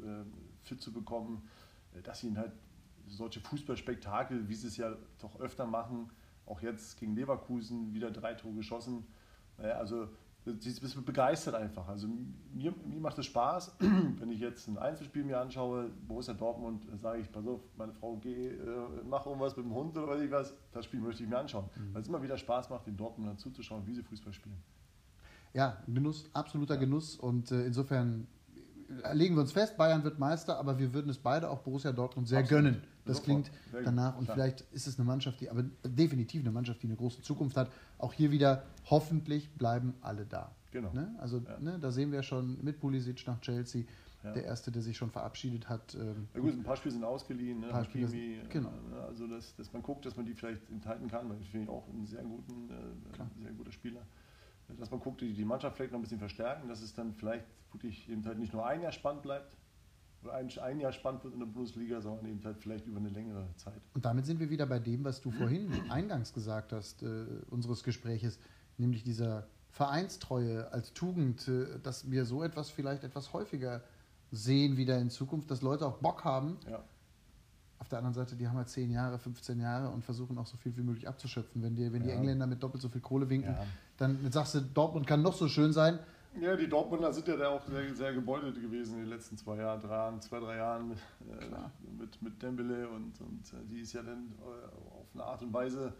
fit 0.62 0.80
zu 0.80 0.92
bekommen, 0.92 1.42
dass 2.02 2.20
sie 2.20 2.36
halt 2.36 2.52
solche 3.06 3.40
Fußballspektakel, 3.40 4.48
wie 4.48 4.54
sie 4.54 4.68
es 4.68 4.76
ja 4.76 4.96
doch 5.20 5.38
öfter 5.40 5.66
machen, 5.66 6.10
auch 6.46 6.60
jetzt 6.60 6.98
gegen 6.98 7.14
Leverkusen 7.14 7.92
wieder 7.92 8.10
drei 8.10 8.34
Tore 8.34 8.54
geschossen. 8.54 9.06
Also 9.58 10.08
sie 10.46 10.70
ist 10.70 11.04
begeistert 11.04 11.54
einfach. 11.54 11.88
Also 11.88 12.08
mir, 12.52 12.74
mir 12.84 13.00
macht 13.00 13.18
es 13.18 13.26
Spaß, 13.26 13.76
wenn 13.80 14.30
ich 14.30 14.40
jetzt 14.40 14.68
ein 14.68 14.78
Einzelspiel 14.78 15.24
mir 15.24 15.40
anschaue, 15.40 15.90
Borussia 16.06 16.34
Dortmund, 16.34 16.86
sage 17.00 17.20
ich, 17.20 17.32
pass 17.32 17.46
auf, 17.46 17.60
meine 17.76 17.92
Frau, 17.92 18.16
geh, 18.16 18.48
äh, 18.48 18.58
mach 19.08 19.26
irgendwas 19.26 19.56
mit 19.56 19.64
dem 19.64 19.74
Hund 19.74 19.96
oder 19.96 20.08
weiß 20.08 20.22
ich 20.22 20.30
was, 20.30 20.54
das 20.72 20.84
Spiel 20.84 21.00
möchte 21.00 21.22
ich 21.22 21.28
mir 21.28 21.38
anschauen. 21.38 21.68
Mhm. 21.76 21.94
Weil 21.94 22.02
es 22.02 22.08
immer 22.08 22.22
wieder 22.22 22.36
Spaß 22.36 22.70
macht, 22.70 22.86
den 22.86 22.96
Dortmund 22.96 23.40
zuzuschauen, 23.40 23.86
wie 23.86 23.94
sie 23.94 24.02
Fußball 24.02 24.32
spielen. 24.32 24.62
Ja, 25.54 25.82
Genuss, 25.86 26.28
absoluter 26.32 26.74
ja. 26.74 26.80
Genuss. 26.80 27.16
Und 27.16 27.50
äh, 27.50 27.64
insofern 27.64 28.26
legen 29.12 29.34
wir 29.36 29.42
uns 29.42 29.52
fest, 29.52 29.76
Bayern 29.76 30.04
wird 30.04 30.18
Meister, 30.18 30.58
aber 30.58 30.78
wir 30.78 30.92
würden 30.92 31.10
es 31.10 31.18
beide 31.18 31.48
auch 31.48 31.60
Borussia 31.60 31.92
Dortmund 31.92 32.28
sehr 32.28 32.40
Absolut. 32.40 32.64
gönnen. 32.64 32.82
Das 33.04 33.18
Sofort. 33.18 33.24
klingt 33.24 33.84
danach 33.84 34.16
und 34.16 34.24
Klar. 34.24 34.36
vielleicht 34.36 34.60
ist 34.72 34.86
es 34.86 34.98
eine 34.98 35.06
Mannschaft, 35.06 35.40
die, 35.40 35.50
aber 35.50 35.62
definitiv 35.84 36.42
eine 36.42 36.50
Mannschaft, 36.50 36.82
die 36.82 36.86
eine 36.86 36.96
große 36.96 37.22
Zukunft 37.22 37.56
hat. 37.56 37.70
Auch 37.98 38.12
hier 38.12 38.30
wieder, 38.30 38.64
hoffentlich 38.86 39.50
bleiben 39.52 39.94
alle 40.00 40.24
da. 40.24 40.52
Genau. 40.70 40.92
Ne? 40.92 41.14
Also 41.18 41.38
ja. 41.38 41.58
ne, 41.60 41.78
da 41.78 41.90
sehen 41.90 42.12
wir 42.12 42.22
schon 42.22 42.62
mit 42.64 42.80
Pulisic 42.80 43.26
nach 43.26 43.40
Chelsea, 43.40 43.84
ja. 44.24 44.32
der 44.32 44.44
Erste, 44.44 44.72
der 44.72 44.82
sich 44.82 44.96
schon 44.96 45.10
verabschiedet 45.10 45.68
hat. 45.68 45.94
Ähm, 45.94 46.28
ja, 46.34 46.40
gut, 46.40 46.54
ein 46.54 46.62
paar 46.62 46.76
Spiele 46.76 46.94
sind 46.94 47.04
ausgeliehen, 47.04 47.60
ne? 47.60 47.68
Paar 47.68 47.84
Spiele 47.84 48.08
sind, 48.08 48.50
genau. 48.50 48.70
Äh, 48.92 49.00
also 49.06 49.26
dass, 49.28 49.54
dass 49.54 49.72
man 49.72 49.82
guckt, 49.82 50.06
dass 50.06 50.16
man 50.16 50.24
die 50.24 50.34
vielleicht 50.34 50.68
enthalten 50.70 51.06
kann, 51.08 51.28
weil 51.28 51.40
ich 51.40 51.50
finde 51.50 51.70
auch 51.70 51.86
einen 51.88 52.06
sehr 52.06 52.22
guten, 52.22 52.70
äh, 52.70 53.42
sehr 53.42 53.52
guter 53.52 53.70
Spieler 53.70 54.00
dass 54.68 54.90
man 54.90 55.00
guckt, 55.00 55.20
die, 55.20 55.32
die 55.32 55.44
Mannschaft 55.44 55.76
vielleicht 55.76 55.92
noch 55.92 55.98
ein 55.98 56.02
bisschen 56.02 56.18
verstärken, 56.18 56.68
dass 56.68 56.80
es 56.80 56.94
dann 56.94 57.14
vielleicht 57.14 57.44
wirklich 57.72 58.08
eben 58.08 58.24
halt 58.24 58.38
nicht 58.38 58.52
nur 58.52 58.66
ein 58.66 58.82
Jahr 58.82 58.92
spannend 58.92 59.22
bleibt 59.22 59.56
oder 60.22 60.34
ein, 60.34 60.50
ein 60.58 60.80
Jahr 60.80 60.92
spannend 60.92 61.24
wird 61.24 61.34
in 61.34 61.40
der 61.40 61.46
Bundesliga, 61.46 62.00
sondern 62.00 62.26
eben 62.26 62.44
halt 62.44 62.58
vielleicht 62.58 62.86
über 62.86 62.98
eine 62.98 63.10
längere 63.10 63.46
Zeit. 63.56 63.80
Und 63.94 64.04
damit 64.04 64.26
sind 64.26 64.40
wir 64.40 64.50
wieder 64.50 64.66
bei 64.66 64.78
dem, 64.78 65.04
was 65.04 65.20
du 65.20 65.30
vorhin 65.30 65.70
eingangs 65.90 66.32
gesagt 66.32 66.72
hast, 66.72 67.02
äh, 67.02 67.26
unseres 67.50 67.82
Gespräches, 67.82 68.38
nämlich 68.78 69.04
dieser 69.04 69.46
Vereinstreue 69.70 70.72
als 70.72 70.92
Tugend, 70.94 71.46
äh, 71.48 71.78
dass 71.82 72.10
wir 72.10 72.24
so 72.24 72.42
etwas 72.42 72.70
vielleicht 72.70 73.04
etwas 73.04 73.32
häufiger 73.32 73.82
sehen 74.30 74.76
wieder 74.76 74.98
in 74.98 75.10
Zukunft, 75.10 75.50
dass 75.50 75.62
Leute 75.62 75.86
auch 75.86 75.98
Bock 75.98 76.24
haben, 76.24 76.58
ja 76.68 76.82
auf 77.84 77.90
der 77.90 77.98
anderen 77.98 78.14
Seite, 78.14 78.34
die 78.34 78.48
haben 78.48 78.56
halt 78.56 78.70
10 78.70 78.90
Jahre, 78.90 79.18
15 79.18 79.60
Jahre 79.60 79.90
und 79.90 80.02
versuchen 80.02 80.38
auch 80.38 80.46
so 80.46 80.56
viel 80.56 80.74
wie 80.78 80.82
möglich 80.82 81.06
abzuschöpfen. 81.06 81.62
Wenn 81.62 81.76
die, 81.76 81.92
wenn 81.92 82.02
die 82.02 82.10
Engländer 82.10 82.46
mit 82.46 82.62
doppelt 82.62 82.80
so 82.80 82.88
viel 82.88 83.02
Kohle 83.02 83.28
winken, 83.28 83.52
ja. 83.52 83.66
dann 83.98 84.18
sagst 84.32 84.54
du, 84.54 84.60
Dortmund 84.62 85.06
kann 85.06 85.20
noch 85.20 85.34
so 85.34 85.48
schön 85.48 85.70
sein. 85.72 85.98
Ja, 86.40 86.56
die 86.56 86.66
Dortmunder 86.66 87.12
sind 87.12 87.28
ja 87.28 87.36
da 87.36 87.50
auch 87.50 87.62
sehr, 87.66 87.94
sehr 87.94 88.14
gebeutelt 88.14 88.60
gewesen 88.60 88.94
in 88.94 89.00
den 89.00 89.10
letzten 89.10 89.36
zwei 89.36 89.56
Jahren, 89.56 89.80
drei, 89.80 90.18
zwei, 90.20 90.40
drei 90.40 90.56
Jahren 90.56 90.88
mit, 90.88 90.98
äh, 90.98 91.46
mit, 92.00 92.22
mit 92.22 92.42
Dembele 92.42 92.88
und, 92.88 93.20
und 93.20 93.52
äh, 93.52 93.62
die 93.70 93.80
ist 93.80 93.92
ja 93.92 94.02
dann 94.02 94.32
äh, 94.40 94.98
auf 94.98 95.06
eine 95.12 95.22
Art 95.22 95.42
und 95.42 95.52
Weise 95.52 95.92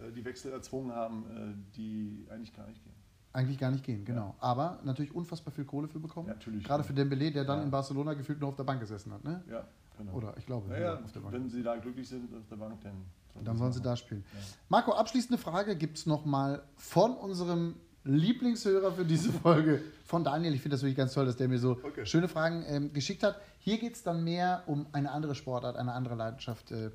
äh, 0.00 0.12
die 0.12 0.24
Wechsel 0.24 0.52
erzwungen 0.52 0.94
haben, 0.94 1.24
äh, 1.28 1.76
die 1.76 2.24
eigentlich 2.30 2.54
gar 2.54 2.68
nicht 2.68 2.82
gehen. 2.84 2.94
Eigentlich 3.32 3.58
gar 3.58 3.72
nicht 3.72 3.84
gehen, 3.84 4.04
genau. 4.04 4.36
Ja. 4.40 4.48
Aber 4.48 4.78
natürlich 4.84 5.12
unfassbar 5.12 5.52
viel 5.52 5.64
Kohle 5.64 5.88
für 5.88 5.98
bekommen. 5.98 6.28
Ja, 6.28 6.34
natürlich. 6.34 6.64
Gerade 6.64 6.84
für 6.84 6.94
Dembele, 6.94 7.32
der 7.32 7.44
dann 7.44 7.58
ja. 7.58 7.64
in 7.64 7.70
Barcelona 7.70 8.14
gefühlt 8.14 8.38
nur 8.38 8.48
auf 8.48 8.56
der 8.56 8.64
Bank 8.64 8.80
gesessen 8.80 9.12
hat. 9.12 9.24
Ne? 9.24 9.42
Ja, 9.50 9.66
Genau. 9.98 10.12
Oder 10.12 10.34
ich 10.36 10.46
glaube, 10.46 10.72
ja, 10.72 10.78
ja, 10.78 11.00
wenn 11.30 11.48
sie 11.48 11.62
da 11.62 11.76
glücklich 11.76 12.08
sind 12.08 12.34
auf 12.34 12.46
der 12.48 12.56
Bank, 12.56 12.80
dann 12.82 13.04
sollen, 13.32 13.44
dann 13.44 13.56
sollen 13.56 13.72
sie 13.72 13.80
da 13.80 13.96
spielen. 13.96 14.24
Ja. 14.32 14.38
Marco, 14.68 14.92
abschließende 14.92 15.38
Frage 15.38 15.76
gibt 15.76 15.98
es 15.98 16.06
nochmal 16.06 16.62
von 16.76 17.16
unserem 17.16 17.76
Lieblingshörer 18.04 18.92
für 18.92 19.04
diese 19.04 19.32
Folge, 19.42 19.82
von 20.04 20.22
Daniel. 20.22 20.54
Ich 20.54 20.62
finde 20.62 20.74
das 20.74 20.82
wirklich 20.82 20.96
ganz 20.96 21.14
toll, 21.14 21.26
dass 21.26 21.36
der 21.36 21.48
mir 21.48 21.58
so 21.58 21.72
okay. 21.82 22.06
schöne 22.06 22.28
Fragen 22.28 22.64
ähm, 22.68 22.92
geschickt 22.92 23.22
hat. 23.22 23.40
Hier 23.58 23.78
geht 23.78 23.94
es 23.94 24.02
dann 24.02 24.22
mehr 24.22 24.62
um 24.66 24.86
eine 24.92 25.10
andere 25.10 25.34
Sportart, 25.34 25.76
eine 25.76 25.92
andere 25.92 26.14
Leidenschaft. 26.14 26.70
Äh, 26.70 26.90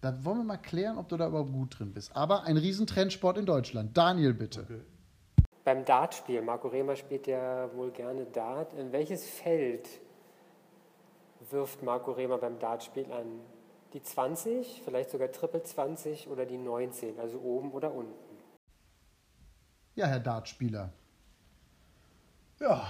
da 0.00 0.24
wollen 0.24 0.38
wir 0.38 0.44
mal 0.44 0.58
klären, 0.58 0.98
ob 0.98 1.08
du 1.08 1.16
da 1.16 1.28
überhaupt 1.28 1.52
gut 1.52 1.78
drin 1.78 1.92
bist. 1.92 2.14
Aber 2.14 2.44
ein 2.44 2.58
Riesentrendsport 2.58 3.38
in 3.38 3.46
Deutschland. 3.46 3.96
Daniel, 3.96 4.34
bitte. 4.34 4.62
Okay. 4.62 4.80
Beim 5.64 5.82
Dartspiel, 5.86 6.42
Marco 6.42 6.68
Rehmer 6.68 6.94
spielt 6.94 7.26
ja 7.26 7.74
wohl 7.74 7.90
gerne 7.90 8.26
Dart. 8.26 8.74
In 8.74 8.92
welches 8.92 9.24
Feld 9.24 9.88
wirft 11.50 11.82
Marco 11.82 12.12
Rehmer 12.12 12.38
beim 12.38 12.58
Dartspiel 12.58 13.10
an? 13.12 13.40
Die 13.92 14.02
20, 14.02 14.82
vielleicht 14.84 15.10
sogar 15.10 15.30
Triple 15.30 15.62
20 15.62 16.28
oder 16.28 16.46
die 16.46 16.58
19, 16.58 17.18
also 17.18 17.40
oben 17.40 17.70
oder 17.72 17.92
unten? 17.92 18.12
Ja, 19.94 20.06
Herr 20.06 20.20
Dartspieler. 20.20 20.92
Ja, 22.58 22.84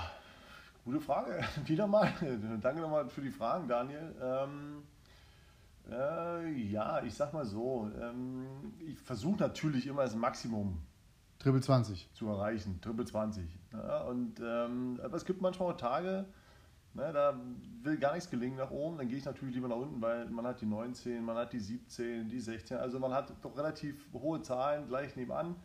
gute 0.84 1.00
Frage. 1.00 1.44
Wieder 1.66 1.86
mal. 1.86 2.12
Danke 2.60 2.80
nochmal 2.80 3.08
für 3.08 3.20
die 3.20 3.30
Fragen, 3.30 3.68
Daniel. 3.68 4.14
Ähm, 4.22 4.82
äh, 5.90 6.50
ja, 6.52 7.02
ich 7.02 7.14
sag 7.14 7.34
mal 7.34 7.44
so. 7.44 7.90
Ähm, 8.00 8.46
ich 8.86 8.98
versuche 8.98 9.38
natürlich 9.40 9.86
immer 9.86 10.02
das 10.02 10.14
Maximum 10.14 10.80
Triple 11.38 11.60
20 11.60 12.10
zu 12.14 12.28
erreichen. 12.28 12.80
Triple 12.80 13.04
20. 13.04 13.44
Ja, 13.72 14.02
und, 14.04 14.40
ähm, 14.40 14.98
aber 15.02 15.16
es 15.16 15.24
gibt 15.24 15.42
manchmal 15.42 15.72
auch 15.72 15.76
Tage, 15.76 16.24
Ne, 16.94 17.12
da 17.12 17.34
will 17.82 17.98
gar 17.98 18.14
nichts 18.14 18.30
gelingen 18.30 18.56
nach 18.56 18.70
oben, 18.70 18.98
dann 18.98 19.08
gehe 19.08 19.18
ich 19.18 19.24
natürlich 19.24 19.56
lieber 19.56 19.66
nach 19.66 19.76
unten, 19.76 20.00
weil 20.00 20.26
man 20.26 20.46
hat 20.46 20.60
die 20.60 20.66
19, 20.66 21.24
man 21.24 21.36
hat 21.36 21.52
die 21.52 21.58
17, 21.58 22.28
die 22.28 22.38
16, 22.38 22.76
also 22.76 23.00
man 23.00 23.12
hat 23.12 23.32
doch 23.42 23.56
relativ 23.56 23.96
hohe 24.12 24.40
Zahlen 24.42 24.86
gleich 24.86 25.16
nebenan. 25.16 25.56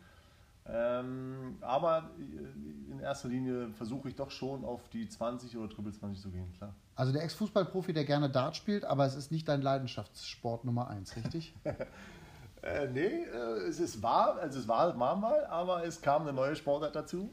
Ähm, 0.66 1.56
aber 1.60 2.10
in 2.18 2.98
erster 3.00 3.28
Linie 3.28 3.70
versuche 3.70 4.08
ich 4.08 4.16
doch 4.16 4.30
schon 4.30 4.64
auf 4.64 4.88
die 4.88 5.08
20 5.08 5.56
oder 5.56 5.68
Triple 5.68 5.92
20 5.92 6.20
zu 6.20 6.30
gehen, 6.30 6.52
klar. 6.52 6.74
Also 6.96 7.12
der 7.12 7.22
Ex-Fußballprofi, 7.22 7.92
der 7.92 8.04
gerne 8.04 8.28
Dart 8.28 8.56
spielt, 8.56 8.84
aber 8.84 9.06
es 9.06 9.14
ist 9.14 9.30
nicht 9.30 9.48
dein 9.48 9.62
Leidenschaftssport 9.62 10.64
Nummer 10.64 10.88
1, 10.88 11.16
richtig? 11.16 11.54
äh, 12.62 12.88
nee, 12.88 13.24
äh, 13.24 13.68
es 13.68 13.78
ist 13.78 14.02
wahr, 14.02 14.36
also 14.40 14.58
es 14.58 14.66
war 14.66 14.94
mal, 14.94 15.46
aber 15.46 15.84
es 15.84 16.00
kam 16.00 16.22
eine 16.22 16.32
neue 16.32 16.56
Sportart 16.56 16.94
dazu. 16.94 17.30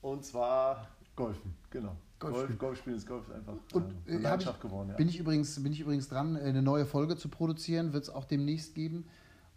Und 0.00 0.24
zwar 0.24 0.88
Golfen, 1.14 1.54
genau. 1.70 1.96
Golf, 2.30 2.58
Golf 2.58 2.78
spielen 2.78 2.96
ist 2.96 3.06
Golf 3.06 3.30
einfach 3.30 3.54
und, 3.72 3.92
äh, 4.06 4.16
Leidenschaft 4.18 4.58
ich, 4.58 4.62
geworden. 4.62 4.90
Ja. 4.90 4.96
Bin, 4.96 5.08
ich 5.08 5.18
übrigens, 5.18 5.62
bin 5.62 5.72
ich 5.72 5.80
übrigens 5.80 6.08
dran, 6.08 6.36
eine 6.36 6.62
neue 6.62 6.86
Folge 6.86 7.16
zu 7.16 7.28
produzieren, 7.28 7.92
wird 7.92 8.04
es 8.04 8.10
auch 8.10 8.24
demnächst 8.24 8.74
geben. 8.74 9.06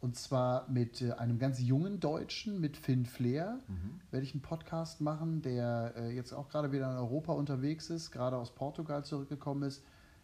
Und 0.02 0.16
zwar 0.16 0.70
mit 0.70 1.02
äh, 1.02 1.14
einem 1.14 1.40
ganz 1.40 1.60
jungen 1.60 2.00
Deutschen, 2.00 2.60
mit 2.60 2.78
Finn 2.78 3.06
Flair, 3.06 3.60
mhm. 3.68 4.02
werde 4.12 4.26
ich 4.26 4.34
einen 4.34 4.42
Podcast 4.42 5.02
machen, 5.02 5.42
der 5.42 5.94
äh, 5.96 6.16
jetzt 6.16 6.34
auch 6.34 6.50
gerade 6.50 6.72
wieder 6.72 6.92
in 6.92 6.98
Europa 6.98 7.34
unterwegs 7.34 7.90
ist, 7.90 8.12
gerade 8.12 8.38
aus 8.38 8.54
Portugal 8.54 9.04
zurückgekommen 9.04 9.64
ist, 9.64 9.84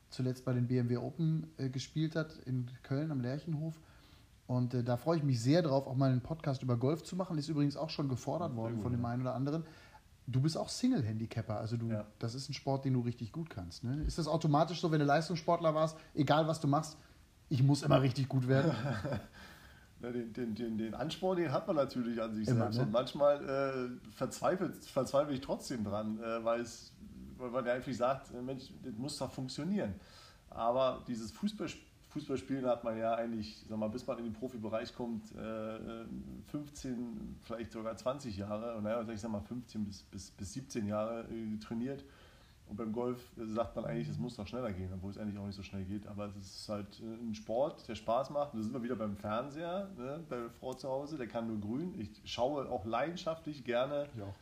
zuletzt 0.09 0.45
bei 0.45 0.53
den 0.53 0.67
BMW 0.67 0.97
Open 0.97 1.47
äh, 1.57 1.69
gespielt 1.69 2.15
hat 2.15 2.37
in 2.45 2.69
Köln 2.83 3.11
am 3.11 3.21
Lerchenhof. 3.21 3.79
Und 4.45 4.73
äh, 4.73 4.83
da 4.83 4.97
freue 4.97 5.17
ich 5.17 5.23
mich 5.23 5.41
sehr 5.41 5.61
drauf, 5.61 5.87
auch 5.87 5.95
mal 5.95 6.11
einen 6.11 6.21
Podcast 6.21 6.61
über 6.61 6.75
Golf 6.75 7.03
zu 7.03 7.15
machen. 7.15 7.37
Ist 7.37 7.47
übrigens 7.47 7.77
auch 7.77 7.89
schon 7.89 8.09
gefordert 8.09 8.55
worden 8.55 8.81
von 8.81 8.91
dem 8.91 9.05
einen 9.05 9.21
oder 9.21 9.33
anderen. 9.33 9.63
Du 10.28 10.41
bist 10.41 10.57
auch 10.57 10.69
Single-Handicapper, 10.69 11.57
also 11.57 11.78
du, 11.78 11.89
ja. 11.89 12.05
das 12.19 12.36
ist 12.36 12.49
ein 12.49 12.53
Sport, 12.53 12.86
den 12.86 12.93
du 12.93 13.01
richtig 13.01 13.32
gut 13.32 13.49
kannst. 13.49 13.84
Ne? 13.84 14.03
Ist 14.03 14.17
das 14.17 14.28
automatisch 14.28 14.80
so, 14.80 14.91
wenn 14.91 14.99
du 14.99 15.05
Leistungssportler 15.05 15.74
warst, 15.74 15.97
egal 16.13 16.47
was 16.47 16.59
du 16.59 16.67
machst, 16.67 16.97
ich 17.49 17.63
muss 17.63 17.84
immer 17.84 18.01
richtig 18.01 18.30
gut 18.30 18.47
werden? 18.47 18.72
den, 20.01 20.34
den, 20.34 20.55
den, 20.55 20.78
den 20.78 20.93
Ansporn, 20.93 21.38
den 21.38 21.51
hat 21.51 21.67
man 21.67 21.76
natürlich 21.76 22.22
an 22.22 22.34
sich 22.34 22.47
immer, 22.47 22.72
selbst. 22.72 22.78
Ne? 22.78 22.84
Und 22.84 22.91
manchmal 22.91 23.43
äh, 23.43 24.11
verzweifle, 24.11 24.72
verzweifle 24.74 25.34
ich 25.34 25.41
trotzdem 25.41 25.84
dran, 25.84 26.19
äh, 26.19 26.43
weil, 26.43 26.61
es, 26.61 26.93
weil 27.38 27.49
man 27.49 27.65
ja 27.65 27.74
einfach 27.74 27.93
sagt, 27.93 28.34
äh, 28.34 28.41
Mensch, 28.41 28.72
das 28.84 28.93
muss 28.95 29.17
doch 29.17 29.32
funktionieren. 29.32 29.95
Aber 30.49 31.03
dieses 31.07 31.32
Fußballspiel 31.32 31.90
Fußballspielen 32.12 32.66
hat 32.66 32.84
man 32.84 32.97
ja 32.97 33.16
eigentlich, 33.16 33.66
sag 33.68 33.78
mal, 33.78 33.89
bis 33.89 34.05
man 34.05 34.18
in 34.18 34.26
den 34.26 34.34
Profibereich 34.34 34.93
kommt, 34.93 35.30
15, 36.47 36.91
äh, 36.91 36.97
vielleicht 37.41 37.72
sogar 37.72 37.95
20 37.95 38.38
Jahre, 38.38 38.82
naja, 38.82 39.07
ich 39.09 39.22
sag 39.22 39.32
mal 39.32 39.41
15 39.41 39.86
bis, 39.86 40.03
bis, 40.03 40.32
bis 40.32 40.53
17 40.53 40.88
Jahre 40.88 41.22
äh, 41.30 41.57
trainiert. 41.59 42.03
Und 42.68 42.78
beim 42.78 42.93
Golf 42.93 43.34
sagt 43.36 43.76
man 43.76 43.84
eigentlich, 43.84 44.07
es 44.07 44.18
muss 44.18 44.38
noch 44.38 44.47
schneller 44.47 44.72
gehen, 44.72 44.89
obwohl 44.93 45.12
es 45.12 45.18
eigentlich 45.18 45.38
auch 45.38 45.45
nicht 45.45 45.57
so 45.57 45.64
schnell 45.64 45.84
geht. 45.84 46.07
Aber 46.07 46.28
es 46.28 46.36
ist 46.38 46.70
halt 46.70 47.01
äh, 47.01 47.03
ein 47.03 47.36
Sport, 47.36 47.88
der 47.88 47.95
Spaß 47.95 48.30
macht. 48.30 48.53
Und 48.53 48.59
da 48.59 48.64
sind 48.64 48.74
wir 48.74 48.84
wieder 48.84 48.95
beim 48.95 49.18
Fernseher, 49.18 49.89
ne, 49.97 50.24
bei 50.30 50.38
der 50.38 50.49
Frau 50.49 50.74
zu 50.74 50.88
Hause, 50.88 51.18
der 51.18 51.28
kann 51.28 51.47
nur 51.47 51.59
grün. 51.59 51.93
Ich 51.99 52.09
schaue 52.24 52.70
auch 52.70 52.86
leidenschaftlich 52.86 53.66
gerne 53.66 54.07
ja. 54.18 54.34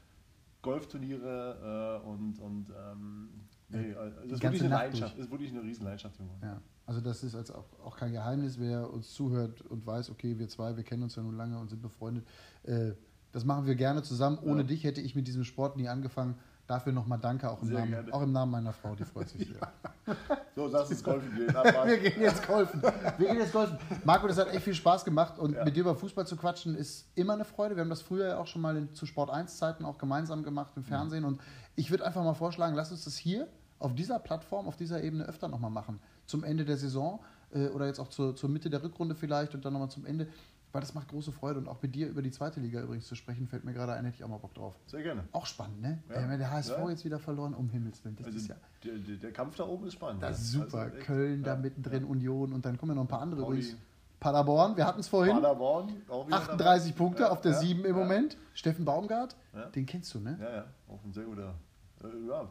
Golfturniere 0.61 2.01
äh, 2.03 2.07
und, 2.07 2.39
und 2.39 2.67
ähm, 2.69 3.29
nee, 3.69 3.93
also 3.93 4.15
das 4.21 4.31
ist 4.33 4.43
wirklich 4.43 4.61
eine 4.61 4.75
Leidenschaft, 4.75 5.13
das 5.13 5.25
ist 5.25 5.31
wirklich 5.31 5.51
eine 5.51 5.63
Riesenleidenschaft 5.63 6.17
geworden. 6.17 6.39
Ja. 6.43 6.61
Also 6.89 7.01
das 7.01 7.21
ist 7.23 7.35
also 7.35 7.53
auch, 7.53 7.85
auch, 7.85 7.97
kein 7.97 8.13
Geheimnis, 8.13 8.57
wer 8.57 8.91
uns 8.91 9.13
zuhört 9.13 9.61
und 9.61 9.85
weiß, 9.85 10.09
okay, 10.09 10.39
wir 10.39 10.49
zwei, 10.49 10.75
wir 10.75 10.83
kennen 10.83 11.03
uns 11.03 11.15
ja 11.15 11.21
nun 11.21 11.37
lange 11.37 11.59
und 11.59 11.69
sind 11.69 11.83
befreundet. 11.83 12.25
Äh, 12.63 12.93
das 13.31 13.45
machen 13.45 13.67
wir 13.67 13.75
gerne 13.75 14.01
zusammen. 14.01 14.39
Ohne 14.41 14.61
ja. 14.61 14.67
dich 14.67 14.83
hätte 14.85 14.99
ich 14.99 15.13
mit 15.13 15.27
diesem 15.27 15.43
Sport 15.43 15.77
nie 15.77 15.87
angefangen. 15.87 16.33
Dafür 16.65 16.91
nochmal 16.91 17.19
Danke, 17.19 17.47
auch 17.47 17.61
im, 17.61 17.73
Namen, 17.73 18.11
auch 18.11 18.23
im 18.23 18.31
Namen 18.31 18.51
meiner 18.51 18.73
Frau, 18.73 18.95
die 18.95 19.05
freut 19.05 19.29
sich 19.29 19.47
sehr. 19.47 20.15
so, 20.55 20.65
lass 20.65 20.89
uns 20.89 21.03
golfen 21.03 21.35
gehen. 21.35 21.47
wir 21.53 21.97
gehen 21.99 22.21
jetzt 22.23 22.47
golfen. 22.47 22.81
Wir 22.81 23.27
gehen 23.27 23.37
jetzt 23.37 23.53
golfen. 23.53 23.77
Marco, 24.03 24.27
das 24.27 24.39
hat 24.39 24.51
echt 24.51 24.63
viel 24.63 24.73
Spaß 24.73 25.05
gemacht 25.05 25.37
und 25.37 25.53
ja. 25.53 25.63
mit 25.63 25.75
dir 25.75 25.81
über 25.81 25.93
Fußball 25.93 26.25
zu 26.25 26.37
quatschen 26.37 26.73
ist 26.73 27.07
immer 27.13 27.33
eine 27.33 27.45
Freude. 27.45 27.75
Wir 27.75 27.81
haben 27.81 27.89
das 27.91 28.01
früher 28.01 28.29
ja 28.29 28.39
auch 28.39 28.47
schon 28.47 28.63
mal 28.63 28.75
in, 28.75 28.95
zu 28.95 29.05
Sport 29.05 29.29
1 29.29 29.57
Zeiten 29.57 29.85
auch 29.85 29.99
gemeinsam 29.99 30.41
gemacht 30.41 30.73
im 30.75 30.83
Fernsehen 30.83 31.23
und 31.23 31.39
ich 31.75 31.91
würde 31.91 32.03
einfach 32.03 32.23
mal 32.23 32.33
vorschlagen, 32.33 32.75
lass 32.75 32.89
uns 32.89 33.05
das 33.05 33.15
hier 33.15 33.47
auf 33.77 33.93
dieser 33.93 34.17
Plattform, 34.17 34.67
auf 34.67 34.75
dieser 34.75 35.03
Ebene 35.03 35.25
öfter 35.25 35.47
nochmal 35.47 35.69
machen 35.69 35.99
zum 36.29 36.43
Ende 36.43 36.63
der 36.63 36.77
Saison 36.77 37.19
äh, 37.53 37.67
oder 37.69 37.87
jetzt 37.87 37.99
auch 37.99 38.09
zur, 38.09 38.35
zur 38.35 38.49
Mitte 38.49 38.69
der 38.69 38.83
Rückrunde 38.83 39.15
vielleicht 39.15 39.55
und 39.55 39.65
dann 39.65 39.73
nochmal 39.73 39.89
zum 39.89 40.05
Ende. 40.05 40.27
Weil 40.71 40.81
das 40.81 40.93
macht 40.93 41.07
große 41.07 41.31
Freude 41.31 41.57
und 41.57 41.67
auch 41.67 41.81
mit 41.81 41.95
dir 41.95 42.07
über 42.07 42.21
die 42.21 42.29
zweite 42.29 42.59
Liga 42.59 42.79
übrigens 42.83 43.07
zu 43.07 43.15
sprechen, 43.15 43.47
fällt 43.47 43.63
mir 43.63 43.73
gerade 43.73 43.93
ein, 43.93 44.05
hätte 44.05 44.17
ich 44.17 44.23
auch 44.23 44.27
mal 44.27 44.37
Bock 44.37 44.53
drauf. 44.53 44.75
Sehr 44.85 45.01
gerne. 45.01 45.23
Auch 45.31 45.47
spannend, 45.47 45.81
ne? 45.81 45.97
Ja. 46.09 46.31
Äh, 46.31 46.37
der 46.37 46.51
HSV 46.51 46.77
ja. 46.77 46.89
jetzt 46.91 47.03
wieder 47.03 47.17
verloren, 47.17 47.55
um 47.55 47.69
Himmels 47.69 48.05
Willen. 48.05 48.15
Das 48.17 48.27
also 48.27 48.37
ist 48.37 48.49
ja, 48.49 48.55
der, 48.83 49.17
der, 49.17 49.31
Kampf 49.31 49.55
da 49.55 49.65
oben 49.65 49.87
ist 49.87 49.93
spannend. 49.93 50.21
Das 50.21 50.39
ist 50.39 50.51
super. 50.51 50.81
Also 50.81 50.97
Köln 50.99 51.39
ja. 51.39 51.55
da 51.55 51.59
mittendrin, 51.59 52.03
Union 52.03 52.53
und 52.53 52.63
dann 52.63 52.77
kommen 52.77 52.91
ja 52.91 52.95
noch 52.97 53.05
ein 53.05 53.07
paar 53.07 53.21
andere 53.21 53.41
Pauli. 53.41 53.61
übrigens. 53.61 53.81
Paderborn, 54.19 54.77
wir 54.77 54.85
hatten 54.85 54.99
es 54.99 55.07
vorhin. 55.07 55.33
Paderborn, 55.33 55.89
auch 56.07 56.27
wieder 56.27 56.37
38 56.37 56.91
dabei. 56.91 56.97
Punkte 56.97 57.31
auf 57.31 57.41
der 57.41 57.53
7 57.55 57.85
im 57.85 57.95
Moment. 57.95 58.37
Steffen 58.53 58.85
Baumgart, 58.85 59.35
den 59.73 59.87
kennst 59.87 60.13
du, 60.13 60.19
ne? 60.19 60.37
Ja, 60.39 60.51
ja, 60.51 60.65
auch 60.87 61.03
ein 61.03 61.13
sehr 61.13 61.23
guter 61.23 61.55
äh, 62.03 62.27
ja, 62.27 62.47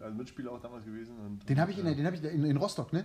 also 0.00 0.16
Mitspieler 0.16 0.52
auch 0.52 0.60
damals 0.60 0.84
gewesen. 0.84 1.16
Und, 1.18 1.48
den 1.48 1.60
habe 1.60 1.70
ich, 1.70 1.78
in, 1.78 2.06
hab 2.06 2.14
ich 2.14 2.22
in, 2.24 2.44
in 2.44 2.56
Rostock, 2.56 2.92
ne? 2.92 3.04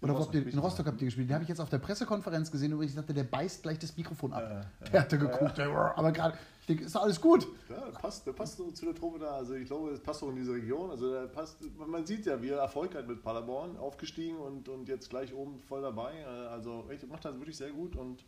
Oder 0.00 0.12
in 0.12 0.18
Rostock, 0.18 0.34
in 0.52 0.58
Rostock 0.58 0.86
habt 0.86 1.00
ihr 1.00 1.06
gespielt. 1.06 1.28
Den 1.28 1.34
habe 1.34 1.44
ich 1.44 1.48
jetzt 1.48 1.60
auf 1.60 1.70
der 1.70 1.78
Pressekonferenz 1.78 2.50
gesehen 2.50 2.74
und 2.74 2.82
ich 2.82 2.94
dachte, 2.94 3.14
der 3.14 3.24
beißt 3.24 3.62
gleich 3.62 3.78
das 3.78 3.96
Mikrofon 3.96 4.32
ab. 4.32 4.42
Ja, 4.82 4.88
der 4.90 5.00
hatte 5.00 5.18
geguckt. 5.18 5.56
Ja, 5.56 5.96
aber 5.96 6.12
gerade, 6.12 6.36
ich 6.60 6.66
denke, 6.66 6.84
ist 6.84 6.96
alles 6.96 7.20
gut. 7.20 7.46
Ja, 7.70 7.86
der 7.86 7.92
passt, 7.92 8.26
der 8.26 8.32
passt 8.32 8.58
so 8.58 8.70
zu 8.70 8.84
der 8.84 8.94
Truppe 8.94 9.18
da. 9.18 9.36
Also 9.36 9.54
ich 9.54 9.66
glaube, 9.66 9.90
es 9.90 10.00
passt 10.00 10.22
auch 10.22 10.28
in 10.28 10.36
diese 10.36 10.52
Region. 10.52 10.90
Also 10.90 11.10
der 11.12 11.26
passt, 11.28 11.58
man 11.86 12.04
sieht 12.04 12.26
ja, 12.26 12.40
wie 12.42 12.50
er 12.50 12.58
Erfolg 12.58 12.94
hat 12.94 13.08
mit 13.08 13.22
Paderborn, 13.22 13.76
aufgestiegen 13.78 14.36
und, 14.36 14.68
und 14.68 14.88
jetzt 14.88 15.08
gleich 15.08 15.32
oben 15.32 15.58
voll 15.60 15.80
dabei. 15.80 16.26
Also 16.50 16.84
echt, 16.90 17.08
macht 17.08 17.24
das 17.24 17.34
wirklich 17.36 17.56
sehr 17.56 17.70
gut 17.70 17.96
und 17.96 18.24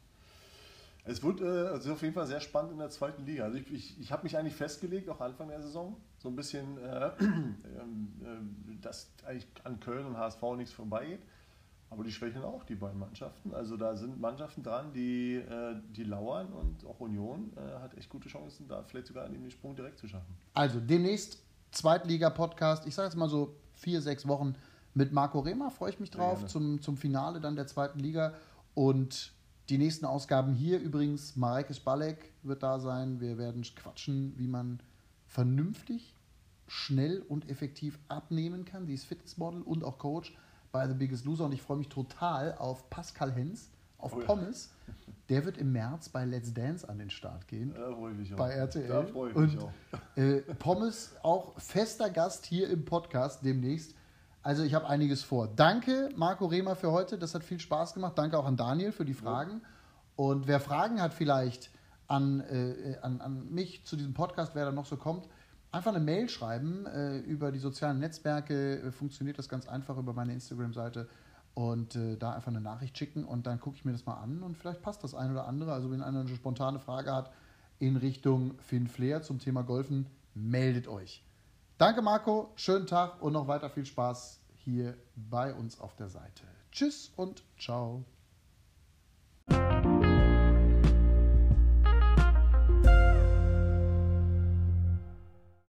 es 1.07 1.23
wird 1.23 1.41
äh, 1.41 1.45
also 1.45 1.93
auf 1.93 2.03
jeden 2.03 2.15
Fall 2.15 2.27
sehr 2.27 2.41
spannend 2.41 2.73
in 2.73 2.79
der 2.79 2.91
zweiten 2.91 3.25
Liga. 3.25 3.45
Also 3.45 3.59
ich, 3.59 3.73
ich, 3.73 4.01
ich 4.01 4.13
habe 4.13 4.25
mich 4.25 4.37
eigentlich 4.37 4.57
festgelegt, 4.57 5.09
auch 5.09 5.21
Anfang 5.21 5.49
der 5.49 5.63
Saison, 5.63 5.97
so 6.19 6.29
ein 6.29 6.37
bisschen, 6.37 6.79
äh, 6.79 7.07
äh, 7.07 7.11
dass 8.81 9.11
eigentlich 9.25 9.47
an 9.65 9.79
Köln 9.81 10.05
und 10.07 10.19
HSV 10.19 10.43
nichts 10.57 10.73
vorbeigeht. 10.73 11.21
Aber 11.89 12.03
die 12.03 12.11
schwächeln 12.11 12.45
auch, 12.45 12.65
die 12.65 12.75
beiden 12.75 12.99
Mannschaften. 12.99 13.55
Also 13.55 13.77
da 13.77 13.95
sind 13.95 14.21
Mannschaften 14.21 14.65
dran, 14.65 14.93
die, 14.93 15.37
äh, 15.37 15.77
die 15.91 16.03
lauern 16.03 16.53
und 16.53 16.85
auch 16.85 16.99
Union 16.99 17.53
äh, 17.57 17.81
hat 17.81 17.97
echt 17.97 18.11
gute 18.11 18.29
Chancen, 18.29 18.67
da 18.67 18.83
vielleicht 18.83 19.07
sogar 19.07 19.29
den 19.29 19.49
Sprung 19.53 19.77
direkt 19.77 19.99
zu 19.99 20.09
schaffen. 20.09 20.37
Also 20.55 20.81
demnächst 20.81 21.41
Zweitliga-Podcast, 21.71 22.87
ich 22.87 22.95
sage 22.95 23.07
jetzt 23.07 23.17
mal 23.17 23.29
so 23.29 23.55
vier, 23.75 24.03
sechs 24.03 24.27
Wochen 24.27 24.57
mit 24.95 25.13
Marco 25.13 25.39
Rehmer, 25.39 25.71
freue 25.71 25.91
ich 25.91 26.01
mich 26.01 26.11
drauf, 26.11 26.47
zum, 26.47 26.81
zum 26.83 26.97
Finale 26.97 27.41
dann 27.41 27.55
der 27.55 27.69
zweiten 27.69 28.01
Liga. 28.01 28.35
Und 28.75 29.33
die 29.69 29.79
nächsten 29.79 30.05
Ausgaben 30.05 30.55
hier 30.55 30.79
übrigens, 30.79 31.37
Mareike 31.37 31.75
Spalek 31.75 32.33
wird 32.43 32.62
da 32.62 32.79
sein. 32.79 33.21
Wir 33.21 33.37
werden 33.39 33.62
quatschen, 33.62 34.35
wie 34.37 34.47
man 34.47 34.81
vernünftig, 35.27 36.14
schnell 36.69 37.23
und 37.29 37.51
effektiv 37.51 37.99
abnehmen 38.09 38.64
kann. 38.64 38.87
Die 38.87 38.95
ist 38.95 39.05
Fitnessmodel 39.05 39.62
und 39.62 39.85
auch 39.85 39.99
Coach 39.99 40.37
bei 40.73 40.87
The 40.87 40.95
Biggest 40.95 41.25
Loser 41.25 41.47
und 41.47 41.53
ich 41.53 41.62
freue 41.62 41.79
mich 41.79 41.89
total 41.89 42.55
auf 42.59 42.91
Pascal 42.91 43.33
Hens, 43.33 43.71
auf 43.99 44.14
oh 44.14 44.21
ja. 44.21 44.27
Pommes. 44.27 44.71
Der 45.29 45.45
wird 45.45 45.59
im 45.59 45.73
März 45.73 46.09
bei 46.09 46.25
Let's 46.25 46.55
Dance 46.55 46.89
an 46.89 46.99
den 46.99 47.11
Start 47.11 47.49
gehen. 47.49 47.73
Da 47.75 47.93
freue 47.93 48.12
ich 48.12 48.19
mich 48.19 48.33
auch. 48.33 48.37
Bei 48.37 48.53
RTL. 48.53 48.87
Da 48.87 49.03
freue 49.05 49.31
ich 49.31 49.37
mich 49.37 49.59
auch. 49.59 49.73
Äh, 50.14 50.41
Pommes 50.59 51.14
auch 51.23 51.59
fester 51.59 52.11
Gast 52.11 52.47
hier 52.47 52.71
im 52.71 52.85
Podcast 52.85 53.45
demnächst. 53.45 53.95
Also 54.47 54.63
ich 54.63 54.75
habe 54.75 54.89
einiges 54.89 55.25
vor. 55.25 55.49
Danke 55.49 56.09
Marco 56.15 56.47
Rehmer 56.47 56.77
für 56.77 56.93
heute. 56.93 57.19
Das 57.19 57.35
hat 57.35 57.43
viel 57.43 57.59
Spaß 57.59 57.95
gemacht. 57.95 58.17
Danke 58.17 58.39
auch 58.39 58.45
an 58.45 58.57
Daniel 58.57 58.93
für 58.93 59.05
die 59.05 59.13
Fragen. 59.13 59.61
Und 60.15 60.47
wer 60.47 60.61
Fragen 60.61 61.03
hat 61.03 61.13
vielleicht 61.13 61.73
an, 62.07 62.39
äh, 62.43 62.97
an, 63.03 63.21
an 63.21 63.53
mich 63.53 63.85
zu 63.85 63.97
diesem 63.97 64.15
Podcast, 64.15 64.55
wer 64.55 64.65
da 64.65 64.71
noch 64.71 64.87
so 64.87 64.97
kommt, 64.99 65.27
einfach 65.73 65.93
eine 65.93 65.99
Mail 65.99 66.29
schreiben 66.29 66.87
äh, 66.87 67.19
über 67.19 67.51
die 67.51 67.59
sozialen 67.59 67.99
Netzwerke. 67.99 68.83
Äh, 68.83 68.93
funktioniert 68.93 69.37
das 69.37 69.49
ganz 69.49 69.67
einfach 69.67 69.99
über 69.99 70.13
meine 70.13 70.33
Instagram-Seite 70.33 71.09
und 71.55 71.97
äh, 71.97 72.17
da 72.17 72.31
einfach 72.31 72.53
eine 72.53 72.61
Nachricht 72.61 72.97
schicken 72.97 73.25
und 73.25 73.49
dann 73.49 73.59
gucke 73.59 73.75
ich 73.75 73.85
mir 73.85 73.91
das 73.91 74.07
mal 74.07 74.15
an 74.15 74.45
und 74.45 74.57
vielleicht 74.57 74.81
passt 74.81 75.03
das 75.03 75.17
ein 75.17 75.33
oder 75.33 75.49
andere. 75.49 75.73
Also 75.73 75.91
wenn 75.91 76.03
einer 76.03 76.21
eine 76.21 76.29
spontane 76.29 76.79
Frage 76.79 77.13
hat 77.13 77.33
in 77.81 77.97
Richtung 77.97 78.57
Finn 78.61 78.87
Flair 78.87 79.23
zum 79.23 79.41
Thema 79.41 79.65
Golfen, 79.65 80.07
meldet 80.35 80.87
euch. 80.87 81.25
Danke 81.79 82.01
Marco, 82.01 82.53
schönen 82.57 82.87
Tag 82.87 83.20
und 83.20 83.35
noch 83.35 83.49
weiter 83.49 83.68
viel 83.68 83.85
Spaß 83.85 84.41
hier 84.64 84.97
bei 85.14 85.53
uns 85.53 85.79
auf 85.79 85.95
der 85.95 86.09
Seite. 86.09 86.43
Tschüss 86.72 87.12
und 87.16 87.43
ciao. 87.59 88.03